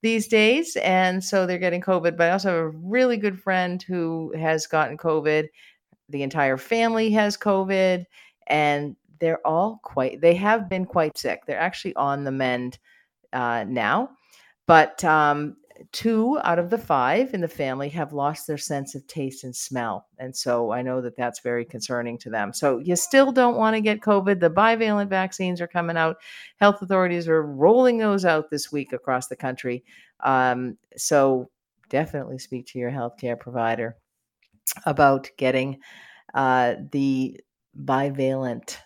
these 0.02 0.28
days. 0.28 0.76
And 0.76 1.22
so 1.22 1.46
they're 1.46 1.58
getting 1.58 1.80
COVID. 1.80 2.16
But 2.16 2.28
I 2.28 2.32
also 2.32 2.48
have 2.48 2.58
a 2.58 2.68
really 2.68 3.16
good 3.16 3.40
friend 3.40 3.82
who 3.82 4.32
has 4.36 4.66
gotten 4.66 4.96
COVID. 4.96 5.48
The 6.08 6.22
entire 6.22 6.56
family 6.56 7.10
has 7.12 7.36
COVID. 7.36 8.04
And 8.48 8.96
they're 9.20 9.46
all 9.46 9.80
quite, 9.82 10.20
they 10.20 10.34
have 10.34 10.68
been 10.68 10.84
quite 10.84 11.18
sick. 11.18 11.42
They're 11.46 11.58
actually 11.58 11.94
on 11.96 12.24
the 12.24 12.32
mend 12.32 12.78
uh, 13.32 13.64
now. 13.68 14.10
But 14.66 15.02
um, 15.04 15.56
two 15.92 16.38
out 16.42 16.58
of 16.58 16.70
the 16.70 16.78
five 16.78 17.32
in 17.34 17.40
the 17.40 17.48
family 17.48 17.88
have 17.90 18.12
lost 18.12 18.46
their 18.46 18.58
sense 18.58 18.94
of 18.94 19.06
taste 19.06 19.44
and 19.44 19.54
smell. 19.54 20.06
And 20.18 20.34
so 20.34 20.72
I 20.72 20.82
know 20.82 21.00
that 21.00 21.16
that's 21.16 21.40
very 21.40 21.64
concerning 21.64 22.18
to 22.18 22.30
them. 22.30 22.52
So 22.52 22.78
you 22.78 22.96
still 22.96 23.32
don't 23.32 23.56
want 23.56 23.76
to 23.76 23.80
get 23.80 24.00
COVID. 24.00 24.40
The 24.40 24.50
bivalent 24.50 25.08
vaccines 25.08 25.60
are 25.60 25.68
coming 25.68 25.96
out. 25.96 26.16
Health 26.60 26.82
authorities 26.82 27.28
are 27.28 27.42
rolling 27.42 27.98
those 27.98 28.24
out 28.24 28.50
this 28.50 28.72
week 28.72 28.92
across 28.92 29.28
the 29.28 29.36
country. 29.36 29.84
Um, 30.20 30.76
so 30.96 31.50
definitely 31.88 32.38
speak 32.38 32.66
to 32.66 32.78
your 32.78 32.90
healthcare 32.90 33.38
provider 33.38 33.96
about 34.84 35.30
getting 35.36 35.78
uh, 36.34 36.74
the 36.92 37.40
bivalent 37.84 38.76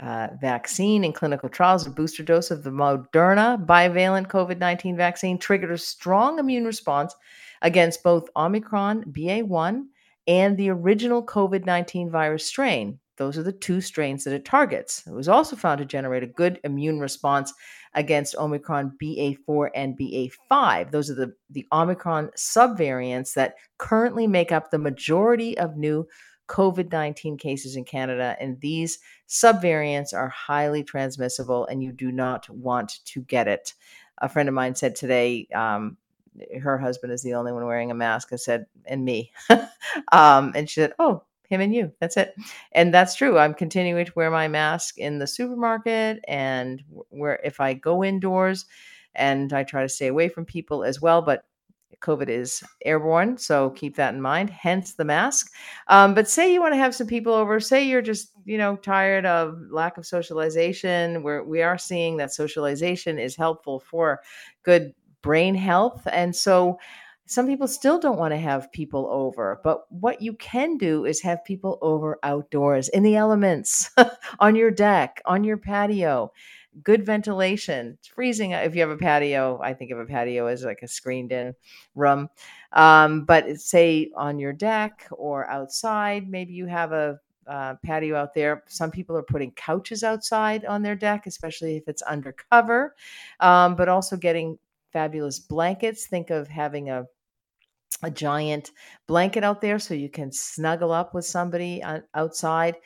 uh, 0.00 0.28
vaccine 0.40 1.04
in 1.04 1.12
clinical 1.12 1.48
trials, 1.48 1.86
a 1.86 1.90
booster 1.90 2.22
dose 2.22 2.50
of 2.50 2.62
the 2.62 2.70
Moderna 2.70 3.64
bivalent 3.64 4.28
COVID 4.28 4.58
19 4.58 4.96
vaccine 4.96 5.38
triggered 5.38 5.72
a 5.72 5.78
strong 5.78 6.38
immune 6.38 6.64
response 6.64 7.14
against 7.62 8.02
both 8.02 8.28
Omicron 8.36 9.04
BA1 9.12 9.84
and 10.26 10.56
the 10.56 10.70
original 10.70 11.24
COVID 11.24 11.66
19 11.66 12.10
virus 12.10 12.46
strain. 12.46 12.98
Those 13.16 13.36
are 13.36 13.42
the 13.42 13.52
two 13.52 13.82
strains 13.82 14.24
that 14.24 14.32
it 14.32 14.46
targets. 14.46 15.06
It 15.06 15.12
was 15.12 15.28
also 15.28 15.54
found 15.54 15.78
to 15.78 15.84
generate 15.84 16.22
a 16.22 16.26
good 16.26 16.58
immune 16.64 17.00
response 17.00 17.52
against 17.94 18.36
Omicron 18.36 18.96
BA4 19.02 19.68
and 19.74 19.98
BA5. 19.98 20.90
Those 20.90 21.10
are 21.10 21.14
the, 21.14 21.34
the 21.50 21.66
Omicron 21.72 22.30
subvariants 22.36 23.34
that 23.34 23.56
currently 23.78 24.26
make 24.26 24.52
up 24.52 24.70
the 24.70 24.78
majority 24.78 25.58
of 25.58 25.76
new 25.76 26.06
COVID 26.50 26.90
19 26.90 27.36
cases 27.36 27.76
in 27.76 27.84
Canada. 27.84 28.36
And 28.40 28.60
these 28.60 28.98
subvariants 29.28 30.12
are 30.12 30.28
highly 30.28 30.82
transmissible, 30.82 31.66
and 31.66 31.82
you 31.82 31.92
do 31.92 32.10
not 32.10 32.50
want 32.50 33.04
to 33.06 33.20
get 33.22 33.46
it. 33.46 33.74
A 34.18 34.28
friend 34.28 34.48
of 34.48 34.54
mine 34.54 34.74
said 34.74 34.96
today, 34.96 35.46
um, 35.54 35.96
her 36.60 36.76
husband 36.76 37.12
is 37.12 37.22
the 37.22 37.34
only 37.34 37.52
one 37.52 37.64
wearing 37.64 37.92
a 37.92 37.94
mask. 37.94 38.32
I 38.32 38.36
said, 38.36 38.66
and 38.84 39.04
me. 39.04 39.30
um, 40.12 40.52
and 40.54 40.68
she 40.68 40.80
said, 40.80 40.92
oh, 40.98 41.22
him 41.48 41.60
and 41.60 41.74
you. 41.74 41.92
That's 42.00 42.16
it. 42.16 42.34
And 42.72 42.92
that's 42.92 43.14
true. 43.14 43.38
I'm 43.38 43.54
continuing 43.54 44.04
to 44.06 44.12
wear 44.16 44.30
my 44.30 44.48
mask 44.48 44.98
in 44.98 45.18
the 45.18 45.26
supermarket 45.26 46.24
and 46.26 46.82
where 47.10 47.40
if 47.44 47.60
I 47.60 47.74
go 47.74 48.02
indoors 48.04 48.66
and 49.14 49.52
I 49.52 49.64
try 49.64 49.82
to 49.82 49.88
stay 49.88 50.08
away 50.08 50.28
from 50.28 50.44
people 50.44 50.84
as 50.84 51.00
well. 51.00 51.22
But 51.22 51.44
COVID 52.00 52.28
is 52.28 52.62
airborne, 52.84 53.36
so 53.36 53.70
keep 53.70 53.96
that 53.96 54.14
in 54.14 54.20
mind. 54.20 54.50
Hence 54.50 54.94
the 54.94 55.04
mask. 55.04 55.52
Um, 55.88 56.14
but 56.14 56.28
say 56.28 56.52
you 56.52 56.60
want 56.60 56.72
to 56.72 56.78
have 56.78 56.94
some 56.94 57.06
people 57.06 57.32
over. 57.32 57.60
Say 57.60 57.84
you're 57.84 58.02
just 58.02 58.32
you 58.44 58.58
know 58.58 58.76
tired 58.76 59.26
of 59.26 59.58
lack 59.70 59.98
of 59.98 60.06
socialization. 60.06 61.22
Where 61.22 61.44
we 61.44 61.62
are 61.62 61.78
seeing 61.78 62.16
that 62.18 62.32
socialization 62.32 63.18
is 63.18 63.36
helpful 63.36 63.80
for 63.80 64.20
good 64.62 64.94
brain 65.22 65.54
health, 65.54 66.06
and 66.10 66.34
so 66.34 66.78
some 67.26 67.46
people 67.46 67.68
still 67.68 68.00
don't 68.00 68.18
want 68.18 68.32
to 68.32 68.38
have 68.38 68.72
people 68.72 69.06
over. 69.08 69.60
But 69.62 69.82
what 69.90 70.20
you 70.20 70.32
can 70.34 70.76
do 70.76 71.04
is 71.04 71.20
have 71.20 71.44
people 71.44 71.78
over 71.80 72.18
outdoors 72.24 72.88
in 72.88 73.04
the 73.04 73.14
elements, 73.14 73.88
on 74.40 74.56
your 74.56 74.72
deck, 74.72 75.22
on 75.26 75.44
your 75.44 75.56
patio 75.56 76.32
good 76.82 77.04
ventilation. 77.04 77.96
It's 77.98 78.08
freezing 78.08 78.52
if 78.52 78.74
you 78.74 78.80
have 78.80 78.90
a 78.90 78.96
patio. 78.96 79.60
I 79.62 79.74
think 79.74 79.90
of 79.90 79.98
a 79.98 80.06
patio 80.06 80.46
as 80.46 80.64
like 80.64 80.80
a 80.82 80.88
screened 80.88 81.32
in 81.32 81.54
room. 81.94 82.28
Um, 82.72 83.24
but 83.24 83.60
say 83.60 84.10
on 84.16 84.38
your 84.38 84.52
deck 84.52 85.06
or 85.10 85.48
outside, 85.50 86.28
maybe 86.28 86.52
you 86.52 86.66
have 86.66 86.92
a 86.92 87.18
uh, 87.46 87.74
patio 87.84 88.16
out 88.16 88.34
there. 88.34 88.62
Some 88.68 88.90
people 88.90 89.16
are 89.16 89.22
putting 89.22 89.50
couches 89.52 90.04
outside 90.04 90.64
on 90.64 90.82
their 90.82 90.94
deck, 90.94 91.26
especially 91.26 91.76
if 91.76 91.88
it's 91.88 92.02
undercover, 92.02 92.94
um, 93.40 93.74
but 93.74 93.88
also 93.88 94.16
getting 94.16 94.58
fabulous 94.92 95.38
blankets. 95.38 96.06
Think 96.06 96.30
of 96.30 96.48
having 96.48 96.90
a 96.90 97.06
a 98.02 98.10
giant 98.10 98.70
blanket 99.06 99.44
out 99.44 99.60
there 99.60 99.78
so 99.78 99.94
you 99.94 100.08
can 100.08 100.32
snuggle 100.32 100.92
up 100.92 101.12
with 101.12 101.24
somebody 101.24 101.82
outside. 102.14 102.76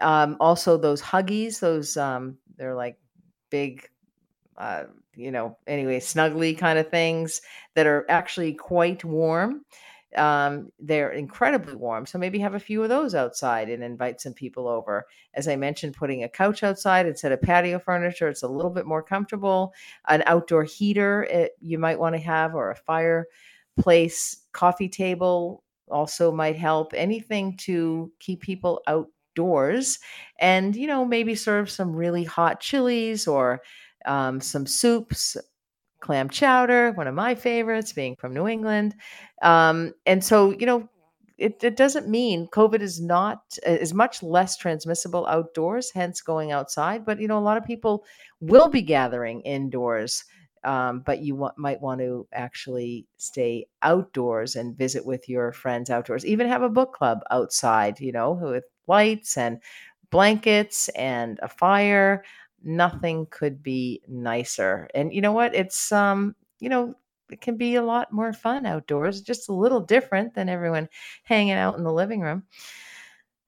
Um, 0.00 0.36
also, 0.40 0.76
those 0.76 1.00
huggies, 1.00 1.60
those 1.60 1.96
um, 1.96 2.38
they're 2.56 2.74
like 2.74 2.98
big, 3.54 3.88
uh, 4.58 4.82
you 5.14 5.30
know, 5.30 5.56
anyway, 5.68 6.00
snuggly 6.00 6.58
kind 6.58 6.76
of 6.76 6.90
things 6.90 7.40
that 7.74 7.86
are 7.86 8.04
actually 8.08 8.52
quite 8.52 9.04
warm. 9.04 9.64
Um, 10.16 10.72
they're 10.80 11.12
incredibly 11.12 11.76
warm. 11.76 12.04
So 12.04 12.18
maybe 12.18 12.40
have 12.40 12.54
a 12.56 12.66
few 12.68 12.82
of 12.82 12.88
those 12.88 13.14
outside 13.14 13.68
and 13.68 13.84
invite 13.84 14.20
some 14.20 14.32
people 14.32 14.66
over. 14.66 15.06
As 15.34 15.46
I 15.46 15.54
mentioned, 15.54 15.94
putting 15.94 16.24
a 16.24 16.28
couch 16.28 16.64
outside 16.64 17.06
instead 17.06 17.30
of 17.30 17.42
patio 17.42 17.78
furniture, 17.78 18.28
it's 18.28 18.42
a 18.42 18.48
little 18.48 18.72
bit 18.72 18.86
more 18.86 19.04
comfortable. 19.04 19.72
An 20.08 20.24
outdoor 20.26 20.64
heater 20.64 21.22
it, 21.30 21.52
you 21.60 21.78
might 21.78 22.00
want 22.00 22.16
to 22.16 22.20
have, 22.22 22.56
or 22.56 22.72
a 22.72 22.76
fireplace 22.76 24.38
coffee 24.50 24.88
table 24.88 25.62
also 25.88 26.32
might 26.32 26.56
help. 26.56 26.92
Anything 26.92 27.56
to 27.58 28.10
keep 28.18 28.40
people 28.40 28.82
outdoors 29.34 29.98
and, 30.38 30.76
you 30.76 30.86
know, 30.86 31.04
maybe 31.04 31.34
serve 31.34 31.70
some 31.70 31.94
really 31.94 32.24
hot 32.24 32.60
chilies 32.60 33.26
or 33.26 33.62
um, 34.06 34.40
some 34.40 34.66
soups 34.66 35.36
clam 36.00 36.28
chowder, 36.28 36.92
one 36.92 37.06
of 37.06 37.14
my 37.14 37.34
favorites, 37.34 37.92
being 37.92 38.14
from 38.16 38.34
New 38.34 38.46
England. 38.46 38.94
Um, 39.42 39.94
and 40.04 40.22
so, 40.22 40.50
you 40.50 40.66
know, 40.66 40.88
it, 41.38 41.64
it, 41.64 41.76
doesn't 41.76 42.08
mean 42.08 42.46
COVID 42.52 42.80
is 42.80 43.00
not 43.00 43.42
is 43.66 43.92
much 43.92 44.22
less 44.22 44.56
transmissible 44.56 45.26
outdoors, 45.26 45.90
hence 45.92 46.20
going 46.20 46.52
outside. 46.52 47.04
But 47.04 47.20
you 47.20 47.26
know, 47.26 47.38
a 47.38 47.40
lot 47.40 47.56
of 47.56 47.64
people 47.64 48.04
will 48.40 48.68
be 48.68 48.82
gathering 48.82 49.40
indoors, 49.40 50.24
um, 50.62 51.00
but 51.00 51.22
you 51.22 51.50
might 51.56 51.80
want 51.80 52.00
to 52.00 52.28
actually 52.32 53.06
stay 53.16 53.66
outdoors 53.82 54.54
and 54.54 54.78
visit 54.78 55.04
with 55.04 55.28
your 55.28 55.50
friends 55.52 55.90
outdoors. 55.90 56.24
Even 56.24 56.46
have 56.46 56.62
a 56.62 56.68
book 56.68 56.92
club 56.92 57.20
outside, 57.32 57.98
you 57.98 58.12
know, 58.12 58.32
with 58.32 58.64
lights 58.86 59.36
and 59.36 59.60
blankets 60.10 60.88
and 60.90 61.38
a 61.42 61.48
fire 61.48 62.24
nothing 62.64 63.26
could 63.30 63.62
be 63.62 64.00
nicer. 64.08 64.88
And 64.94 65.12
you 65.12 65.20
know 65.20 65.32
what? 65.32 65.54
It's 65.54 65.92
um, 65.92 66.34
you 66.60 66.68
know, 66.68 66.94
it 67.30 67.40
can 67.40 67.56
be 67.56 67.76
a 67.76 67.82
lot 67.82 68.12
more 68.12 68.32
fun 68.32 68.66
outdoors, 68.66 69.20
just 69.20 69.48
a 69.48 69.52
little 69.52 69.80
different 69.80 70.34
than 70.34 70.48
everyone 70.48 70.88
hanging 71.24 71.52
out 71.52 71.76
in 71.76 71.84
the 71.84 71.92
living 71.92 72.20
room. 72.20 72.44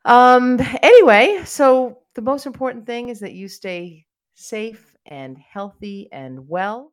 Um, 0.05 0.59
anyway, 0.83 1.43
so 1.45 1.99
the 2.15 2.23
most 2.23 2.47
important 2.47 2.87
thing 2.87 3.09
is 3.09 3.21
that 3.21 3.33
you 3.33 3.49
stay 3.49 4.07
safe 4.35 4.95
and 5.07 5.37
healthy 5.39 6.09
and 6.13 6.49
well. 6.49 6.93